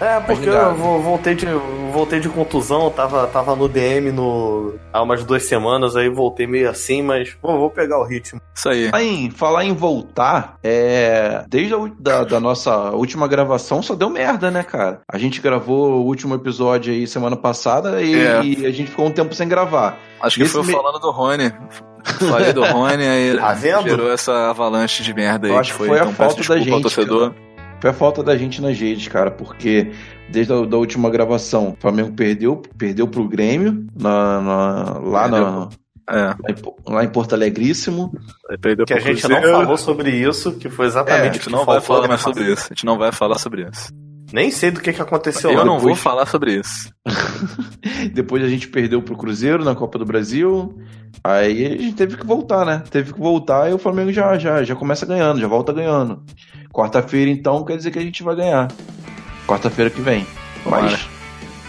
É, 0.00 0.18
porque 0.20 0.48
eu 0.48 0.74
vo- 0.74 0.98
voltei 1.00 1.34
de, 1.34 1.46
voltei 1.92 2.18
de 2.20 2.28
contusão, 2.28 2.90
tava, 2.90 3.26
tava 3.28 3.54
no 3.54 3.68
DM 3.68 4.10
no, 4.10 4.74
há 4.92 5.00
umas 5.00 5.22
duas 5.24 5.44
semanas, 5.44 5.94
aí 5.94 6.08
voltei 6.08 6.46
meio 6.46 6.68
assim, 6.68 7.00
mas 7.00 7.30
pô, 7.40 7.56
vou 7.56 7.70
pegar 7.70 7.98
o 7.98 8.04
ritmo. 8.04 8.40
Isso 8.54 8.68
aí. 8.68 8.86
Falar 8.90 9.02
em, 9.04 9.30
falar 9.30 9.64
em 9.64 9.72
voltar, 9.72 10.56
é, 10.62 11.44
desde 11.48 11.74
a 11.74 11.78
da, 11.98 12.24
da 12.24 12.40
nossa 12.40 12.90
última 12.90 13.28
gravação 13.28 13.82
só 13.82 13.94
deu 13.94 14.10
merda, 14.10 14.50
né, 14.50 14.62
cara? 14.64 15.00
A 15.10 15.16
gente 15.16 15.40
gravou 15.40 15.92
o 15.92 16.04
último 16.04 16.34
episódio 16.34 16.92
aí 16.92 17.06
semana 17.06 17.36
passada 17.36 18.02
e, 18.02 18.14
É. 18.20 18.42
e 18.44 18.66
a 18.66 18.72
gente 18.72 18.90
ficou 18.90 19.06
um 19.06 19.12
tempo 19.12 19.32
sem 19.34 19.46
gravar. 19.48 19.96
Acho 20.20 20.36
que 20.36 20.42
Nesse 20.42 20.54
foi 20.54 20.64
me- 20.66 20.72
falando 20.72 20.98
do 20.98 21.10
Rony. 21.12 21.52
Falei 22.04 22.52
do 22.52 22.64
Rony, 22.64 23.06
aí 23.06 23.36
Tá 23.36 23.52
vendo? 23.54 23.82
gerou 23.88 24.12
essa 24.12 24.50
avalanche 24.50 25.02
de 25.02 25.14
merda 25.14 25.46
aí. 25.46 25.52
Eu 25.52 25.58
acho 25.58 25.72
que 25.72 25.78
foi 25.78 25.90
a 25.98 26.02
então 26.02 26.12
peço 26.14 26.36
falta 26.36 26.54
da 26.54 26.58
gente, 26.60 26.82
torcedor. 26.82 27.32
Foi 27.84 27.90
a 27.90 27.92
falta 27.92 28.22
da 28.22 28.34
gente 28.34 28.62
nas 28.62 28.78
redes, 28.80 29.08
cara, 29.08 29.30
porque 29.30 29.92
desde 30.30 30.50
a 30.54 30.64
da 30.64 30.78
última 30.78 31.10
gravação, 31.10 31.72
o 31.72 31.76
Flamengo 31.78 32.12
perdeu, 32.14 32.62
perdeu 32.78 33.06
pro 33.06 33.28
Grêmio 33.28 33.86
na, 33.94 34.40
na- 34.40 34.98
lá, 35.00 35.28
na, 35.28 35.68
É, 36.08 36.34
lá 36.90 37.04
em 37.04 37.08
Porto 37.10 37.34
Alegríssimo. 37.34 38.10
perdeu 38.58 38.86
Que 38.86 38.94
a 38.94 38.98
gente 38.98 39.28
não 39.28 39.42
falou 39.42 39.76
sobre 39.76 40.10
isso, 40.10 40.52
que 40.52 40.70
foi 40.70 40.86
É, 40.86 40.88
exatamente 40.88 41.20
o 41.28 41.32
gente 41.34 41.40
que 41.44 41.52
não 41.52 41.66
vai 41.66 41.78
falar 41.82 42.16
sobre 42.16 42.50
isso. 42.50 42.64
A 42.64 42.68
gente 42.68 42.86
não 42.86 42.96
vai 42.96 43.12
falar 43.12 43.38
sobre 43.38 43.68
isso. 43.70 43.92
Nem 44.32 44.50
sei 44.50 44.70
do 44.70 44.80
que, 44.80 44.92
que 44.92 45.00
aconteceu 45.02 45.50
Eu 45.50 45.58
lá. 45.58 45.64
não 45.64 45.74
vou 45.78 45.88
depois- 45.90 46.00
falar 46.00 46.26
sobre 46.26 46.54
isso. 46.58 46.90
Depois 48.12 48.42
a 48.42 48.48
gente 48.48 48.68
perdeu 48.68 49.00
pro 49.02 49.16
Cruzeiro 49.16 49.64
na 49.64 49.74
Copa 49.74 49.98
do 49.98 50.04
Brasil. 50.04 50.76
Aí 51.22 51.66
a 51.66 51.70
gente 51.70 51.94
teve 51.94 52.16
que 52.16 52.26
voltar, 52.26 52.64
né? 52.64 52.82
Teve 52.90 53.12
que 53.12 53.18
voltar 53.20 53.70
e 53.70 53.74
o 53.74 53.78
Flamengo 53.78 54.12
já, 54.12 54.36
já, 54.38 54.62
já 54.62 54.74
começa 54.74 55.06
ganhando, 55.06 55.40
já 55.40 55.46
volta 55.46 55.72
ganhando. 55.72 56.22
Quarta-feira, 56.72 57.30
então, 57.30 57.64
quer 57.64 57.76
dizer 57.76 57.90
que 57.90 57.98
a 57.98 58.02
gente 58.02 58.22
vai 58.22 58.34
ganhar. 58.36 58.68
Quarta-feira 59.46 59.90
que 59.90 60.00
vem. 60.00 60.26
Mas 60.66 61.06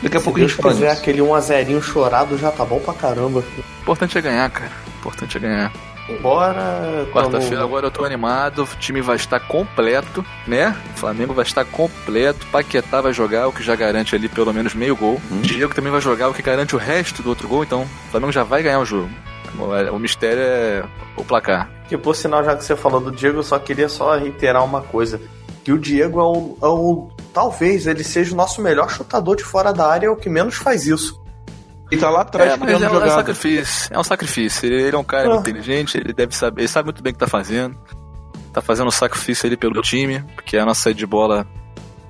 daqui 0.01 0.17
a 0.17 0.19
Se 0.19 0.23
pouco 0.23 0.39
a 0.39 0.41
Deus 0.41 0.51
gente 0.51 0.61
fala 0.61 0.73
quiser, 0.73 0.89
nisso. 0.89 1.01
aquele 1.01 1.21
1x0 1.21 1.82
chorado 1.82 2.38
já 2.38 2.51
tá 2.51 2.65
bom 2.65 2.80
pra 2.80 2.93
caramba. 2.93 3.39
O 3.39 3.82
importante 3.82 4.17
é 4.17 4.21
ganhar, 4.21 4.49
cara. 4.49 4.71
O 4.95 4.99
importante 4.99 5.38
é 5.38 5.39
ganhar. 5.39 5.71
Embora. 6.08 7.08
Quarta-feira 7.12 7.64
agora 7.64 7.88
eu 7.88 7.91
tô 7.91 8.06
animado, 8.06 8.64
o 8.64 8.68
time 8.80 9.01
vai 9.01 9.16
estar 9.16 9.39
completo, 9.39 10.24
né? 10.45 10.76
O 10.95 10.99
Flamengo 10.99 11.34
vai 11.34 11.43
estar 11.43 11.66
completo, 11.66 12.45
Paquetá 12.47 13.01
vai 13.01 13.14
jogar, 13.14 13.47
o 13.47 13.53
que 13.53 13.64
já 13.64 13.76
garante 13.76 14.16
ali 14.16 14.30
pelo 14.30 14.53
menos 14.53 14.74
meio 14.74 14.95
gol. 14.95 15.20
Hum. 15.32 15.41
Diego 15.41 15.74
também 15.74 15.91
vai 15.91 16.01
jogar, 16.01 16.30
o 16.30 16.34
que 16.34 16.41
garante 16.41 16.76
o 16.76 16.80
resto 16.80 17.24
do 17.24 17.30
outro 17.30 17.47
gol, 17.47 17.64
então 17.64 17.84
o 17.84 18.12
Flamengo 18.12 18.32
já 18.32 18.43
vai 18.43 18.62
ganhar 18.62 18.80
o 18.80 18.86
jogo. 18.86 19.10
O 19.91 19.97
mistério 19.97 20.41
é 20.41 20.84
o 21.16 21.24
placar. 21.24 21.70
Que 21.88 21.97
por 21.97 22.16
sinal, 22.16 22.43
já 22.43 22.56
que 22.56 22.64
você 22.64 22.76
falou 22.76 22.99
do 22.99 23.12
Diego, 23.12 23.39
eu 23.39 23.43
só 23.43 23.58
queria 23.58 23.88
só 23.88 24.18
reiterar 24.18 24.64
uma 24.64 24.82
coisa. 24.82 25.22
Que 25.64 25.72
o 25.72 25.80
Diego 25.80 26.20
é 26.20 26.24
um, 26.24 26.58
é 26.62 26.68
um 26.68 27.10
talvez 27.34 27.88
ele 27.88 28.03
seja 28.03 28.34
o 28.34 28.38
nosso 28.38 28.62
melhor 28.62 28.89
chutador 28.89 29.36
de 29.36 29.43
fora 29.43 29.74
da 29.74 29.88
área, 29.88 30.08
é 30.08 30.10
o 30.10 30.16
que 30.16 30.30
menos 30.30 30.56
faz 30.56 30.86
isso. 30.86 31.22
Ele 31.91 32.01
tá 32.01 32.09
lá 32.09 32.21
atrás 32.21 32.53
é, 32.53 32.57
mas 32.57 32.69
é, 32.69 32.77
um, 32.77 32.83
é 32.83 33.05
um 33.05 33.09
sacrifício. 33.09 33.93
É 33.93 33.99
um 33.99 34.03
sacrifício. 34.03 34.65
Ele, 34.65 34.83
ele 34.83 34.95
é 34.95 34.99
um 34.99 35.03
cara 35.03 35.33
ah. 35.33 35.38
inteligente, 35.38 35.97
ele 35.97 36.13
deve 36.13 36.36
saber, 36.36 36.61
ele 36.61 36.67
sabe 36.67 36.88
muito 36.88 37.03
bem 37.03 37.11
o 37.11 37.13
que 37.13 37.19
tá 37.19 37.27
fazendo. 37.27 37.77
Tá 38.51 38.61
fazendo 38.61 38.88
um 38.88 38.91
sacrifício 38.91 39.45
ali 39.45 39.57
pelo 39.57 39.81
time, 39.81 40.23
porque 40.33 40.57
a 40.57 40.65
nossa 40.65 40.81
saída 40.81 40.97
de 40.97 41.05
bola 41.05 41.45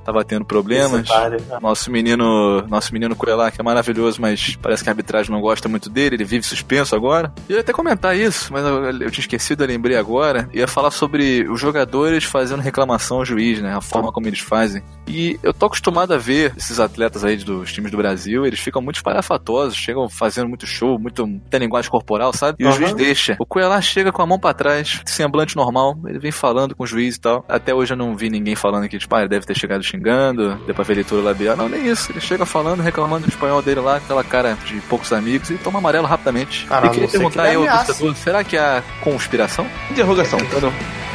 tava 0.05 0.23
tendo 0.23 0.45
problemas. 0.45 1.09
Né? 1.09 1.59
Nosso 1.61 1.91
menino, 1.91 2.61
nosso 2.67 2.93
menino 2.93 3.15
Coelá, 3.15 3.49
que 3.49 3.59
é 3.59 3.63
maravilhoso, 3.63 4.21
mas 4.21 4.55
parece 4.61 4.83
que 4.83 4.89
a 4.89 4.91
arbitragem 4.91 5.31
não 5.31 5.41
gosta 5.41 5.67
muito 5.67 5.89
dele, 5.89 6.15
ele 6.15 6.23
vive 6.23 6.45
suspenso 6.45 6.95
agora. 6.95 7.33
E 7.49 7.51
eu 7.51 7.57
ia 7.57 7.61
até 7.61 7.73
comentar 7.73 8.15
isso, 8.15 8.53
mas 8.53 8.63
eu, 8.65 8.83
eu 8.85 9.11
tinha 9.11 9.23
esquecido, 9.23 9.63
eu 9.63 9.67
lembrei 9.67 9.97
agora. 9.97 10.47
Ia 10.53 10.67
falar 10.67 10.91
sobre 10.91 11.47
os 11.49 11.59
jogadores 11.59 12.23
fazendo 12.23 12.61
reclamação 12.61 13.17
ao 13.17 13.25
juiz, 13.25 13.61
né? 13.61 13.75
A 13.75 13.81
forma 13.81 14.11
como 14.11 14.27
eles 14.27 14.39
fazem. 14.39 14.83
E 15.07 15.39
eu 15.41 15.53
tô 15.53 15.65
acostumado 15.65 16.13
a 16.13 16.17
ver 16.17 16.53
esses 16.57 16.79
atletas 16.79 17.23
aí 17.23 17.37
dos 17.37 17.73
times 17.73 17.91
do 17.91 17.97
Brasil, 17.97 18.45
eles 18.45 18.59
ficam 18.59 18.81
muito 18.81 19.01
parafatosos, 19.03 19.75
chegam 19.75 20.07
fazendo 20.09 20.47
muito 20.47 20.67
show, 20.67 20.99
muito, 20.99 21.25
muita 21.25 21.57
linguagem 21.57 21.89
corporal, 21.89 22.33
sabe? 22.33 22.57
E 22.59 22.65
uhum. 22.65 22.69
o 22.69 22.73
juiz 22.73 22.93
deixa. 22.93 23.35
O 23.39 23.45
Coelá 23.45 23.81
chega 23.81 24.11
com 24.11 24.21
a 24.21 24.25
mão 24.25 24.39
para 24.39 24.53
trás, 24.53 25.01
semblante 25.05 25.55
normal, 25.55 25.95
ele 26.05 26.19
vem 26.19 26.31
falando 26.31 26.75
com 26.75 26.83
o 26.83 26.87
juiz 26.87 27.15
e 27.15 27.19
tal. 27.19 27.45
Até 27.47 27.73
hoje 27.73 27.93
eu 27.93 27.97
não 27.97 28.15
vi 28.15 28.29
ninguém 28.29 28.55
falando 28.55 28.87
que, 28.87 28.97
tipo, 28.97 29.15
ah, 29.15 29.25
deve 29.27 29.45
ter 29.45 29.55
chegado 29.55 29.83
xingando, 29.95 30.55
deu 30.65 30.75
pra 30.75 30.83
ver 30.83 30.95
leitura 30.95 31.21
labial. 31.21 31.55
Não, 31.55 31.69
nem 31.69 31.87
isso. 31.87 32.11
Ele 32.11 32.19
chega 32.19 32.45
falando, 32.45 32.81
reclamando 32.81 33.25
do 33.25 33.29
espanhol 33.29 33.61
dele 33.61 33.79
lá, 33.79 33.97
aquela 33.97 34.23
cara 34.23 34.57
de 34.65 34.79
poucos 34.81 35.11
amigos, 35.13 35.49
e 35.49 35.57
toma 35.57 35.79
amarelo 35.79 36.05
rapidamente. 36.05 36.65
Caramba, 36.65 36.87
e 36.87 36.91
queria 36.91 37.09
perguntar 37.09 37.43
que 37.43 37.49
aí 37.49 37.55
ao 37.55 38.15
será 38.15 38.43
que 38.43 38.57
há 38.57 38.83
conspiração? 39.01 39.67
Interrogação. 39.89 40.39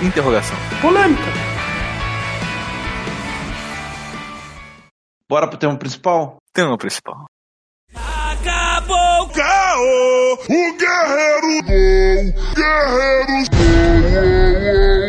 Interrogação. 0.02 0.56
Polêmica. 0.80 1.22
Bora 5.28 5.46
pro 5.46 5.58
tema 5.58 5.76
principal? 5.76 6.38
Tema 6.52 6.76
principal. 6.76 7.26
Acabou 7.94 9.22
o 9.22 9.28
caô, 9.28 10.34
o 10.34 10.76
guerreiro 10.76 11.62
gol, 11.66 12.34
guerreiros 12.56 13.48
gol, 13.50 14.99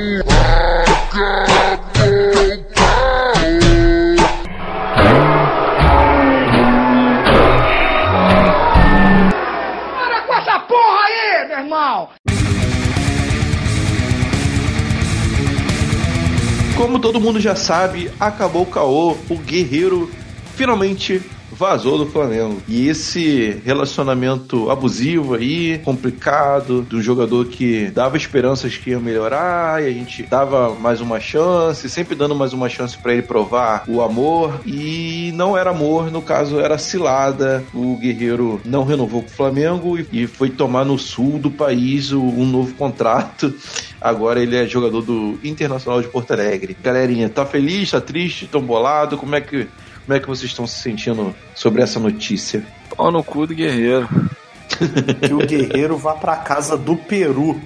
Como 16.77 16.99
todo 16.99 17.19
mundo 17.19 17.39
já 17.39 17.55
sabe, 17.55 18.11
acabou 18.19 18.63
o 18.63 18.65
caô, 18.67 19.17
o 19.29 19.37
guerreiro 19.37 20.11
finalmente 20.55 21.21
vazou 21.61 21.95
do 21.95 22.07
Flamengo. 22.07 22.59
E 22.67 22.87
esse 22.87 23.61
relacionamento 23.63 24.71
abusivo 24.71 25.35
aí, 25.35 25.77
complicado, 25.77 26.81
de 26.89 26.95
um 26.95 27.01
jogador 27.03 27.45
que 27.45 27.91
dava 27.91 28.17
esperanças 28.17 28.75
que 28.75 28.89
ia 28.89 28.99
melhorar 28.99 29.83
e 29.83 29.85
a 29.85 29.91
gente 29.91 30.23
dava 30.23 30.73
mais 30.73 31.01
uma 31.01 31.19
chance, 31.19 31.87
sempre 31.87 32.15
dando 32.15 32.33
mais 32.33 32.51
uma 32.51 32.67
chance 32.67 32.97
para 32.97 33.13
ele 33.13 33.21
provar 33.21 33.83
o 33.87 34.01
amor. 34.01 34.59
E 34.65 35.31
não 35.35 35.55
era 35.55 35.69
amor, 35.69 36.09
no 36.09 36.19
caso 36.19 36.59
era 36.59 36.79
cilada. 36.79 37.63
O 37.75 37.95
Guerreiro 37.95 38.59
não 38.65 38.83
renovou 38.83 39.21
com 39.21 39.29
o 39.29 39.31
Flamengo 39.31 39.99
e 40.11 40.25
foi 40.25 40.49
tomar 40.49 40.83
no 40.83 40.97
sul 40.97 41.37
do 41.37 41.51
país 41.51 42.11
um 42.11 42.43
novo 42.43 42.73
contrato. 42.73 43.53
Agora 44.01 44.41
ele 44.41 44.55
é 44.55 44.65
jogador 44.65 45.03
do 45.03 45.37
Internacional 45.43 46.01
de 46.01 46.07
Porto 46.07 46.31
Alegre. 46.31 46.75
Galerinha, 46.81 47.29
tá 47.29 47.45
feliz, 47.45 47.91
tá 47.91 48.01
triste, 48.01 48.47
tão 48.47 48.63
bolado? 48.63 49.15
Como 49.15 49.35
é 49.35 49.41
que 49.41 49.67
como 50.05 50.17
é 50.17 50.19
que 50.19 50.27
vocês 50.27 50.49
estão 50.49 50.65
se 50.67 50.81
sentindo 50.81 51.35
sobre 51.55 51.81
essa 51.81 51.99
notícia? 51.99 52.63
Pau 52.95 53.11
no 53.11 53.23
cu 53.23 53.47
do 53.47 53.55
guerreiro. 53.55 54.07
que 55.27 55.33
o 55.33 55.45
guerreiro 55.45 55.97
vá 55.97 56.13
pra 56.13 56.37
casa 56.37 56.77
do 56.77 56.95
Peru. 56.95 57.59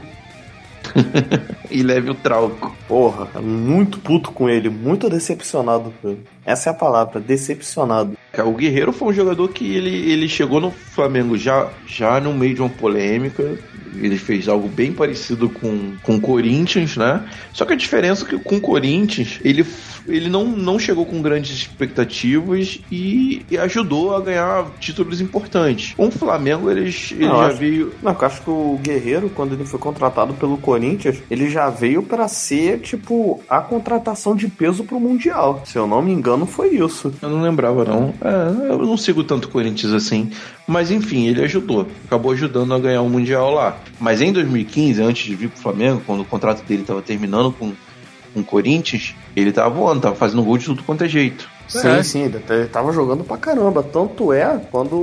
e 1.70 1.82
leve 1.84 2.10
o 2.10 2.16
trauco. 2.16 2.76
Porra, 2.88 3.42
muito 3.42 4.00
puto 4.00 4.32
com 4.32 4.50
ele, 4.50 4.70
muito 4.70 5.10
decepcionado. 5.10 5.94
Essa 6.46 6.70
é 6.70 6.72
a 6.72 6.76
palavra, 6.76 7.20
decepcionado. 7.20 8.18
O 8.46 8.52
Guerreiro 8.52 8.92
foi 8.92 9.10
um 9.10 9.14
jogador 9.14 9.48
que 9.50 9.76
ele, 9.76 10.12
ele 10.12 10.28
chegou 10.28 10.62
no 10.62 10.72
Flamengo 10.72 11.38
já, 11.38 11.70
já 11.88 12.20
no 12.20 12.34
meio 12.34 12.56
de 12.56 12.62
uma 12.62 12.70
polêmica. 12.70 13.58
Ele 14.02 14.18
fez 14.18 14.48
algo 14.48 14.68
bem 14.68 14.92
parecido 14.92 15.50
com, 15.50 15.94
com 16.02 16.16
o 16.16 16.22
Corinthians, 16.22 16.98
né? 16.98 17.24
Só 17.54 17.66
que 17.66 17.74
a 17.74 17.76
diferença 17.78 18.26
é 18.26 18.30
que 18.30 18.40
com 18.40 18.58
o 18.58 18.62
Corinthians, 18.62 19.40
ele 19.44 19.64
ele 20.08 20.30
não, 20.30 20.46
não 20.46 20.78
chegou 20.78 21.06
com 21.06 21.22
grandes 21.22 21.52
expectativas 21.52 22.80
e, 22.92 23.46
e 23.50 23.58
ajudou 23.58 24.16
a 24.16 24.22
ganhar 24.22 24.66
títulos 24.80 25.20
importantes. 25.20 25.94
Com 25.96 26.08
o 26.08 26.12
Flamengo, 26.12 26.70
eles, 26.70 27.12
ele 27.12 27.28
não, 27.28 27.38
já 27.38 27.48
acho, 27.48 27.58
veio. 27.58 27.94
Não, 28.02 28.12
eu 28.12 28.26
acho 28.26 28.42
que 28.42 28.50
o 28.50 28.80
Guerreiro, 28.82 29.30
quando 29.30 29.54
ele 29.54 29.66
foi 29.66 29.80
contratado 29.80 30.34
pelo 30.36 30.58
Corinthians, 30.58 31.22
ele 31.30 31.50
já 31.50 31.70
veio 31.70 32.04
para 32.04 32.28
ser, 32.28 32.80
tipo, 32.80 33.44
a 33.50 33.60
contratação 33.60 34.36
de 34.36 34.48
peso 34.48 34.84
pro 34.84 35.00
Mundial. 35.00 35.64
Se 35.66 35.78
eu 35.78 35.88
não 35.88 36.02
me 36.02 36.12
engano, 36.12 36.46
foi 36.46 36.76
isso. 36.76 37.14
Eu 37.22 37.30
não 37.30 37.42
lembrava, 37.42 37.84
não. 37.84 38.14
É, 38.22 38.72
eu 38.72 38.78
não 38.78 38.98
sigo 38.98 39.24
tanto 39.24 39.50
Corinthians 39.50 39.94
assim. 39.94 40.30
Mas 40.68 40.92
enfim, 40.92 41.28
ele 41.28 41.44
ajudou. 41.44 41.88
Acabou 42.06 42.32
ajudando 42.32 42.74
a 42.74 42.80
ganhar 42.80 43.02
o 43.02 43.10
Mundial 43.10 43.52
lá. 43.54 43.78
Mas 44.00 44.22
em 44.22 44.32
2015, 44.32 45.02
antes 45.02 45.26
de 45.26 45.36
vir 45.36 45.50
pro 45.50 45.62
Flamengo, 45.62 46.02
quando 46.06 46.22
o 46.22 46.26
contrato 46.26 46.64
dele 46.64 46.82
estava 46.82 47.02
terminando 47.02 47.52
com 47.52 47.74
com 48.36 48.42
o 48.42 48.44
Corinthians, 48.44 49.16
ele 49.34 49.54
tava 49.54 49.70
voando, 49.70 50.02
tava 50.02 50.16
fazendo 50.16 50.44
gol 50.44 50.58
de 50.58 50.66
tudo 50.66 50.84
quanto 50.84 51.06
é 51.06 51.08
jeito. 51.08 51.50
Sim, 51.68 51.88
é. 51.88 52.04
sim, 52.04 52.24
ele 52.24 52.68
tava 52.68 52.92
jogando 52.92 53.24
pra 53.24 53.38
caramba. 53.38 53.84
Tanto 53.84 54.32
é, 54.32 54.62
quando 54.72 54.96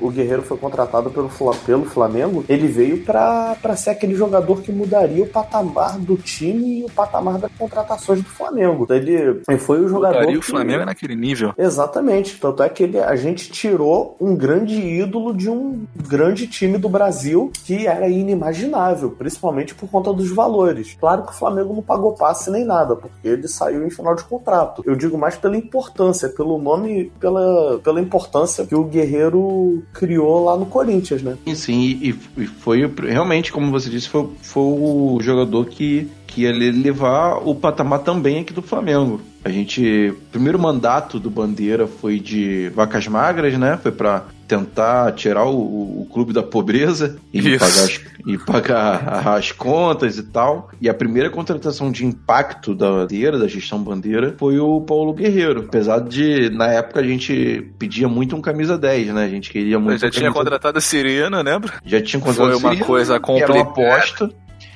o 0.00 0.10
Guerreiro 0.10 0.42
foi 0.42 0.56
contratado 0.56 1.10
pelo, 1.10 1.30
pelo 1.64 1.84
Flamengo, 1.84 2.44
ele 2.48 2.66
veio 2.66 3.04
pra, 3.04 3.56
pra 3.60 3.76
ser 3.76 3.90
aquele 3.90 4.14
jogador 4.14 4.60
que 4.60 4.72
mudaria 4.72 5.22
o 5.22 5.26
patamar 5.26 5.98
do 5.98 6.16
time 6.16 6.80
e 6.80 6.84
o 6.84 6.90
patamar 6.90 7.38
das 7.38 7.50
contratações 7.58 8.22
do 8.22 8.28
Flamengo. 8.28 8.86
Ele, 8.90 9.42
ele 9.48 9.58
foi 9.58 9.80
o 9.80 9.88
jogador. 9.88 10.18
Mudaria 10.18 10.38
o 10.38 10.42
Flamengo 10.42 10.80
que... 10.80 10.86
naquele 10.86 11.16
nível. 11.16 11.52
Exatamente. 11.56 12.38
Tanto 12.38 12.62
é 12.62 12.68
que 12.68 12.82
ele, 12.82 12.98
a 12.98 13.16
gente 13.16 13.50
tirou 13.50 14.16
um 14.20 14.34
grande 14.34 14.80
ídolo 14.80 15.34
de 15.34 15.48
um 15.48 15.86
grande 16.08 16.46
time 16.46 16.78
do 16.78 16.88
Brasil 16.88 17.50
que 17.64 17.86
era 17.86 18.08
inimaginável, 18.08 19.10
principalmente 19.10 19.74
por 19.74 19.88
conta 19.88 20.12
dos 20.12 20.30
valores. 20.30 20.96
Claro 20.98 21.22
que 21.22 21.32
o 21.32 21.34
Flamengo 21.34 21.74
não 21.74 21.82
pagou 21.82 22.12
passe 22.14 22.50
nem 22.50 22.64
nada, 22.64 22.96
porque 22.96 23.28
ele 23.28 23.48
saiu 23.48 23.86
em 23.86 23.90
final 23.90 24.14
de 24.14 24.24
contrato. 24.24 24.82
Eu 24.84 24.94
digo 24.94 25.16
mais 25.16 25.36
pela 25.36 25.56
importância 25.56 26.07
importância, 26.08 26.28
pelo 26.28 26.58
nome, 26.58 27.12
pela, 27.20 27.78
pela 27.78 28.00
importância 28.00 28.66
que 28.66 28.74
o 28.74 28.84
Guerreiro 28.84 29.82
criou 29.92 30.44
lá 30.44 30.56
no 30.56 30.66
Corinthians, 30.66 31.22
né? 31.22 31.36
Sim, 31.54 31.80
e, 31.80 32.16
e 32.36 32.46
foi 32.46 32.86
realmente, 32.86 33.52
como 33.52 33.70
você 33.70 33.90
disse, 33.90 34.08
foi, 34.08 34.28
foi 34.42 34.62
o 34.62 35.18
jogador 35.20 35.66
que, 35.66 36.08
que 36.28 36.42
ia 36.42 36.52
levar 36.52 37.38
o 37.38 37.54
patamar 37.54 38.00
também 38.00 38.40
aqui 38.40 38.52
do 38.52 38.62
Flamengo. 38.62 39.20
A 39.44 39.48
gente, 39.48 40.10
o 40.10 40.30
primeiro 40.30 40.58
mandato 40.58 41.18
do 41.18 41.30
Bandeira 41.30 41.86
foi 41.86 42.20
de 42.20 42.68
vacas 42.74 43.08
magras, 43.08 43.56
né? 43.56 43.78
Foi 43.82 43.90
para 43.90 44.26
tentar 44.46 45.12
tirar 45.12 45.44
o, 45.44 46.02
o, 46.02 46.08
clube 46.12 46.32
da 46.32 46.42
pobreza 46.42 47.18
e 47.32 47.58
pagar, 47.58 47.66
as, 47.66 48.00
e 48.26 48.38
pagar 48.38 49.28
as 49.36 49.52
contas 49.52 50.18
e 50.18 50.22
tal. 50.22 50.70
E 50.80 50.88
a 50.88 50.94
primeira 50.94 51.30
contratação 51.30 51.90
de 51.90 52.04
impacto 52.04 52.74
da 52.74 52.90
bandeira, 52.90 53.38
da 53.38 53.48
gestão 53.48 53.82
bandeira, 53.82 54.34
foi 54.38 54.58
o 54.58 54.80
Paulo 54.82 55.14
Guerreiro. 55.14 55.64
Apesar 55.66 56.00
de, 56.00 56.50
na 56.50 56.66
época, 56.66 57.00
a 57.00 57.04
gente 57.04 57.70
pedia 57.78 58.08
muito 58.08 58.36
um 58.36 58.40
camisa 58.40 58.76
10, 58.76 59.14
né? 59.14 59.24
A 59.24 59.28
gente 59.28 59.50
queria 59.50 59.78
muito. 59.78 59.94
Eu 59.94 59.98
já 59.98 60.10
tinha 60.10 60.32
contratado 60.32 60.76
a 60.76 60.80
Sirena, 60.80 61.40
lembra? 61.42 61.74
Já 61.86 62.02
tinha 62.02 62.20
contratado 62.20 62.60
Foi 62.60 62.74
uma 62.74 62.84
coisa 62.84 63.18
complicada. 63.18 63.58
Era 63.58 63.62
uma 63.62 63.70
aposta. 63.70 64.30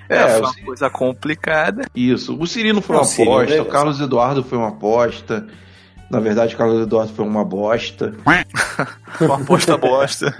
É, 0.08 0.16
é 0.16 0.28
foi 0.28 0.40
uma 0.40 0.54
coisa 0.64 0.90
complicada. 0.90 1.82
Isso. 1.94 2.36
O 2.38 2.46
Cirino 2.46 2.80
foi 2.80 2.96
uma 2.96 3.04
Não, 3.04 3.10
aposta, 3.10 3.54
é 3.54 3.60
o 3.60 3.66
Carlos 3.66 4.00
Eduardo 4.00 4.42
foi 4.42 4.58
uma 4.58 4.68
aposta. 4.68 5.46
Na 6.10 6.20
verdade, 6.20 6.54
o 6.54 6.58
Carlos 6.58 6.82
Eduardo 6.82 7.12
foi 7.12 7.24
uma 7.24 7.44
bosta. 7.44 8.14
uma 9.20 9.36
aposta 9.36 9.76
bosta. 9.78 10.36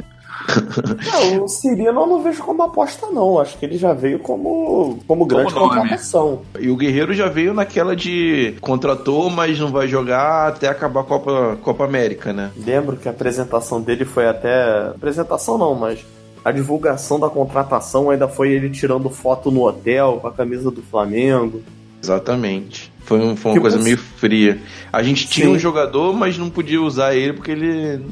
Não, 1.07 1.45
o 1.45 1.49
Cirino 1.49 1.89
eu 1.89 2.07
não 2.07 2.23
vejo 2.23 2.43
como 2.43 2.63
aposta, 2.63 3.07
não. 3.07 3.39
Acho 3.39 3.57
que 3.57 3.65
ele 3.65 3.79
já 3.79 3.93
veio 3.93 4.19
como, 4.19 4.99
como 5.07 5.25
grande 5.25 5.53
como 5.53 5.69
contratação. 5.69 6.43
E 6.59 6.69
o 6.69 6.77
Guerreiro 6.77 7.15
já 7.15 7.29
veio 7.29 7.55
naquela 7.55 7.95
de 7.95 8.57
contratou, 8.61 9.31
mas 9.31 9.59
não 9.59 9.71
vai 9.71 9.87
jogar 9.89 10.49
até 10.49 10.69
acabar 10.69 11.01
a 11.01 11.05
Copa, 11.05 11.59
Copa 11.63 11.85
América, 11.85 12.33
né? 12.33 12.51
Lembro 12.57 12.97
que 12.97 13.09
a 13.09 13.13
apresentação 13.13 13.81
dele 13.81 14.05
foi 14.05 14.29
até. 14.29 14.89
Apresentação 14.89 15.57
não, 15.57 15.75
mas 15.75 16.05
a 16.45 16.51
divulgação 16.51 17.19
da 17.19 17.29
contratação 17.29 18.11
ainda 18.11 18.29
foi 18.29 18.51
ele 18.51 18.71
tirando 18.71 19.09
foto 19.09 19.51
no 19.51 19.63
hotel 19.63 20.19
com 20.21 20.29
a 20.29 20.33
camisa 20.33 20.71
do 20.71 20.83
Flamengo. 20.83 21.63
Exatamente. 22.03 22.93
Foi, 23.01 23.21
um, 23.21 23.37
foi 23.37 23.53
uma 23.53 23.57
que 23.57 23.61
coisa 23.61 23.79
meio 23.79 23.99
fria. 23.99 24.61
A 24.93 25.03
gente 25.03 25.29
tinha 25.29 25.47
Sim. 25.47 25.53
um 25.55 25.59
jogador, 25.59 26.13
mas 26.15 26.39
não 26.39 26.51
podia 26.51 26.81
usar 26.81 27.15
ele 27.15 27.33
porque 27.33 27.51
ele 27.51 28.05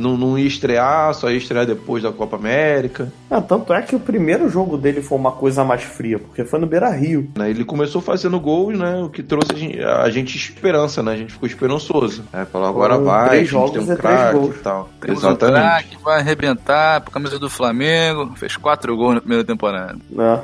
Não, 0.00 0.16
não 0.16 0.38
ia 0.38 0.46
estrear, 0.46 1.14
só 1.14 1.30
ia 1.30 1.36
estrear 1.36 1.66
depois 1.66 2.02
da 2.02 2.10
Copa 2.10 2.36
América. 2.36 3.12
Ah, 3.30 3.40
tanto 3.40 3.72
é 3.72 3.82
que 3.82 3.94
o 3.94 4.00
primeiro 4.00 4.48
jogo 4.48 4.76
dele 4.78 5.02
foi 5.02 5.18
uma 5.18 5.32
coisa 5.32 5.62
mais 5.62 5.82
fria, 5.82 6.18
porque 6.18 6.44
foi 6.44 6.58
no 6.58 6.66
Beira 6.66 6.90
Rio. 6.90 7.30
Né? 7.36 7.50
Ele 7.50 7.64
começou 7.64 8.00
fazendo 8.00 8.40
gols, 8.40 8.78
né? 8.78 8.96
O 9.02 9.10
que 9.10 9.22
trouxe 9.22 9.52
a 9.52 9.56
gente, 9.56 9.80
a 9.82 10.10
gente 10.10 10.36
esperança, 10.36 11.02
né? 11.02 11.12
A 11.12 11.16
gente 11.16 11.32
ficou 11.32 11.46
esperançoso. 11.46 12.24
É, 12.32 12.44
falou, 12.44 12.68
agora 12.68 12.94
Foram 12.94 13.04
vai, 13.06 13.28
três 13.28 13.40
a 13.40 13.44
gente 13.44 13.50
jogos 13.52 13.72
tem 13.72 13.80
um 13.82 13.86
três 13.86 13.98
craque 14.00 14.38
gols. 14.38 14.56
e 14.56 14.58
tal. 14.60 14.88
Temos 15.00 15.18
Exatamente. 15.18 15.58
um 15.58 15.60
craque, 15.60 15.96
vai 16.02 16.20
arrebentar 16.20 17.00
por 17.02 17.10
camisa 17.10 17.38
do 17.38 17.50
Flamengo. 17.50 18.32
Fez 18.36 18.56
quatro 18.56 18.96
gols 18.96 19.14
na 19.14 19.20
primeira 19.20 19.44
temporada. 19.44 19.98
né? 20.10 20.40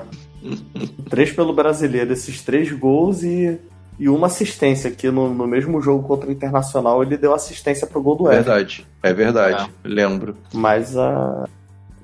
três 1.11 1.33
pelo 1.33 1.53
brasileiro, 1.53 2.13
esses 2.13 2.43
três 2.43 2.71
gols 2.71 3.23
e, 3.23 3.59
e 3.99 4.09
uma 4.09 4.27
assistência, 4.27 4.91
que 4.91 5.11
no, 5.11 5.33
no 5.33 5.47
mesmo 5.47 5.81
jogo 5.81 6.07
contra 6.07 6.29
o 6.29 6.33
Internacional 6.33 7.03
ele 7.03 7.17
deu 7.17 7.35
assistência 7.35 7.87
pro 7.87 8.03
gol 8.03 8.17
do 8.17 8.27
Everton. 8.31 8.45
Verdade, 8.51 8.87
é 9.03 9.13
verdade, 9.13 9.71
lembro. 9.85 10.37
Mas 10.53 10.97
a. 10.97 11.49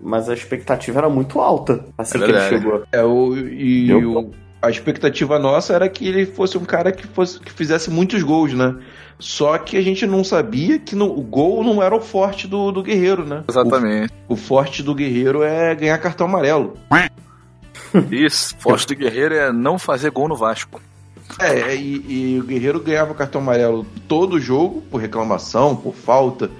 Mas 0.04 0.28
a 0.28 0.34
expectativa 0.34 0.98
era 0.98 1.08
muito 1.08 1.40
alta 1.40 1.84
assim 1.96 2.18
É 2.18 2.24
que 2.24 2.30
ele 2.30 2.40
chegou. 2.48 2.82
É, 2.90 3.04
o, 3.04 3.36
e 3.36 3.88
Eu- 3.88 4.18
o- 4.18 4.30
a 4.60 4.68
expectativa 4.70 5.38
nossa 5.38 5.72
era 5.74 5.88
que 5.88 6.06
ele 6.08 6.26
fosse 6.26 6.58
um 6.58 6.64
cara 6.64 6.90
que, 6.90 7.06
fosse, 7.06 7.38
que 7.38 7.52
fizesse 7.52 7.88
muitos 7.90 8.20
gols, 8.22 8.52
né? 8.52 8.74
Só 9.18 9.56
que 9.58 9.76
a 9.76 9.80
gente 9.80 10.04
não 10.06 10.24
sabia 10.24 10.78
que 10.80 10.96
no- 10.96 11.16
o 11.16 11.20
gol 11.22 11.62
não 11.62 11.80
era 11.80 11.94
o 11.94 12.00
forte 12.00 12.48
do, 12.48 12.72
do 12.72 12.82
Guerreiro, 12.82 13.24
né? 13.24 13.44
Exatamente. 13.48 14.12
O, 14.28 14.34
o 14.34 14.36
forte 14.36 14.82
do 14.82 14.92
Guerreiro 14.94 15.42
é 15.44 15.72
ganhar 15.74 15.98
cartão 15.98 16.26
amarelo. 16.26 16.74
Isso. 18.10 18.56
Forte 18.58 18.86
do 18.88 18.96
Guerreiro 18.96 19.34
é 19.34 19.52
não 19.52 19.78
fazer 19.78 20.10
gol 20.10 20.28
no 20.28 20.36
Vasco. 20.36 20.80
É, 21.38 21.74
e, 21.74 22.34
e 22.36 22.40
o 22.40 22.44
Guerreiro 22.44 22.80
ganhava 22.80 23.14
cartão 23.14 23.40
amarelo 23.40 23.86
todo 24.06 24.38
jogo, 24.40 24.82
por 24.90 25.00
reclamação, 25.00 25.74
por 25.74 25.94
falta. 25.94 26.50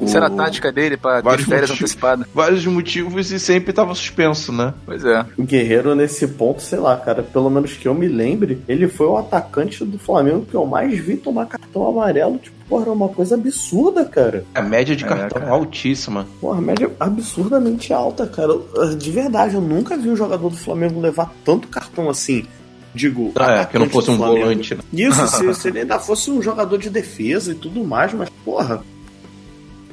Isso 0.00 0.12
por 0.12 0.16
era 0.16 0.26
a 0.28 0.30
tática 0.30 0.72
dele 0.72 0.96
pra 0.96 1.16
ter 1.16 1.22
vários 1.22 1.46
férias 1.46 1.68
motivos. 1.68 1.90
antecipadas. 1.90 2.26
Vários 2.34 2.64
motivos 2.66 3.30
e 3.30 3.38
sempre 3.38 3.70
tava 3.70 3.94
suspenso, 3.94 4.50
né? 4.50 4.72
Pois 4.86 5.04
é. 5.04 5.26
O 5.36 5.42
Guerreiro, 5.42 5.94
nesse 5.94 6.26
ponto, 6.26 6.62
sei 6.62 6.78
lá, 6.78 6.96
cara, 6.96 7.22
pelo 7.22 7.50
menos 7.50 7.74
que 7.74 7.86
eu 7.86 7.92
me 7.92 8.08
lembre, 8.08 8.62
ele 8.66 8.88
foi 8.88 9.06
o 9.06 9.18
atacante 9.18 9.84
do 9.84 9.98
Flamengo 9.98 10.46
que 10.46 10.54
eu 10.54 10.64
mais 10.64 10.98
vi 10.98 11.18
tomar 11.18 11.44
cartão 11.46 11.86
amarelo. 11.86 12.38
Tipo, 12.38 12.56
porra, 12.66 12.82
era 12.84 12.92
uma 12.92 13.08
coisa 13.10 13.34
absurda, 13.34 14.06
cara. 14.06 14.42
A 14.54 14.62
média 14.62 14.96
de 14.96 15.04
É, 15.04 15.06
cartão 15.08 15.42
cara. 15.42 15.52
altíssima. 15.52 16.26
Porra, 16.40 16.62
média 16.62 16.90
absurdamente 16.98 17.92
alta, 17.92 18.26
cara. 18.26 18.54
De 18.96 19.10
verdade, 19.10 19.54
eu 19.54 19.60
nunca 19.60 19.98
vi 19.98 20.08
um 20.08 20.16
jogador 20.16 20.48
do 20.48 20.56
Flamengo 20.56 20.98
levar 20.98 21.30
tanto 21.44 21.68
cartão 21.68 22.08
assim. 22.08 22.46
Digo, 22.94 23.32
Ah, 23.36 23.52
é, 23.52 23.64
que 23.66 23.78
não 23.78 23.88
fosse 23.88 24.10
um 24.10 24.16
Flamengo. 24.16 24.40
volante, 24.40 24.74
né? 24.74 24.80
Isso, 24.92 25.26
se, 25.28 25.54
se 25.54 25.68
ele 25.68 25.80
ainda 25.80 25.98
fosse 25.98 26.30
um 26.30 26.42
jogador 26.42 26.76
de 26.78 26.90
defesa 26.90 27.52
e 27.52 27.54
tudo 27.54 27.84
mais, 27.84 28.12
mas, 28.12 28.28
porra, 28.44 28.82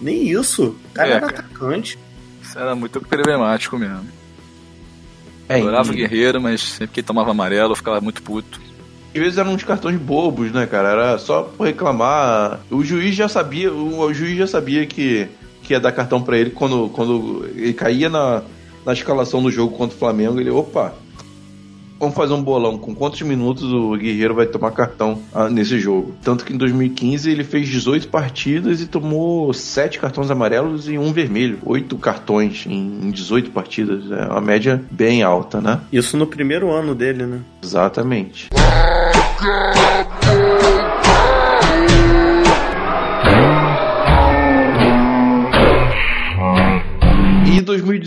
nem 0.02 0.30
isso. 0.30 0.76
O 0.90 0.94
cara 0.94 1.08
É, 1.10 1.12
era 1.14 1.20
cara. 1.28 1.40
atacante. 1.40 1.98
Isso 2.42 2.58
era 2.58 2.76
muito 2.76 3.00
problemático 3.02 3.78
mesmo. 3.78 4.06
É, 5.50 5.60
Adorava 5.62 5.92
o 5.92 5.94
e- 5.94 5.98
Guerreiro, 5.98 6.42
mas 6.42 6.62
sempre 6.62 6.94
que 6.96 7.00
ele 7.02 7.08
tomava 7.08 7.32
amarelo 7.32 7.72
eu 7.72 7.76
ficava 7.76 8.02
muito 8.02 8.22
puto. 8.22 8.60
Às 9.16 9.22
vezes 9.22 9.38
eram 9.38 9.54
uns 9.54 9.64
cartões 9.64 9.98
bobos, 9.98 10.52
né, 10.52 10.66
cara? 10.68 10.90
Era 10.90 11.18
só 11.18 11.44
por 11.44 11.66
reclamar. 11.66 12.60
O 12.70 12.84
juiz 12.84 13.16
já 13.16 13.28
sabia, 13.30 13.72
o, 13.72 14.00
o 14.00 14.14
juiz 14.14 14.38
já 14.38 14.46
sabia 14.46 14.86
que, 14.86 15.28
que 15.64 15.74
ia 15.74 15.80
dar 15.80 15.92
cartão 15.92 16.22
pra 16.22 16.38
ele 16.38 16.50
quando, 16.52 16.90
quando 16.90 17.46
ele 17.56 17.74
caía 17.74 18.10
na, 18.10 18.44
na 18.86 18.94
escalação 18.94 19.42
do 19.42 19.50
jogo 19.50 19.76
contra 19.76 19.96
o 19.96 20.00
Flamengo. 20.00 20.40
Ele, 20.40 20.50
opa, 20.52 20.94
vamos 22.00 22.16
fazer 22.16 22.34
um 22.34 22.42
bolão. 22.42 22.78
Com 22.78 22.96
quantos 22.96 23.22
minutos 23.22 23.64
o 23.64 23.96
Guerreiro 23.96 24.36
vai 24.36 24.46
tomar 24.46 24.72
cartão 24.72 25.22
ah, 25.34 25.50
nesse 25.50 25.80
jogo? 25.80 26.16
Tanto 26.24 26.46
que 26.46 26.54
em 26.54 26.58
2015 26.58 27.30
ele 27.30 27.44
fez 27.44 27.68
18 27.68 28.08
partidas 28.08 28.82
e 28.82 28.88
tomou 28.88 29.54
7 29.54 30.00
cartões 30.00 30.32
amarelos 30.32 30.88
e 30.90 30.98
um 30.98 31.12
vermelho. 31.12 31.60
8 31.66 31.98
cartões 31.98 32.66
em, 32.68 33.08
em 33.08 33.12
18 33.12 33.52
partidas. 33.52 34.12
É 34.12 34.26
uma 34.26 34.42
média 34.42 34.84
bem 34.90 35.24
alta, 35.24 35.62
né? 35.62 35.82
Isso 35.92 36.18
no 36.18 36.28
primeiro 36.28 36.72
ano 36.72 36.94
dele, 36.96 37.26
né? 37.26 37.40
Exatamente. 37.64 38.50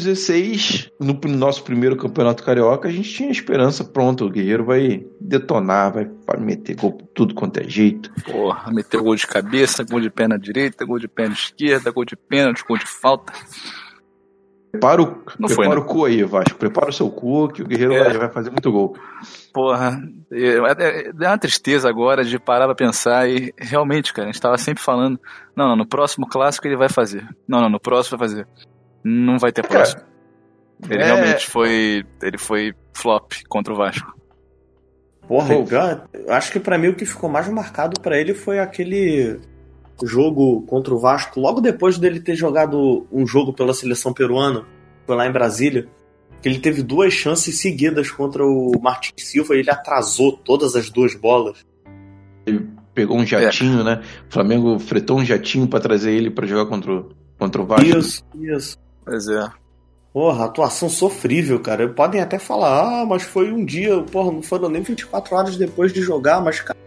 2016, 0.00 0.90
no 0.98 1.18
nosso 1.36 1.62
primeiro 1.62 1.96
campeonato 1.96 2.42
carioca, 2.42 2.88
a 2.88 2.92
gente 2.92 3.12
tinha 3.12 3.30
esperança, 3.30 3.84
pronto, 3.84 4.24
o 4.24 4.30
Guerreiro 4.30 4.64
vai 4.64 5.04
detonar, 5.20 5.92
vai, 5.92 6.10
meter 6.38 6.76
gol 6.76 6.98
tudo 7.14 7.34
quanto 7.34 7.58
é 7.58 7.64
jeito. 7.68 8.10
Porra, 8.24 8.72
meteu 8.72 9.02
gol 9.02 9.14
de 9.14 9.26
cabeça, 9.26 9.84
gol 9.84 10.00
de 10.00 10.10
perna 10.10 10.38
direita, 10.38 10.84
gol 10.84 10.98
de 10.98 11.08
perna 11.08 11.34
esquerda, 11.34 11.90
gol 11.90 12.04
de 12.04 12.16
pênalti, 12.16 12.64
gol 12.66 12.78
de 12.78 12.86
falta. 12.86 13.32
Prepara 14.70 15.02
o, 15.02 15.06
Não 15.38 15.48
prepara 15.48 15.54
foi, 15.54 15.66
o 15.66 15.74
não. 15.74 15.82
cu 15.82 16.04
aí, 16.04 16.22
Vasco. 16.22 16.56
Prepara 16.56 16.90
o 16.90 16.92
seu 16.92 17.10
cu, 17.10 17.48
que 17.48 17.60
o 17.60 17.66
Guerreiro 17.66 17.92
É. 17.92 18.16
vai, 18.16 18.28
fazer 18.30 18.50
muito 18.50 18.70
gol. 18.70 18.96
Porra, 19.52 20.00
é, 20.30 21.08
é, 21.08 21.12
dá 21.12 21.30
uma 21.30 21.38
tristeza 21.38 21.88
agora 21.88 22.24
de 22.24 22.38
parar 22.38 22.66
pra 22.66 22.74
pensar 22.74 23.28
e 23.28 23.52
realmente, 23.58 24.12
cara, 24.12 24.28
a 24.28 24.32
gente 24.32 24.40
tava 24.40 24.56
sempre 24.58 24.80
falando, 24.80 25.18
não, 25.56 25.70
não, 25.70 25.76
no 25.76 25.86
próximo 25.86 26.24
clássico 26.24 26.68
ele 26.68 26.76
vai 26.76 26.88
fazer. 26.88 27.26
Não, 27.48 27.60
não, 27.60 27.68
no 27.68 27.80
próximo 27.80 28.16
vai 28.16 28.28
fazer. 28.28 28.46
Não 29.02 29.38
vai 29.38 29.52
ter 29.52 29.66
próximo. 29.66 30.02
Ele 30.88 31.02
é- 31.02 31.06
realmente 31.06 31.46
foi, 31.46 32.04
ele 32.22 32.38
foi 32.38 32.74
flop 32.94 33.32
contra 33.48 33.72
o 33.72 33.76
Vasco. 33.76 34.12
Porra, 35.28 35.64
cara, 35.66 36.04
eu 36.12 36.32
acho 36.32 36.50
que 36.50 36.58
pra 36.58 36.76
mim 36.76 36.88
o 36.88 36.94
que 36.94 37.06
ficou 37.06 37.30
mais 37.30 37.48
marcado 37.48 38.00
pra 38.00 38.18
ele 38.18 38.34
foi 38.34 38.58
aquele 38.58 39.38
jogo 40.02 40.62
contra 40.62 40.92
o 40.94 40.98
Vasco, 40.98 41.38
logo 41.38 41.60
depois 41.60 41.98
dele 41.98 42.20
ter 42.20 42.34
jogado 42.34 43.06
um 43.12 43.26
jogo 43.26 43.52
pela 43.52 43.72
seleção 43.74 44.12
peruana, 44.12 44.64
foi 45.06 45.14
lá 45.14 45.26
em 45.26 45.32
Brasília, 45.32 45.86
que 46.42 46.48
ele 46.48 46.58
teve 46.58 46.82
duas 46.82 47.12
chances 47.12 47.60
seguidas 47.60 48.10
contra 48.10 48.44
o 48.44 48.72
Martins 48.80 49.28
Silva 49.28 49.54
e 49.54 49.60
ele 49.60 49.70
atrasou 49.70 50.32
todas 50.32 50.74
as 50.74 50.88
duas 50.90 51.14
bolas. 51.14 51.64
Pegou 52.94 53.18
um 53.18 53.26
jatinho, 53.26 53.84
né? 53.84 54.02
O 54.28 54.32
Flamengo 54.32 54.78
fretou 54.78 55.18
um 55.18 55.24
jatinho 55.24 55.68
pra 55.68 55.78
trazer 55.78 56.12
ele 56.12 56.30
pra 56.30 56.46
jogar 56.46 56.66
contra 56.66 56.92
o, 56.92 57.10
contra 57.38 57.62
o 57.62 57.66
Vasco. 57.66 57.86
Isso, 57.86 58.24
isso. 58.40 58.78
Pois 59.10 59.26
é. 59.26 59.50
Porra, 60.12 60.44
atuação 60.44 60.88
sofrível, 60.88 61.58
cara. 61.58 61.88
Podem 61.88 62.20
até 62.20 62.38
falar, 62.38 63.02
ah, 63.02 63.04
mas 63.04 63.24
foi 63.24 63.50
um 63.50 63.64
dia, 63.64 64.00
porra, 64.02 64.30
não 64.30 64.40
foram 64.40 64.68
nem 64.68 64.82
24 64.82 65.34
horas 65.34 65.56
depois 65.56 65.92
de 65.92 66.00
jogar, 66.00 66.40
mas, 66.40 66.60
cara, 66.60 66.78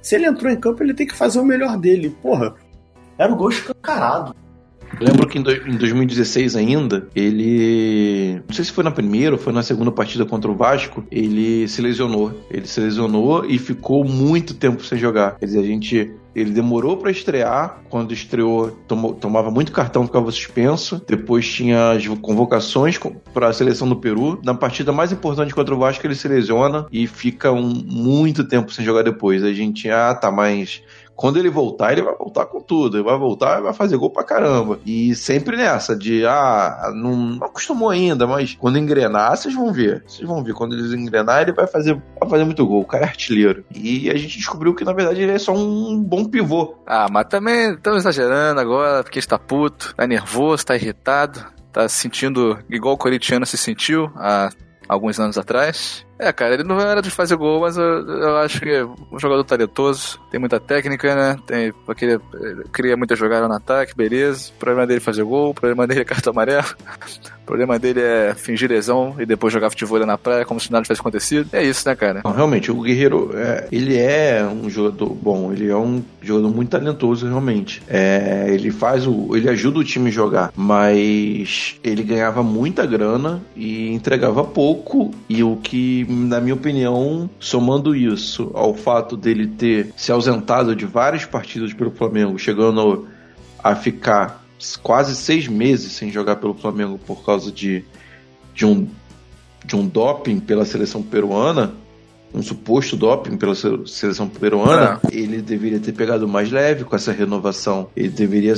se 0.00 0.14
ele 0.14 0.24
entrou 0.24 0.50
em 0.50 0.58
campo, 0.58 0.82
ele 0.82 0.94
tem 0.94 1.06
que 1.06 1.14
fazer 1.14 1.38
o 1.38 1.44
melhor 1.44 1.76
dele. 1.76 2.16
Porra, 2.22 2.54
era 3.18 3.30
o 3.30 3.36
gol 3.36 3.50
escancarado. 3.50 4.34
Lembro 5.00 5.28
que 5.28 5.38
em, 5.38 5.42
do- 5.42 5.50
em 5.52 5.76
2016 5.76 6.56
ainda, 6.56 7.06
ele. 7.14 8.40
Não 8.48 8.54
sei 8.54 8.64
se 8.64 8.72
foi 8.72 8.82
na 8.84 8.90
primeira 8.90 9.34
ou 9.34 9.40
foi 9.40 9.52
na 9.52 9.62
segunda 9.62 9.90
partida 9.92 10.24
contra 10.24 10.50
o 10.50 10.54
Vasco, 10.54 11.04
ele 11.10 11.68
se 11.68 11.82
lesionou. 11.82 12.32
Ele 12.50 12.66
se 12.66 12.80
lesionou 12.80 13.44
e 13.44 13.58
ficou 13.58 14.04
muito 14.04 14.54
tempo 14.54 14.82
sem 14.84 14.98
jogar. 14.98 15.38
Quer 15.38 15.46
dizer, 15.46 15.60
a 15.60 15.64
gente. 15.66 16.12
Ele 16.34 16.50
demorou 16.50 16.98
pra 16.98 17.10
estrear. 17.10 17.80
Quando 17.88 18.12
estreou, 18.12 18.70
tomou- 18.86 19.14
tomava 19.14 19.50
muito 19.50 19.72
cartão, 19.72 20.04
ficava 20.04 20.30
suspenso. 20.30 21.00
Depois 21.08 21.46
tinha 21.50 21.92
as 21.92 22.06
convocações 22.06 22.98
com- 22.98 23.14
pra 23.32 23.52
seleção 23.54 23.88
do 23.88 23.96
Peru. 23.96 24.38
Na 24.44 24.52
partida 24.54 24.92
mais 24.92 25.10
importante 25.12 25.54
contra 25.54 25.74
o 25.74 25.78
Vasco, 25.78 26.06
ele 26.06 26.14
se 26.14 26.28
lesiona 26.28 26.86
e 26.92 27.06
fica 27.06 27.50
um, 27.52 27.62
muito 27.86 28.44
tempo 28.44 28.70
sem 28.70 28.84
jogar 28.84 29.02
depois. 29.02 29.42
A 29.42 29.52
gente, 29.52 29.88
ah, 29.88 30.14
tá, 30.14 30.30
mas 30.30 30.82
quando 31.16 31.38
ele 31.38 31.48
voltar, 31.48 31.92
ele 31.92 32.02
vai 32.02 32.14
voltar 32.14 32.44
com 32.44 32.60
tudo. 32.60 32.98
Ele 32.98 33.04
vai 33.04 33.18
voltar 33.18 33.58
e 33.58 33.62
vai 33.62 33.72
fazer 33.72 33.96
gol 33.96 34.10
pra 34.10 34.22
caramba. 34.22 34.78
E 34.84 35.14
sempre 35.14 35.56
nessa, 35.56 35.96
de 35.96 36.26
ah, 36.26 36.92
não, 36.94 37.16
não 37.16 37.46
acostumou 37.46 37.88
ainda, 37.88 38.26
mas 38.26 38.54
quando 38.54 38.78
engrenar, 38.78 39.34
vocês 39.34 39.54
vão 39.54 39.72
ver. 39.72 40.04
Vocês 40.06 40.28
vão 40.28 40.44
ver. 40.44 40.52
Quando 40.52 40.74
eles 40.74 40.92
engrenar, 40.92 41.42
ele 41.42 41.52
vai 41.52 41.66
fazer, 41.66 42.00
vai 42.20 42.28
fazer 42.28 42.44
muito 42.44 42.66
gol. 42.66 42.82
O 42.82 42.86
cara 42.86 43.06
é 43.06 43.08
artilheiro. 43.08 43.64
E 43.74 44.10
a 44.10 44.16
gente 44.16 44.36
descobriu 44.36 44.74
que, 44.74 44.84
na 44.84 44.92
verdade, 44.92 45.22
ele 45.22 45.32
é 45.32 45.38
só 45.38 45.54
um 45.54 46.00
bom 46.02 46.24
pivô. 46.26 46.76
Ah, 46.86 47.06
mas 47.10 47.26
também 47.28 47.72
estamos 47.72 48.00
exagerando 48.00 48.60
agora, 48.60 49.02
porque 49.02 49.18
está 49.18 49.38
puto, 49.38 49.94
tá 49.96 50.06
nervoso, 50.06 50.66
tá 50.66 50.76
irritado, 50.76 51.42
tá 51.72 51.88
se 51.88 51.96
sentindo 51.96 52.58
igual 52.68 52.94
o 52.94 52.98
corintiano 52.98 53.46
se 53.46 53.56
sentiu 53.56 54.10
há 54.16 54.50
alguns 54.86 55.18
anos 55.18 55.38
atrás. 55.38 56.05
É, 56.18 56.32
cara, 56.32 56.54
ele 56.54 56.64
não 56.64 56.80
era 56.80 57.02
de 57.02 57.10
fazer 57.10 57.36
gol, 57.36 57.60
mas 57.60 57.76
eu, 57.76 57.84
eu 57.84 58.36
acho 58.38 58.60
que 58.60 58.70
é 58.70 58.84
um 58.84 59.18
jogador 59.18 59.44
talentoso, 59.44 60.18
tem 60.30 60.40
muita 60.40 60.58
técnica, 60.58 61.14
né? 61.14 61.36
Tem, 61.46 61.72
ele 62.00 62.64
cria 62.72 62.96
muita 62.96 63.14
jogada 63.14 63.46
no 63.46 63.54
ataque, 63.54 63.94
beleza. 63.94 64.50
O 64.56 64.58
problema 64.58 64.86
dele 64.86 64.98
é 64.98 65.00
fazer 65.00 65.22
gol, 65.24 65.50
o 65.50 65.54
problema 65.54 65.86
dele 65.86 66.00
é 66.00 66.04
cartão 66.04 66.32
amarelo. 66.32 66.66
O 67.42 67.46
problema 67.46 67.78
dele 67.78 68.00
é 68.00 68.34
fingir 68.34 68.68
lesão 68.68 69.14
e 69.20 69.24
depois 69.24 69.52
jogar 69.52 69.70
futebol 69.70 70.04
na 70.04 70.18
praia 70.18 70.44
como 70.44 70.58
se 70.58 70.72
nada 70.72 70.82
tivesse 70.82 71.00
acontecido. 71.00 71.48
É 71.52 71.62
isso, 71.62 71.88
né, 71.88 71.94
cara? 71.94 72.22
Não, 72.24 72.32
realmente, 72.32 72.72
o 72.72 72.80
Guerreiro, 72.80 73.30
é, 73.34 73.68
ele 73.70 73.96
é 73.96 74.44
um 74.44 74.68
jogador 74.68 75.10
bom, 75.10 75.52
ele 75.52 75.68
é 75.68 75.76
um 75.76 76.02
jogador 76.20 76.52
muito 76.52 76.70
talentoso, 76.70 77.26
realmente. 77.26 77.82
É, 77.88 78.46
ele 78.48 78.72
faz 78.72 79.06
o. 79.06 79.36
ele 79.36 79.48
ajuda 79.48 79.78
o 79.78 79.84
time 79.84 80.08
a 80.08 80.12
jogar, 80.12 80.52
mas 80.56 81.76
ele 81.84 82.02
ganhava 82.02 82.42
muita 82.42 82.84
grana 82.84 83.40
e 83.54 83.92
entregava 83.92 84.42
pouco. 84.42 85.12
E 85.28 85.44
o 85.44 85.56
que, 85.56 86.04
na 86.06 86.40
minha 86.40 86.54
opinião, 86.54 87.28
somando 87.38 87.94
isso 87.94 88.50
ao 88.54 88.74
fato 88.74 89.16
dele 89.16 89.46
ter 89.46 89.92
se 89.96 90.12
ausentado 90.12 90.74
de 90.74 90.86
várias 90.86 91.24
partidas 91.24 91.72
pelo 91.72 91.90
Flamengo, 91.90 92.38
chegando 92.38 93.06
a 93.62 93.74
ficar 93.74 94.44
quase 94.82 95.14
seis 95.16 95.48
meses 95.48 95.92
sem 95.92 96.10
jogar 96.10 96.36
pelo 96.36 96.54
Flamengo 96.54 96.98
por 96.98 97.24
causa 97.24 97.50
de, 97.52 97.84
de, 98.54 98.64
um, 98.64 98.88
de 99.64 99.76
um 99.76 99.86
doping 99.86 100.40
pela 100.40 100.64
seleção 100.64 101.02
peruana, 101.02 101.74
um 102.34 102.42
suposto 102.42 102.96
doping 102.96 103.36
pela 103.36 103.54
seleção 103.54 104.28
peruana, 104.28 105.00
é. 105.10 105.16
ele 105.16 105.40
deveria 105.40 105.80
ter 105.80 105.92
pegado 105.92 106.28
mais 106.28 106.50
leve 106.50 106.84
com 106.84 106.94
essa 106.94 107.12
renovação. 107.12 107.88
Ele 107.96 108.08
deveria 108.08 108.54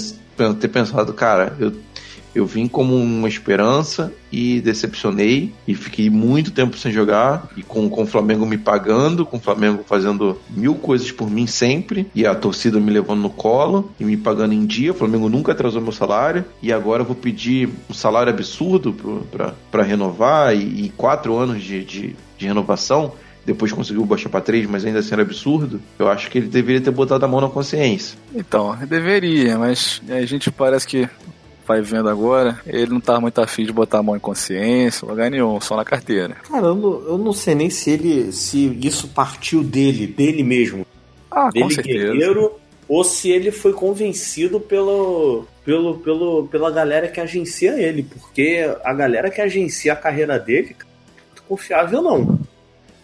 ter 0.61 0.69
pensado, 0.69 1.13
cara, 1.13 1.57
eu 1.61 1.73
eu 2.39 2.47
vim 2.47 2.69
como 2.69 2.95
uma 2.95 3.29
esperança 3.29 4.13
e 4.31 4.61
decepcionei 4.61 5.53
e 5.67 5.75
fiquei 5.75 6.09
muito 6.11 6.51
tempo 6.51 6.77
sem 6.77 6.93
jogar 6.93 7.49
e 7.57 7.63
com, 7.63 7.89
com 7.89 8.03
o 8.03 8.07
Flamengo 8.07 8.47
me 8.47 8.57
pagando, 8.57 9.27
com 9.27 9.39
o 9.39 9.41
Flamengo 9.41 9.83
fazendo 9.87 10.39
mil 10.51 10.75
coisas 10.75 11.11
por 11.11 11.31
mim 11.31 11.47
sempre 11.47 12.07
e 12.15 12.27
a 12.27 12.35
torcida 12.35 12.79
me 12.79 12.91
levando 12.91 13.21
no 13.21 13.31
colo 13.31 13.91
e 13.99 14.05
me 14.05 14.17
pagando 14.17 14.55
em 14.55 14.65
dia. 14.67 14.93
O 14.93 14.95
Flamengo 14.95 15.29
nunca 15.29 15.53
atrasou 15.53 15.81
meu 15.81 15.93
salário 15.93 16.45
e 16.63 16.73
agora 16.73 17.03
eu 17.03 17.07
vou 17.07 17.17
pedir 17.17 17.69
um 17.89 17.95
salário 17.95 18.33
absurdo 18.33 18.95
para 19.71 19.83
renovar 19.83 20.55
e, 20.55 20.85
e, 20.85 20.93
quatro 20.97 21.37
anos 21.37 21.63
de, 21.63 21.85
de, 21.85 22.17
de 22.37 22.47
renovação 22.47 23.13
depois 23.45 23.73
conseguiu 23.73 24.05
baixar 24.05 24.29
para 24.29 24.43
três, 24.43 24.67
mas 24.69 24.85
ainda 24.85 24.99
assim 24.99 25.15
era 25.15 25.23
absurdo, 25.23 25.81
eu 25.99 26.07
acho 26.07 26.31
que 26.31 26.37
ele 26.37 26.49
deveria 26.49 26.83
ter 26.83 26.91
botado 26.91 27.25
a 27.25 27.29
mão 27.29 27.41
na 27.41 27.49
consciência. 27.49 28.19
Então, 28.35 28.77
deveria, 28.87 29.57
mas 29.57 30.03
a 30.07 30.21
gente 30.27 30.51
parece 30.51 30.87
que 30.87 31.09
vai 31.69 31.83
vendo 31.83 32.09
agora, 32.09 32.59
ele 32.67 32.91
não 32.91 33.01
tá 33.01 33.21
muito 33.21 33.39
afim 33.43 33.65
de 33.65 33.73
botar 33.73 33.99
a 33.99 34.03
mão 34.03 34.17
em 34.17 34.21
consciência, 34.21 35.07
lugar 35.07 35.31
nenhum, 35.31 35.61
só 35.61 35.77
na 35.77 35.85
carteira. 35.85 36.37
Cara, 36.49 36.69
eu 36.69 36.75
não, 36.75 36.93
eu 37.03 37.19
não 37.19 37.33
sei 37.35 37.55
nem 37.55 37.69
se 37.69 37.91
ele. 37.91 38.33
se 38.33 38.79
isso 38.83 39.09
partiu 39.09 39.63
dele, 39.63 40.07
dele 40.07 40.43
mesmo. 40.43 40.87
Ah, 41.31 41.51
dele 41.51 41.67
com 41.67 41.71
certeza. 41.71 42.13
guerreiro, 42.13 42.53
ou 42.89 43.05
se 43.05 43.31
ele 43.31 43.51
foi 43.51 43.75
convencido 43.75 44.59
pelo, 44.59 45.47
pelo, 45.63 45.99
pelo, 45.99 46.49
pela 46.49 46.71
galera 46.71 47.07
que 47.07 47.21
agencia 47.21 47.79
ele. 47.79 48.03
Porque 48.03 48.65
a 48.83 48.95
galera 48.95 49.31
que 49.31 49.43
agencia 49.43 49.93
a 49.93 49.97
carreira 49.97 50.39
dele, 50.39 50.75
não 50.81 51.43
é 51.43 51.47
confiável 51.47 52.01
não. 52.01 52.41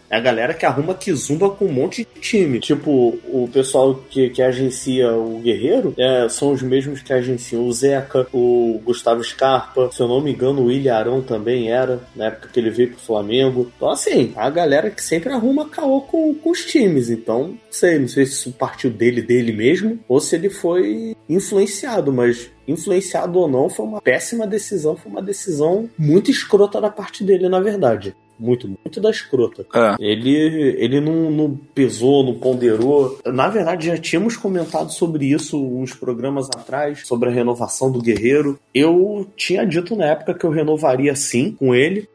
É 0.09 0.17
a 0.17 0.19
galera 0.19 0.53
que 0.53 0.65
arruma 0.65 0.93
que 0.93 1.13
zumba 1.13 1.49
com 1.49 1.65
um 1.65 1.71
monte 1.71 2.05
de 2.05 2.21
time. 2.21 2.59
Tipo, 2.59 3.17
o 3.25 3.49
pessoal 3.51 3.95
que, 4.09 4.29
que 4.29 4.41
agencia 4.41 5.11
o 5.11 5.39
Guerreiro 5.39 5.93
é, 5.97 6.27
são 6.29 6.51
os 6.51 6.61
mesmos 6.61 7.01
que 7.01 7.13
agenciam 7.13 7.65
o 7.65 7.73
Zeca, 7.73 8.27
o 8.33 8.79
Gustavo 8.83 9.23
Scarpa, 9.23 9.89
se 9.91 9.99
eu 10.01 10.07
não 10.07 10.21
me 10.21 10.31
engano, 10.31 10.65
o 10.65 10.91
Arão 10.91 11.21
também 11.21 11.71
era, 11.71 12.01
na 12.15 12.25
época 12.25 12.49
que 12.51 12.59
ele 12.59 12.69
veio 12.69 12.91
pro 12.91 12.99
Flamengo. 12.99 13.71
Então, 13.75 13.89
assim, 13.89 14.33
a 14.35 14.49
galera 14.49 14.91
que 14.91 15.03
sempre 15.03 15.33
arruma 15.33 15.69
caô 15.69 16.01
com, 16.01 16.33
com 16.35 16.51
os 16.51 16.63
times. 16.65 17.09
Então, 17.09 17.49
não 17.49 17.57
sei, 17.69 17.99
não 17.99 18.07
sei 18.07 18.25
se 18.25 18.33
isso 18.33 18.51
partiu 18.51 18.89
dele, 18.89 19.21
dele 19.21 19.51
mesmo, 19.51 19.99
ou 20.07 20.19
se 20.19 20.35
ele 20.35 20.49
foi 20.49 21.15
influenciado, 21.27 22.13
mas 22.13 22.49
influenciado 22.67 23.39
ou 23.39 23.47
não, 23.47 23.69
foi 23.69 23.85
uma 23.85 24.01
péssima 24.01 24.45
decisão, 24.45 24.95
foi 24.95 25.11
uma 25.11 25.21
decisão 25.21 25.89
muito 25.97 26.31
escrota 26.31 26.79
da 26.79 26.89
parte 26.89 27.23
dele, 27.23 27.49
na 27.49 27.59
verdade 27.59 28.15
muito, 28.37 28.67
muito 28.67 29.01
da 29.01 29.09
escrota. 29.09 29.65
É. 29.73 29.95
Ele, 29.99 30.31
ele 30.77 31.01
não, 31.01 31.31
não, 31.31 31.55
pesou, 31.55 32.23
não 32.23 32.35
ponderou. 32.35 33.19
Na 33.25 33.47
verdade, 33.47 33.87
já 33.87 33.97
tínhamos 33.97 34.37
comentado 34.37 34.91
sobre 34.91 35.25
isso 35.25 35.61
uns 35.61 35.93
programas 35.93 36.49
atrás, 36.49 37.05
sobre 37.07 37.29
a 37.29 37.31
renovação 37.31 37.91
do 37.91 38.01
Guerreiro. 38.01 38.59
Eu 38.73 39.27
tinha 39.35 39.65
dito 39.65 39.95
na 39.95 40.05
época 40.05 40.33
que 40.33 40.45
eu 40.45 40.51
renovaria 40.51 41.15
sim 41.15 41.51
com 41.51 41.73
ele. 41.73 42.07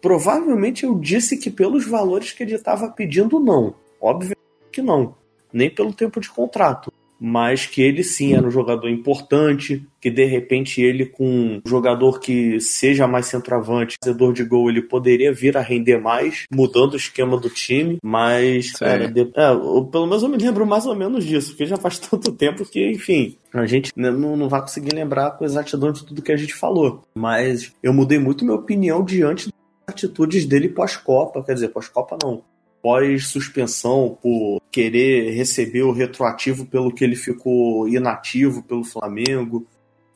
Provavelmente 0.00 0.84
eu 0.84 0.94
disse 0.98 1.36
que 1.36 1.50
pelos 1.50 1.86
valores 1.86 2.32
que 2.32 2.42
ele 2.42 2.54
estava 2.54 2.88
pedindo, 2.88 3.40
não. 3.40 3.74
Óbvio 4.00 4.36
que 4.70 4.80
não. 4.80 5.14
Nem 5.52 5.70
pelo 5.70 5.92
tempo 5.92 6.20
de 6.20 6.30
contrato 6.30 6.87
mas 7.20 7.66
que 7.66 7.82
ele 7.82 8.02
sim 8.02 8.34
era 8.34 8.46
um 8.46 8.50
jogador 8.50 8.88
importante, 8.88 9.86
que 10.00 10.10
de 10.10 10.24
repente 10.24 10.80
ele 10.80 11.06
com 11.06 11.24
um 11.24 11.60
jogador 11.66 12.20
que 12.20 12.60
seja 12.60 13.06
mais 13.06 13.26
centroavante, 13.26 13.96
fazedor 14.02 14.32
de 14.32 14.44
gol, 14.44 14.70
ele 14.70 14.82
poderia 14.82 15.32
vir 15.32 15.56
a 15.56 15.60
render 15.60 15.98
mais, 15.98 16.44
mudando 16.52 16.94
o 16.94 16.96
esquema 16.96 17.36
do 17.36 17.50
time, 17.50 17.98
mas 18.02 18.72
cara, 18.72 19.08
de, 19.08 19.22
é, 19.22 19.54
pelo 19.90 20.06
menos 20.06 20.22
eu 20.22 20.28
me 20.28 20.38
lembro 20.38 20.66
mais 20.66 20.86
ou 20.86 20.94
menos 20.94 21.24
disso, 21.24 21.50
porque 21.50 21.66
já 21.66 21.76
faz 21.76 21.98
tanto 22.00 22.32
tempo 22.32 22.64
que, 22.64 22.90
enfim, 22.90 23.36
a 23.52 23.66
gente 23.66 23.90
não, 23.96 24.36
não 24.36 24.48
vai 24.48 24.60
conseguir 24.60 24.94
lembrar 24.94 25.32
com 25.32 25.44
exatidão 25.44 25.92
de 25.92 26.04
tudo 26.04 26.22
que 26.22 26.32
a 26.32 26.36
gente 26.36 26.54
falou, 26.54 27.02
mas 27.14 27.72
eu 27.82 27.92
mudei 27.92 28.18
muito 28.18 28.44
minha 28.44 28.56
opinião 28.56 29.04
diante 29.04 29.46
das 29.46 29.94
atitudes 29.94 30.44
dele 30.44 30.68
pós-Copa, 30.68 31.42
quer 31.42 31.54
dizer, 31.54 31.68
pós-Copa 31.68 32.16
não, 32.22 32.42
pós-suspensão 32.82 34.16
por 34.22 34.60
querer 34.70 35.30
receber 35.32 35.82
o 35.82 35.92
retroativo 35.92 36.66
pelo 36.66 36.92
que 36.92 37.04
ele 37.04 37.16
ficou 37.16 37.88
inativo 37.88 38.62
pelo 38.62 38.84
Flamengo, 38.84 39.66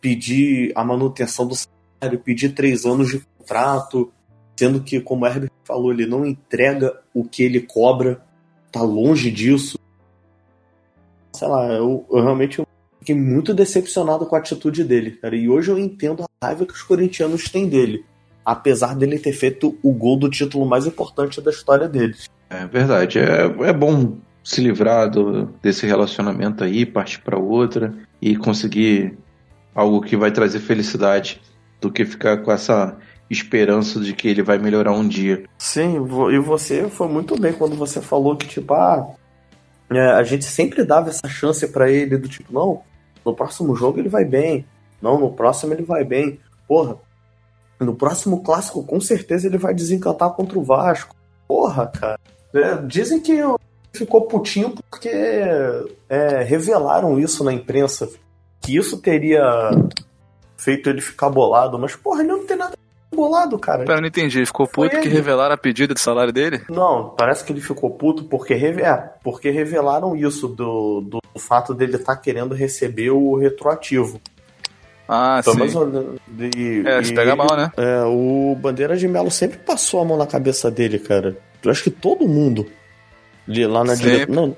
pedir 0.00 0.72
a 0.74 0.84
manutenção 0.84 1.46
do 1.46 1.54
salário, 1.54 2.20
pedir 2.20 2.54
três 2.54 2.84
anos 2.84 3.10
de 3.10 3.20
contrato, 3.38 4.12
sendo 4.56 4.80
que, 4.82 5.00
como 5.00 5.24
o 5.24 5.28
Herbert 5.28 5.50
falou, 5.64 5.92
ele 5.92 6.06
não 6.06 6.24
entrega 6.24 7.00
o 7.14 7.24
que 7.24 7.42
ele 7.42 7.60
cobra, 7.60 8.24
tá 8.70 8.82
longe 8.82 9.30
disso. 9.30 9.78
Sei 11.32 11.48
lá, 11.48 11.72
eu, 11.72 12.06
eu 12.10 12.22
realmente 12.22 12.62
fiquei 12.98 13.14
muito 13.14 13.54
decepcionado 13.54 14.26
com 14.26 14.36
a 14.36 14.38
atitude 14.38 14.84
dele, 14.84 15.12
cara. 15.12 15.34
E 15.34 15.48
hoje 15.48 15.70
eu 15.70 15.78
entendo 15.78 16.22
a 16.22 16.46
raiva 16.46 16.66
que 16.66 16.72
os 16.72 16.82
corintianos 16.82 17.44
têm 17.48 17.68
dele 17.68 18.04
apesar 18.44 18.96
dele 18.96 19.18
ter 19.18 19.32
feito 19.32 19.78
o 19.82 19.92
gol 19.92 20.16
do 20.16 20.28
título 20.28 20.66
mais 20.66 20.86
importante 20.86 21.40
da 21.40 21.50
história 21.50 21.88
deles. 21.88 22.28
É 22.52 22.66
verdade. 22.66 23.18
É, 23.18 23.44
é 23.68 23.72
bom 23.72 24.18
se 24.44 24.60
livrar 24.60 25.08
do, 25.08 25.46
desse 25.62 25.86
relacionamento 25.86 26.64
aí, 26.64 26.84
partir 26.84 27.20
para 27.20 27.38
outra 27.38 27.94
e 28.20 28.36
conseguir 28.36 29.16
algo 29.74 30.00
que 30.02 30.16
vai 30.16 30.30
trazer 30.30 30.60
felicidade 30.60 31.40
do 31.80 31.90
que 31.90 32.04
ficar 32.04 32.38
com 32.38 32.52
essa 32.52 32.96
esperança 33.30 33.98
de 34.00 34.12
que 34.12 34.28
ele 34.28 34.42
vai 34.42 34.58
melhorar 34.58 34.92
um 34.92 35.06
dia. 35.06 35.44
Sim, 35.56 35.96
e 36.30 36.38
você 36.38 36.88
foi 36.88 37.08
muito 37.08 37.38
bem 37.40 37.52
quando 37.52 37.74
você 37.74 38.00
falou 38.00 38.36
que, 38.36 38.46
tipo, 38.46 38.74
ah, 38.74 39.14
é, 39.90 40.10
a 40.10 40.22
gente 40.22 40.44
sempre 40.44 40.84
dava 40.84 41.08
essa 41.08 41.28
chance 41.28 41.66
para 41.68 41.90
ele, 41.90 42.18
do 42.18 42.28
tipo, 42.28 42.52
não, 42.52 42.82
no 43.24 43.34
próximo 43.34 43.74
jogo 43.74 43.98
ele 43.98 44.08
vai 44.08 44.24
bem, 44.24 44.66
não, 45.00 45.18
no 45.18 45.32
próximo 45.32 45.72
ele 45.72 45.82
vai 45.82 46.04
bem. 46.04 46.38
Porra, 46.68 46.96
no 47.80 47.94
próximo 47.94 48.42
clássico 48.42 48.84
com 48.84 49.00
certeza 49.00 49.46
ele 49.46 49.58
vai 49.58 49.74
desencantar 49.74 50.30
contra 50.30 50.58
o 50.58 50.64
Vasco. 50.64 51.16
Porra, 51.48 51.86
cara. 51.86 52.20
É, 52.54 52.76
dizem 52.86 53.20
que 53.20 53.38
ficou 53.92 54.22
putinho 54.22 54.74
porque 54.90 55.08
é, 56.08 56.42
revelaram 56.42 57.18
isso 57.18 57.44
na 57.44 57.52
imprensa. 57.52 58.08
Que 58.60 58.76
isso 58.76 58.98
teria 58.98 59.42
feito 60.56 60.88
ele 60.88 61.00
ficar 61.00 61.30
bolado. 61.30 61.78
Mas, 61.78 61.96
porra, 61.96 62.20
ele 62.20 62.32
não 62.32 62.46
tem 62.46 62.56
nada 62.56 62.74
bolado, 63.14 63.58
cara. 63.58 63.84
Pera, 63.84 63.98
eu 63.98 64.00
não 64.00 64.08
entendi. 64.08 64.44
Ficou 64.46 64.66
puto 64.66 65.00
que 65.00 65.08
revelaram 65.08 65.54
a 65.54 65.58
pedida 65.58 65.94
de 65.94 66.00
salário 66.00 66.32
dele? 66.32 66.62
Não, 66.68 67.10
parece 67.10 67.44
que 67.44 67.52
ele 67.52 67.60
ficou 67.60 67.90
puto 67.90 68.24
porque, 68.24 68.54
reve... 68.54 68.82
é, 68.82 68.96
porque 69.22 69.50
revelaram 69.50 70.16
isso 70.16 70.48
do, 70.48 71.02
do 71.02 71.20
fato 71.38 71.74
dele 71.74 71.96
estar 71.96 72.16
tá 72.16 72.20
querendo 72.20 72.54
receber 72.54 73.10
o 73.10 73.36
retroativo. 73.36 74.20
Ah, 75.08 75.40
então, 75.40 75.52
sim. 75.52 75.60
Mas, 75.60 76.56
e, 76.56 76.82
é, 76.86 77.02
se 77.02 77.14
pega 77.14 77.36
mal, 77.36 77.54
né? 77.54 77.70
É, 77.76 78.02
o 78.04 78.56
Bandeira 78.58 78.96
de 78.96 79.06
Melo 79.06 79.30
sempre 79.30 79.58
passou 79.58 80.00
a 80.00 80.04
mão 80.04 80.16
na 80.16 80.26
cabeça 80.26 80.70
dele, 80.70 80.98
cara. 80.98 81.36
Eu 81.64 81.70
acho 81.70 81.84
que 81.84 81.90
todo 81.90 82.26
mundo 82.28 82.66
lá 83.46 83.84
na 83.84 83.94
direita. 83.94 84.32
Não. 84.32 84.56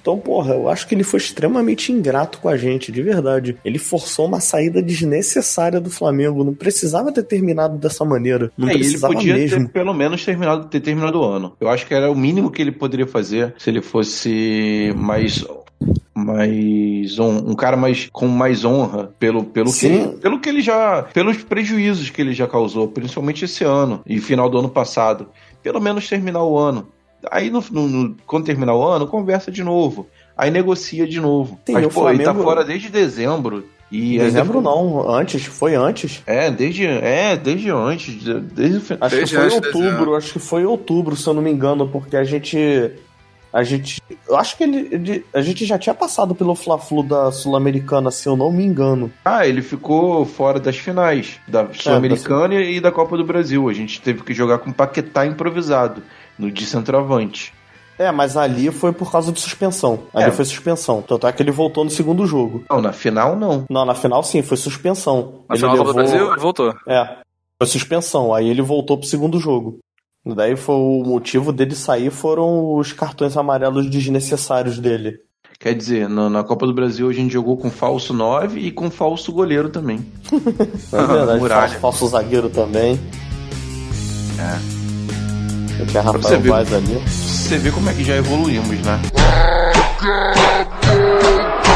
Então, 0.00 0.16
porra, 0.16 0.54
eu 0.54 0.68
acho 0.68 0.86
que 0.86 0.94
ele 0.94 1.02
foi 1.02 1.18
extremamente 1.18 1.92
ingrato 1.92 2.38
com 2.38 2.48
a 2.48 2.56
gente, 2.56 2.90
de 2.92 3.02
verdade. 3.02 3.56
Ele 3.64 3.78
forçou 3.78 4.26
uma 4.26 4.40
saída 4.40 4.80
desnecessária 4.80 5.80
do 5.80 5.90
Flamengo. 5.90 6.44
Não 6.44 6.54
precisava 6.54 7.12
ter 7.12 7.24
terminado 7.24 7.76
dessa 7.76 8.04
maneira. 8.04 8.50
Não 8.56 8.68
é, 8.68 8.72
precisava 8.72 9.12
ele 9.12 9.20
podia 9.20 9.34
mesmo. 9.34 9.66
ter 9.66 9.72
pelo 9.72 9.92
menos 9.92 10.24
terminado, 10.24 10.66
ter 10.68 10.80
terminado 10.80 11.20
o 11.20 11.24
ano. 11.24 11.52
Eu 11.60 11.68
acho 11.68 11.86
que 11.86 11.92
era 11.92 12.10
o 12.10 12.14
mínimo 12.14 12.50
que 12.50 12.62
ele 12.62 12.72
poderia 12.72 13.06
fazer 13.06 13.54
se 13.58 13.68
ele 13.68 13.82
fosse 13.82 14.94
mais 14.96 15.44
mais 16.14 17.18
um, 17.20 17.50
um 17.50 17.54
cara 17.54 17.76
mais 17.76 18.08
com 18.12 18.26
mais 18.26 18.64
honra 18.64 19.14
pelo 19.18 19.44
pelo 19.44 19.72
que 19.72 19.88
pelo 20.20 20.40
que 20.40 20.48
ele 20.48 20.60
já 20.60 21.04
pelos 21.14 21.36
prejuízos 21.44 22.10
que 22.10 22.20
ele 22.20 22.32
já 22.32 22.48
causou, 22.48 22.88
principalmente 22.88 23.44
esse 23.44 23.62
ano 23.62 24.02
e 24.04 24.18
final 24.18 24.50
do 24.50 24.58
ano 24.58 24.68
passado. 24.68 25.28
Pelo 25.72 25.82
menos 25.82 26.08
terminar 26.08 26.42
o 26.42 26.58
ano. 26.58 26.88
Aí 27.30 27.50
no, 27.50 27.62
no, 27.70 28.16
quando 28.26 28.44
terminar 28.46 28.74
o 28.74 28.82
ano, 28.82 29.06
conversa 29.06 29.50
de 29.50 29.62
novo. 29.62 30.06
Aí 30.36 30.50
negocia 30.50 31.06
de 31.06 31.20
novo. 31.20 31.58
Sim, 31.66 31.72
Mas 31.72 31.84
pô, 31.86 31.90
Flamengo... 32.02 32.22
ele 32.22 32.24
tá 32.24 32.34
fora 32.34 32.64
desde 32.64 32.88
dezembro. 32.88 33.64
E 33.90 34.18
dezembro 34.18 34.58
ainda... 34.58 34.70
não, 34.70 35.10
antes, 35.10 35.44
foi 35.46 35.74
antes. 35.74 36.22
É, 36.26 36.50
desde, 36.50 36.86
é, 36.86 37.36
desde 37.36 37.70
antes, 37.70 38.22
desde, 38.52 38.96
acho 39.00 39.16
desde 39.16 39.34
que 39.34 39.40
foi 39.40 39.50
outubro, 39.50 40.14
acho 40.14 40.32
que 40.34 40.38
foi 40.38 40.64
outubro, 40.66 41.16
se 41.16 41.26
eu 41.26 41.34
não 41.34 41.42
me 41.42 41.50
engano, 41.50 41.88
porque 41.88 42.16
a 42.16 42.22
gente 42.22 42.92
a 43.52 43.62
gente. 43.62 44.02
Eu 44.28 44.36
acho 44.36 44.56
que 44.56 44.64
ele, 44.64 44.88
ele, 44.92 45.26
A 45.32 45.40
gente 45.40 45.64
já 45.64 45.78
tinha 45.78 45.94
passado 45.94 46.34
pelo 46.34 46.54
Fla-Flu 46.54 47.02
da 47.02 47.32
Sul-Americana, 47.32 48.10
se 48.10 48.28
eu 48.28 48.36
não 48.36 48.52
me 48.52 48.64
engano. 48.64 49.10
Ah, 49.24 49.46
ele 49.46 49.62
ficou 49.62 50.24
fora 50.24 50.60
das 50.60 50.76
finais 50.76 51.38
da 51.46 51.62
é, 51.62 51.68
Sul-Americana 51.72 52.54
é, 52.54 52.72
e 52.72 52.80
da 52.80 52.92
Copa 52.92 53.16
do 53.16 53.24
Brasil. 53.24 53.68
A 53.68 53.72
gente 53.72 54.00
teve 54.00 54.22
que 54.22 54.34
jogar 54.34 54.58
com 54.58 54.72
Paquetá 54.72 55.26
improvisado, 55.26 56.02
no 56.38 56.50
de 56.50 56.66
centroavante. 56.66 57.52
É, 57.98 58.12
mas 58.12 58.36
ali 58.36 58.70
foi 58.70 58.92
por 58.92 59.10
causa 59.10 59.32
de 59.32 59.40
suspensão. 59.40 59.98
Ali 60.14 60.26
É. 60.26 60.30
foi 60.30 60.44
suspensão. 60.44 61.02
Tanto 61.02 61.26
é 61.26 61.32
que 61.32 61.42
ele 61.42 61.50
voltou 61.50 61.84
no 61.84 61.90
segundo 61.90 62.24
jogo. 62.26 62.62
Não, 62.70 62.80
na 62.80 62.92
final 62.92 63.34
não. 63.34 63.64
Não, 63.68 63.84
na 63.84 63.94
final 63.94 64.22
sim, 64.22 64.40
foi 64.40 64.56
suspensão. 64.56 65.42
Na 65.48 65.56
ele 65.56 65.58
final 65.58 65.76
do 65.76 65.78
levou... 65.82 65.94
Brasil, 65.94 66.30
ele 66.30 66.40
voltou. 66.40 66.74
É, 66.86 67.16
foi 67.60 67.66
suspensão. 67.66 68.32
Aí 68.32 68.48
ele 68.48 68.62
voltou 68.62 68.96
pro 68.96 69.08
segundo 69.08 69.40
jogo. 69.40 69.80
Daí 70.34 70.56
foi 70.56 70.74
o 70.74 71.02
motivo 71.04 71.52
dele 71.52 71.74
sair 71.74 72.10
foram 72.10 72.76
os 72.76 72.92
cartões 72.92 73.36
amarelos 73.36 73.88
desnecessários 73.90 74.78
dele. 74.78 75.18
Quer 75.60 75.74
dizer, 75.74 76.08
na, 76.08 76.30
na 76.30 76.44
Copa 76.44 76.66
do 76.66 76.72
Brasil 76.72 77.08
a 77.08 77.12
gente 77.12 77.32
jogou 77.32 77.56
com 77.56 77.68
falso 77.68 78.14
9 78.14 78.60
e 78.60 78.70
com 78.70 78.90
falso 78.90 79.32
goleiro 79.32 79.68
também. 79.68 80.06
É 80.92 81.06
verdade, 81.06 81.40
falso, 81.48 81.78
falso 81.80 82.08
zagueiro 82.08 82.48
também. 82.48 82.98
É. 84.38 84.78
Eu 85.80 85.86
tinha 85.86 86.02
você 86.02 86.34
Rafael. 86.36 86.40
Vaz 86.42 86.72
ali. 86.72 87.00
Você 87.06 87.58
vê 87.58 87.70
como 87.70 87.90
é 87.90 87.94
que 87.94 88.04
já 88.04 88.16
evoluímos, 88.16 88.78
né? 88.82 89.00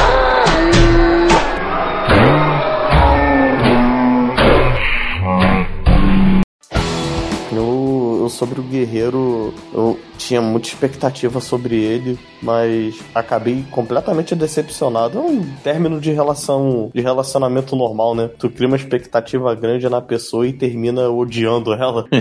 Eu, 8.22 8.28
sobre 8.28 8.60
o 8.60 8.62
Guerreiro, 8.62 9.52
eu 9.74 9.98
tinha 10.16 10.40
muita 10.40 10.68
expectativa 10.68 11.40
sobre 11.40 11.74
ele, 11.74 12.16
mas 12.40 13.00
acabei 13.12 13.64
completamente 13.68 14.36
decepcionado. 14.36 15.18
É 15.18 15.20
um 15.20 15.42
término 15.64 16.00
de 16.00 16.12
relação, 16.12 16.88
de 16.94 17.00
relacionamento 17.00 17.74
normal, 17.74 18.14
né? 18.14 18.30
Tu 18.38 18.48
cria 18.48 18.68
uma 18.68 18.76
expectativa 18.76 19.52
grande 19.56 19.88
na 19.88 20.00
pessoa 20.00 20.46
e 20.46 20.52
termina 20.52 21.10
odiando 21.10 21.72
ela. 21.74 22.06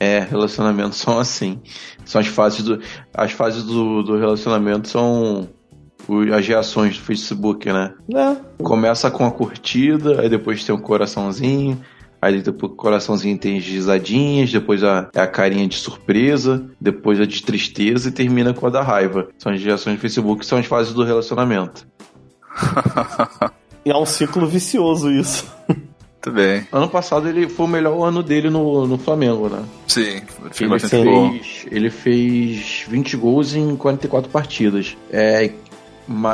É, 0.00 0.18
relacionamentos 0.18 0.98
são 0.98 1.16
assim. 1.16 1.60
São 2.04 2.20
as 2.20 2.26
fases 2.26 2.64
do. 2.64 2.80
As 3.14 3.30
fases 3.30 3.62
do, 3.62 4.02
do 4.02 4.18
relacionamento 4.18 4.88
são 4.88 5.48
as 6.36 6.48
reações 6.48 6.96
do 6.96 7.04
Facebook, 7.04 7.72
né? 7.72 7.94
É, 8.12 8.36
Começa 8.64 9.12
com 9.12 9.24
a 9.24 9.30
curtida, 9.30 10.20
aí 10.20 10.28
depois 10.28 10.64
tem 10.64 10.74
o 10.74 10.80
coraçãozinho, 10.80 11.80
aí 12.22 12.40
depois 12.40 12.72
o 12.72 12.76
coraçãozinho 12.76 13.36
tem 13.36 13.58
as 13.58 13.64
risadinhas, 13.64 14.52
depois 14.52 14.84
a, 14.84 15.10
é 15.12 15.20
a 15.20 15.26
carinha 15.26 15.66
de 15.66 15.74
surpresa, 15.76 16.64
depois 16.80 17.20
a 17.20 17.26
de 17.26 17.42
tristeza 17.42 18.08
e 18.08 18.12
termina 18.12 18.54
com 18.54 18.64
a 18.68 18.70
da 18.70 18.80
raiva. 18.80 19.28
São 19.36 19.52
as 19.52 19.62
reações 19.62 19.96
do 19.96 20.00
Facebook, 20.00 20.46
são 20.46 20.58
as 20.58 20.66
fases 20.66 20.94
do 20.94 21.02
relacionamento. 21.02 21.84
e 23.84 23.90
é 23.90 23.96
um 23.96 24.06
ciclo 24.06 24.46
vicioso 24.46 25.10
isso. 25.10 25.52
Muito 25.68 26.36
bem. 26.36 26.64
Ano 26.70 26.88
passado 26.88 27.28
ele 27.28 27.48
foi 27.48 27.66
o 27.66 27.68
melhor 27.68 28.00
ano 28.06 28.22
dele 28.22 28.48
no, 28.48 28.86
no 28.86 28.96
Flamengo, 28.96 29.48
né? 29.48 29.64
Sim, 29.88 30.22
Ele 30.60 30.78
fez, 30.78 31.66
ele 31.68 31.90
fez 31.90 32.84
20 32.88 33.16
gols 33.16 33.56
em 33.56 33.74
44 33.74 34.30
partidas. 34.30 34.96
É, 35.10 35.50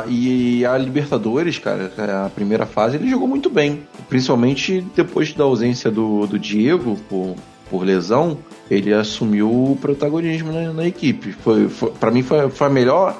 e 0.07 0.65
a 0.65 0.77
Libertadores, 0.77 1.57
cara, 1.59 2.25
a 2.25 2.29
primeira 2.29 2.65
fase, 2.65 2.97
ele 2.97 3.09
jogou 3.09 3.27
muito 3.27 3.49
bem. 3.49 3.83
Principalmente 4.07 4.85
depois 4.95 5.33
da 5.33 5.43
ausência 5.43 5.91
do, 5.91 6.25
do 6.25 6.39
Diego 6.39 6.97
por, 7.07 7.35
por 7.69 7.83
lesão, 7.83 8.37
ele 8.69 8.93
assumiu 8.93 9.49
o 9.49 9.77
protagonismo 9.79 10.51
na, 10.51 10.73
na 10.73 10.87
equipe. 10.87 11.31
Foi, 11.31 11.69
foi, 11.69 11.91
para 11.91 12.11
mim, 12.11 12.23
foi, 12.23 12.49
foi 12.49 12.67
a 12.67 12.69
melhor 12.69 13.17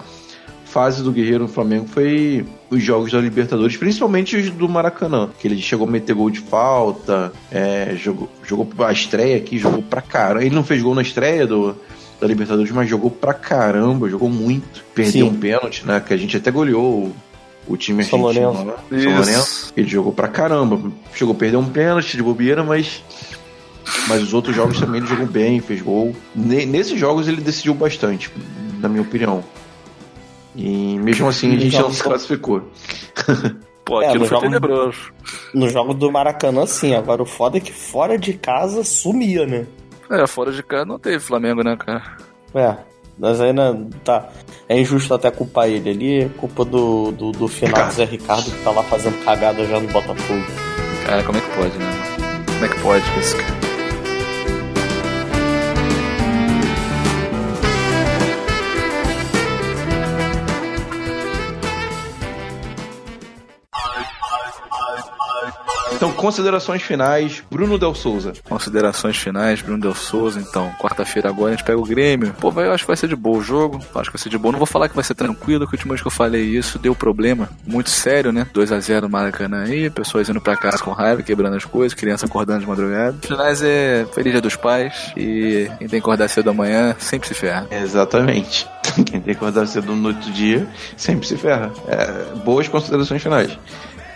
fase 0.70 1.02
do 1.02 1.12
Guerreiro 1.12 1.46
no 1.46 1.50
Flamengo 1.50 1.88
foi 1.88 2.46
os 2.70 2.84
jogos 2.84 3.12
da 3.12 3.20
Libertadores, 3.20 3.76
principalmente 3.76 4.38
os 4.38 4.52
do 4.52 4.70
Maracanã, 4.70 5.28
que 5.40 5.48
ele 5.48 5.60
chegou 5.60 5.88
a 5.88 5.90
meter 5.90 6.14
gol 6.14 6.30
de 6.30 6.40
falta, 6.40 7.34
é, 7.52 7.96
jogou, 7.96 8.30
jogou 8.44 8.68
a 8.86 8.92
estreia 8.92 9.38
aqui, 9.38 9.58
jogou 9.58 9.82
pra 9.82 10.02
caramba. 10.02 10.46
Ele 10.46 10.54
não 10.54 10.64
fez 10.64 10.84
gol 10.84 10.94
na 10.94 11.02
estreia 11.02 11.48
do, 11.48 11.76
da 12.20 12.28
Libertadores, 12.28 12.72
mas 12.72 12.90
jogou 12.90 13.10
pra 13.10 13.34
caramba, 13.34 14.10
jogou 14.10 14.30
muito. 14.30 14.84
Perdeu 14.94 15.26
Sim. 15.28 15.32
um 15.32 15.36
pênalti, 15.40 15.86
né? 15.86 16.00
Que 16.06 16.14
a 16.14 16.18
gente 16.18 16.36
até 16.38 16.52
goleou 16.52 16.84
o, 17.68 17.74
o 17.74 17.78
time 17.78 18.04
São 18.04 18.28
argentino 18.28 18.52
Lourenço. 18.54 18.68
lá. 18.92 19.00
São 19.02 19.16
Lourenço. 19.16 19.74
Ele 19.78 19.88
jogou 19.88 20.12
pra 20.12 20.28
caramba. 20.28 20.92
Chegou 21.14 21.34
a 21.34 21.38
perder 21.38 21.58
um 21.58 21.70
pênalti 21.70 22.18
de 22.18 22.24
bobeira, 22.24 22.64
mas. 22.64 23.02
Mas 24.08 24.22
os 24.22 24.34
outros 24.34 24.56
jogos 24.56 24.80
também 24.80 25.00
ele 25.02 25.08
jogou 25.08 25.26
bem, 25.26 25.60
fez 25.62 25.82
gol. 25.82 26.16
Ne- 26.36 26.66
nesses 26.66 27.00
jogos 27.00 27.28
ele 27.28 27.42
decidiu 27.42 27.74
bastante, 27.74 28.30
na 28.80 28.88
minha 28.90 29.02
opinião. 29.02 29.44
E 30.56 30.98
mesmo 31.00 31.28
assim 31.28 31.56
a 31.56 31.60
gente 31.60 31.80
não 31.80 31.92
se 31.92 32.04
classificou. 32.04 32.70
Pô, 33.86 34.02
É, 34.02 34.08
aquilo 34.08 34.24
no 34.24 34.30
foi 34.30 34.38
jogo- 34.38 34.48
tenebroso. 34.48 34.98
No 35.54 35.70
jogo 35.70 35.94
do 35.96 36.12
Maracanã, 36.12 36.66
sim. 36.68 36.94
Agora 36.94 37.24
o 37.24 37.26
foda 37.26 37.58
é 37.58 37.60
que 37.62 37.72
fora 37.74 38.18
de 38.20 38.34
casa 38.34 38.84
sumia, 38.84 39.48
né? 39.48 39.66
É, 40.10 40.26
fora 40.26 40.52
de 40.52 40.64
casa 40.64 40.86
não 40.86 40.98
teve 40.98 41.20
Flamengo, 41.20 41.64
né, 41.64 41.78
cara? 41.78 42.02
É, 42.56 42.76
mas 43.18 43.40
ainda 43.40 43.78
tá. 44.04 44.30
É 44.68 44.80
injusto 44.80 45.14
até 45.14 45.30
culpar 45.30 45.68
ele 45.68 45.90
ali, 45.90 46.22
é 46.22 46.30
culpa 46.30 46.66
do, 46.66 47.12
do, 47.12 47.32
do 47.32 47.48
final 47.48 47.88
do 47.88 47.92
Zé 47.92 48.06
Ricardo 48.06 48.50
que 48.50 48.64
tá 48.64 48.72
lá 48.72 48.84
fazendo 48.84 49.24
cagada 49.24 49.66
já 49.66 49.80
no 49.80 49.88
Botafogo. 49.88 50.46
Cara, 51.06 51.24
como 51.24 51.38
é 51.38 51.42
que 51.42 51.56
pode, 51.56 51.78
né, 51.78 51.86
mano? 51.86 52.46
Como 52.46 52.66
é 52.66 52.70
que 52.70 52.80
pode 52.82 53.20
isso, 53.20 53.38
cara? 53.38 53.59
Considerações 66.20 66.82
finais, 66.84 67.42
Bruno 67.50 67.78
Del 67.78 67.96
Souza. 67.96 68.34
Considerações 68.48 69.18
finais, 69.18 69.62
Bruno 69.62 69.80
Del 69.80 69.96
Souza, 69.96 70.40
então. 70.40 70.72
Quarta-feira 70.80 71.30
agora 71.30 71.54
a 71.54 71.56
gente 71.56 71.66
pega 71.66 71.80
o 71.80 71.84
Grêmio. 71.84 72.36
Pô, 72.40 72.52
vai, 72.52 72.68
eu 72.68 72.74
acho 72.74 72.84
que 72.84 72.88
vai 72.88 72.98
ser 72.98 73.08
de 73.08 73.16
boa 73.16 73.38
o 73.38 73.42
jogo. 73.42 73.80
Acho 73.96 74.12
que 74.12 74.18
vai 74.18 74.24
ser 74.24 74.30
de 74.30 74.38
boa. 74.38 74.52
Não 74.52 74.60
vou 74.60 74.68
falar 74.68 74.90
que 74.90 74.96
vai 74.96 75.04
ser 75.04 75.16
tranquilo, 75.16 75.66
que 75.66 75.76
a 75.76 75.78
última 75.78 75.94
vez 75.94 76.02
que 76.02 76.08
eu 76.08 76.12
falei 76.12 76.44
isso 76.44 76.78
deu 76.78 76.94
problema. 76.94 77.50
Muito 77.66 77.90
sério, 77.90 78.32
né? 78.32 78.46
2x0 78.54 79.02
no 79.02 79.10
Maracanã 79.10 79.64
aí, 79.64 79.90
pessoas 79.90 80.30
indo 80.30 80.42
pra 80.42 80.58
casa 80.58 80.80
com 80.80 80.92
raiva, 80.92 81.24
quebrando 81.24 81.56
as 81.56 81.66
coisas, 81.66 81.98
criança 81.98 82.26
acordando 82.26 82.60
de 82.60 82.68
madrugada. 82.68 83.18
Os 83.22 83.28
finais 83.28 83.62
é 83.64 84.06
Feliz 84.14 84.34
Dia 84.34 84.42
dos 84.42 84.56
Pais 84.56 85.14
e 85.16 85.70
quem 85.78 85.88
tem 85.88 85.90
que 85.90 85.98
acordar 85.98 86.28
cedo 86.28 86.50
amanhã 86.50 86.96
sempre 87.00 87.28
se 87.28 87.34
ferra. 87.34 87.68
Exatamente. 87.72 88.68
Quem 88.96 89.04
tem 89.04 89.22
que 89.22 89.32
acordar 89.32 89.68
cedo 89.68 89.96
no 89.96 90.08
outro 90.10 90.32
dia 90.32 90.68
sempre 90.98 91.28
se 91.28 91.38
ferra. 91.38 91.72
É, 91.88 92.36
boas 92.44 92.68
considerações 92.68 93.22
finais. 93.22 93.58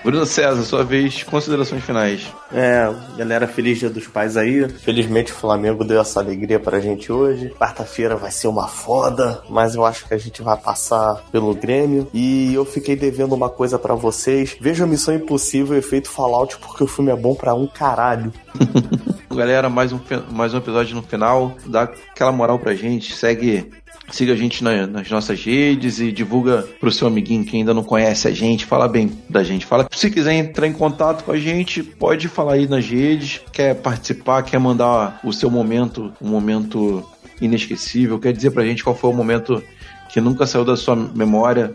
Bruno 0.04 0.26
César, 0.26 0.62
sua 0.64 0.84
vez, 0.84 1.24
considerações 1.24 1.82
finais. 1.84 2.28
É, 2.52 2.94
galera, 3.18 3.48
feliz 3.48 3.80
dia 3.80 3.90
dos 3.90 4.06
pais 4.06 4.36
aí. 4.36 4.68
Felizmente 4.68 5.32
o 5.32 5.36
Flamengo 5.36 5.86
deu 5.86 6.02
essa 6.02 6.20
alegria 6.20 6.60
pra 6.60 6.82
gente 6.82 7.10
hoje. 7.10 7.50
Quarta-feira 7.58 8.18
vai 8.18 8.30
ser 8.30 8.48
uma 8.48 8.68
foda, 8.68 9.42
mas 9.50 9.76
eu 9.76 9.86
acho 9.86 10.06
que 10.06 10.14
a 10.14 10.18
gente 10.18 10.42
vai 10.42 10.58
passar 10.58 11.24
pelo 11.32 11.56
Grêmio. 11.56 12.08
E 12.14 12.54
eu 12.54 12.66
fiquei 12.66 12.98
devendo 12.98 13.34
uma 13.34 13.50
coisa 13.50 13.80
pra 13.80 13.96
vocês. 13.96 14.58
Veja 14.60 14.86
Missão 14.86 15.16
Impossível 15.16 15.78
Efeito 15.78 16.10
Fallout, 16.10 16.58
porque 16.58 16.84
o 16.84 16.88
filme 16.88 17.10
é 17.12 17.16
bom 17.16 17.34
pra 17.34 17.54
um 17.54 17.66
caralho. 17.66 18.34
Galera, 19.34 19.70
mais 19.70 19.92
um, 19.92 20.00
mais 20.32 20.54
um 20.54 20.58
episódio 20.58 20.96
no 20.96 21.02
final. 21.02 21.56
Dá 21.66 21.84
aquela 21.84 22.32
moral 22.32 22.60
pra 22.60 22.76
gente. 22.76 23.16
Segue. 23.16 23.72
Siga 24.12 24.34
a 24.34 24.36
gente 24.36 24.64
na- 24.64 24.86
nas 24.86 25.10
nossas 25.10 25.44
redes 25.44 26.00
e 26.00 26.12
divulga 26.12 26.68
pro 26.80 26.92
seu 26.92 27.08
amiguinho 27.08 27.44
que 27.46 27.58
ainda 27.58 27.74
não 27.74 27.84
conhece 27.84 28.28
a 28.28 28.32
gente. 28.32 28.66
Fala 28.66 28.88
bem 28.88 29.12
da 29.30 29.44
gente. 29.44 29.66
Fala. 29.66 29.88
Se 29.92 30.10
quiser 30.12 30.34
entrar 30.34 30.68
em 30.68 30.74
contato 30.74 31.24
com 31.24 31.32
a 31.32 31.38
gente, 31.38 31.82
pode 31.82 32.28
falar 32.28 32.54
aí 32.54 32.68
nas 32.68 32.86
redes. 32.86 33.42
Quer 33.52 33.76
participar, 33.76 34.44
quer 34.44 34.60
mandar 34.60 35.20
o 35.24 35.32
seu 35.34 35.50
momento, 35.50 36.14
um 36.22 36.28
momento 36.30 37.04
inesquecível. 37.42 38.20
Quer 38.20 38.34
dizer 38.34 38.52
pra 38.52 38.64
gente 38.66 38.84
qual 38.84 38.96
foi 38.96 39.10
o 39.10 39.14
momento 39.14 39.64
que 40.10 40.22
nunca 40.22 40.46
saiu 40.46 40.64
da 40.66 40.76
sua 40.76 40.96
memória 40.96 41.74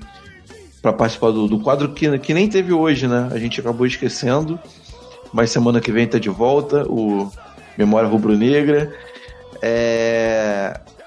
para 0.80 0.92
participar 0.92 1.32
do, 1.32 1.48
do 1.48 1.58
quadro 1.58 1.88
que, 1.92 2.18
que 2.20 2.32
nem 2.32 2.46
teve 2.48 2.72
hoje, 2.72 3.08
né? 3.08 3.28
A 3.32 3.38
gente 3.38 3.58
acabou 3.58 3.84
esquecendo. 3.86 4.60
Mas 5.32 5.50
semana 5.50 5.80
que 5.80 5.90
vem 5.90 6.06
tá 6.06 6.18
de 6.18 6.28
volta, 6.28 6.84
o 6.88 7.30
Memória 7.76 8.08
Rubro-Negra. 8.08 8.94
É, 9.60 10.47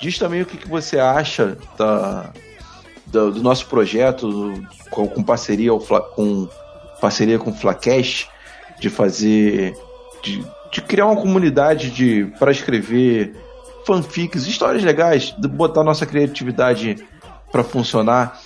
Diz 0.02 0.18
também 0.18 0.42
o 0.42 0.46
que, 0.46 0.58
que 0.58 0.68
você 0.68 0.98
acha 1.00 1.58
da, 1.78 2.32
do, 3.06 3.32
do 3.32 3.44
nosso 3.44 3.68
projeto 3.68 4.30
do- 4.30 4.68
com, 4.90 5.08
com 5.08 5.24
parceria 5.24 5.72
com 6.16 6.48
parceria 7.00 7.38
com 7.40 7.52
o 7.52 7.54
Flacast 7.54 8.28
de 8.80 8.90
fazer 8.90 9.76
de, 10.24 10.44
de 10.72 10.82
criar 10.82 11.06
uma 11.06 11.16
comunidade 11.22 11.92
de 11.92 12.26
para 12.40 12.52
escrever 12.52 13.36
fanfics, 13.86 14.46
histórias 14.48 14.84
legais, 14.84 15.34
de 15.38 15.48
botar 15.48 15.84
nossa 15.84 16.06
criatividade 16.06 16.98
para 17.52 17.64
funcionar. 17.64 18.40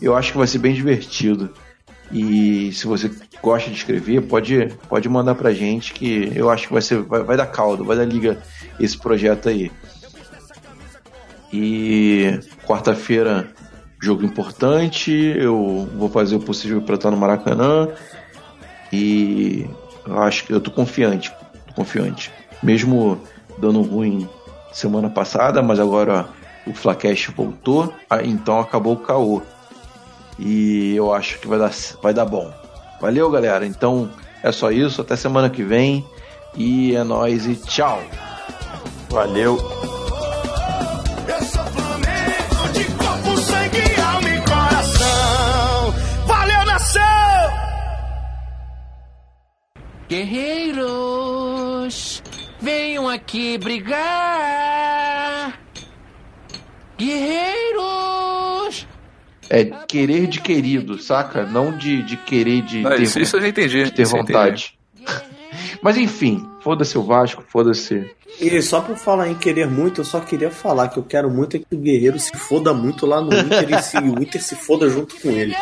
Eu 0.00 0.16
acho 0.16 0.32
que 0.32 0.38
vai 0.38 0.46
ser 0.46 0.58
bem 0.58 0.72
divertido. 0.74 1.50
E 2.12 2.72
se 2.72 2.86
você 2.86 3.10
gosta 3.42 3.70
de 3.70 3.76
escrever, 3.76 4.22
pode, 4.22 4.68
pode 4.88 5.08
mandar 5.08 5.34
pra 5.36 5.52
gente 5.52 5.92
que 5.92 6.32
eu 6.34 6.50
acho 6.50 6.66
que 6.66 6.72
vai 6.72 6.82
ser 6.82 7.00
vai, 7.02 7.22
vai 7.22 7.36
dar 7.36 7.46
caldo, 7.46 7.84
vai 7.84 7.96
dar 7.96 8.04
liga 8.04 8.42
esse 8.80 8.96
projeto 8.98 9.48
aí. 9.48 9.70
E 11.52 12.38
quarta-feira, 12.66 13.48
jogo 14.00 14.24
importante, 14.24 15.12
eu 15.12 15.88
vou 15.96 16.08
fazer 16.08 16.36
o 16.36 16.40
possível 16.40 16.80
para 16.80 16.94
estar 16.94 17.10
no 17.10 17.16
Maracanã. 17.16 17.88
E 18.92 19.68
eu 20.06 20.18
acho 20.22 20.44
que 20.44 20.52
eu 20.52 20.60
tô 20.60 20.70
confiante, 20.70 21.32
tô 21.66 21.74
confiante. 21.74 22.32
Mesmo 22.62 23.20
dando 23.58 23.82
ruim 23.82 24.28
semana 24.72 25.10
passada, 25.10 25.62
mas 25.62 25.80
agora 25.80 26.28
o 26.66 26.72
Flacast 26.72 27.30
voltou, 27.32 27.92
então 28.24 28.60
acabou 28.60 28.94
o 28.94 28.98
caô. 28.98 29.42
E 30.38 30.94
eu 30.96 31.12
acho 31.12 31.38
que 31.38 31.46
vai 31.46 31.58
dar, 31.58 31.70
vai 32.02 32.14
dar 32.14 32.24
bom. 32.24 32.50
Valeu, 33.00 33.30
galera. 33.30 33.66
Então 33.66 34.10
é 34.42 34.50
só 34.52 34.70
isso. 34.70 35.00
Até 35.00 35.16
semana 35.16 35.50
que 35.50 35.62
vem. 35.62 36.04
E 36.56 36.94
é 36.94 37.04
nóis 37.04 37.46
e 37.46 37.54
tchau. 37.56 38.00
Valeu. 39.10 39.89
Guerreiros, 50.10 52.20
venham 52.60 53.08
aqui 53.08 53.56
brigar. 53.56 55.56
Guerreiros! 56.98 58.88
É 59.48 59.64
querer 59.64 60.26
de 60.26 60.40
querido, 60.40 61.00
saca? 61.00 61.46
Não 61.46 61.78
de, 61.78 62.02
de 62.02 62.16
querer 62.16 62.62
de 62.62 62.82
Não, 62.82 62.90
ter, 62.90 63.02
isso, 63.02 63.20
isso 63.20 63.36
eu 63.36 63.40
já 63.40 63.46
entendi. 63.48 63.84
de 63.84 63.92
ter 63.92 64.02
isso 64.02 64.16
eu 64.16 64.22
entendi. 64.22 64.36
vontade. 64.38 64.76
Mas 65.80 65.96
enfim, 65.96 66.44
foda-se 66.60 66.98
o 66.98 67.04
Vasco, 67.04 67.44
foda-se. 67.46 68.10
E 68.40 68.60
só 68.62 68.80
por 68.80 68.96
falar 68.96 69.28
em 69.28 69.36
querer 69.36 69.68
muito, 69.68 70.00
eu 70.00 70.04
só 70.04 70.18
queria 70.18 70.50
falar 70.50 70.88
que 70.88 70.98
eu 70.98 71.04
quero 71.04 71.30
muito 71.30 71.56
é 71.56 71.60
que 71.60 71.66
o 71.72 71.78
Guerreiro 71.78 72.18
se 72.18 72.36
foda 72.36 72.74
muito 72.74 73.06
lá 73.06 73.20
no 73.20 73.32
Inter 73.32 73.78
e 73.78 73.82
se, 73.82 73.96
o 73.96 74.20
Inter 74.20 74.42
se 74.42 74.56
foda 74.56 74.90
junto 74.90 75.14
com 75.20 75.30
ele. 75.30 75.54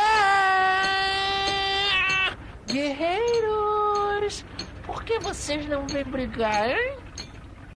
Guerreiros, 2.66 4.44
por 4.84 5.02
que 5.04 5.17
vocês 5.28 5.66
não 5.68 5.86
vêm 5.86 6.04
brigar, 6.04 6.70
hein? 6.70 7.07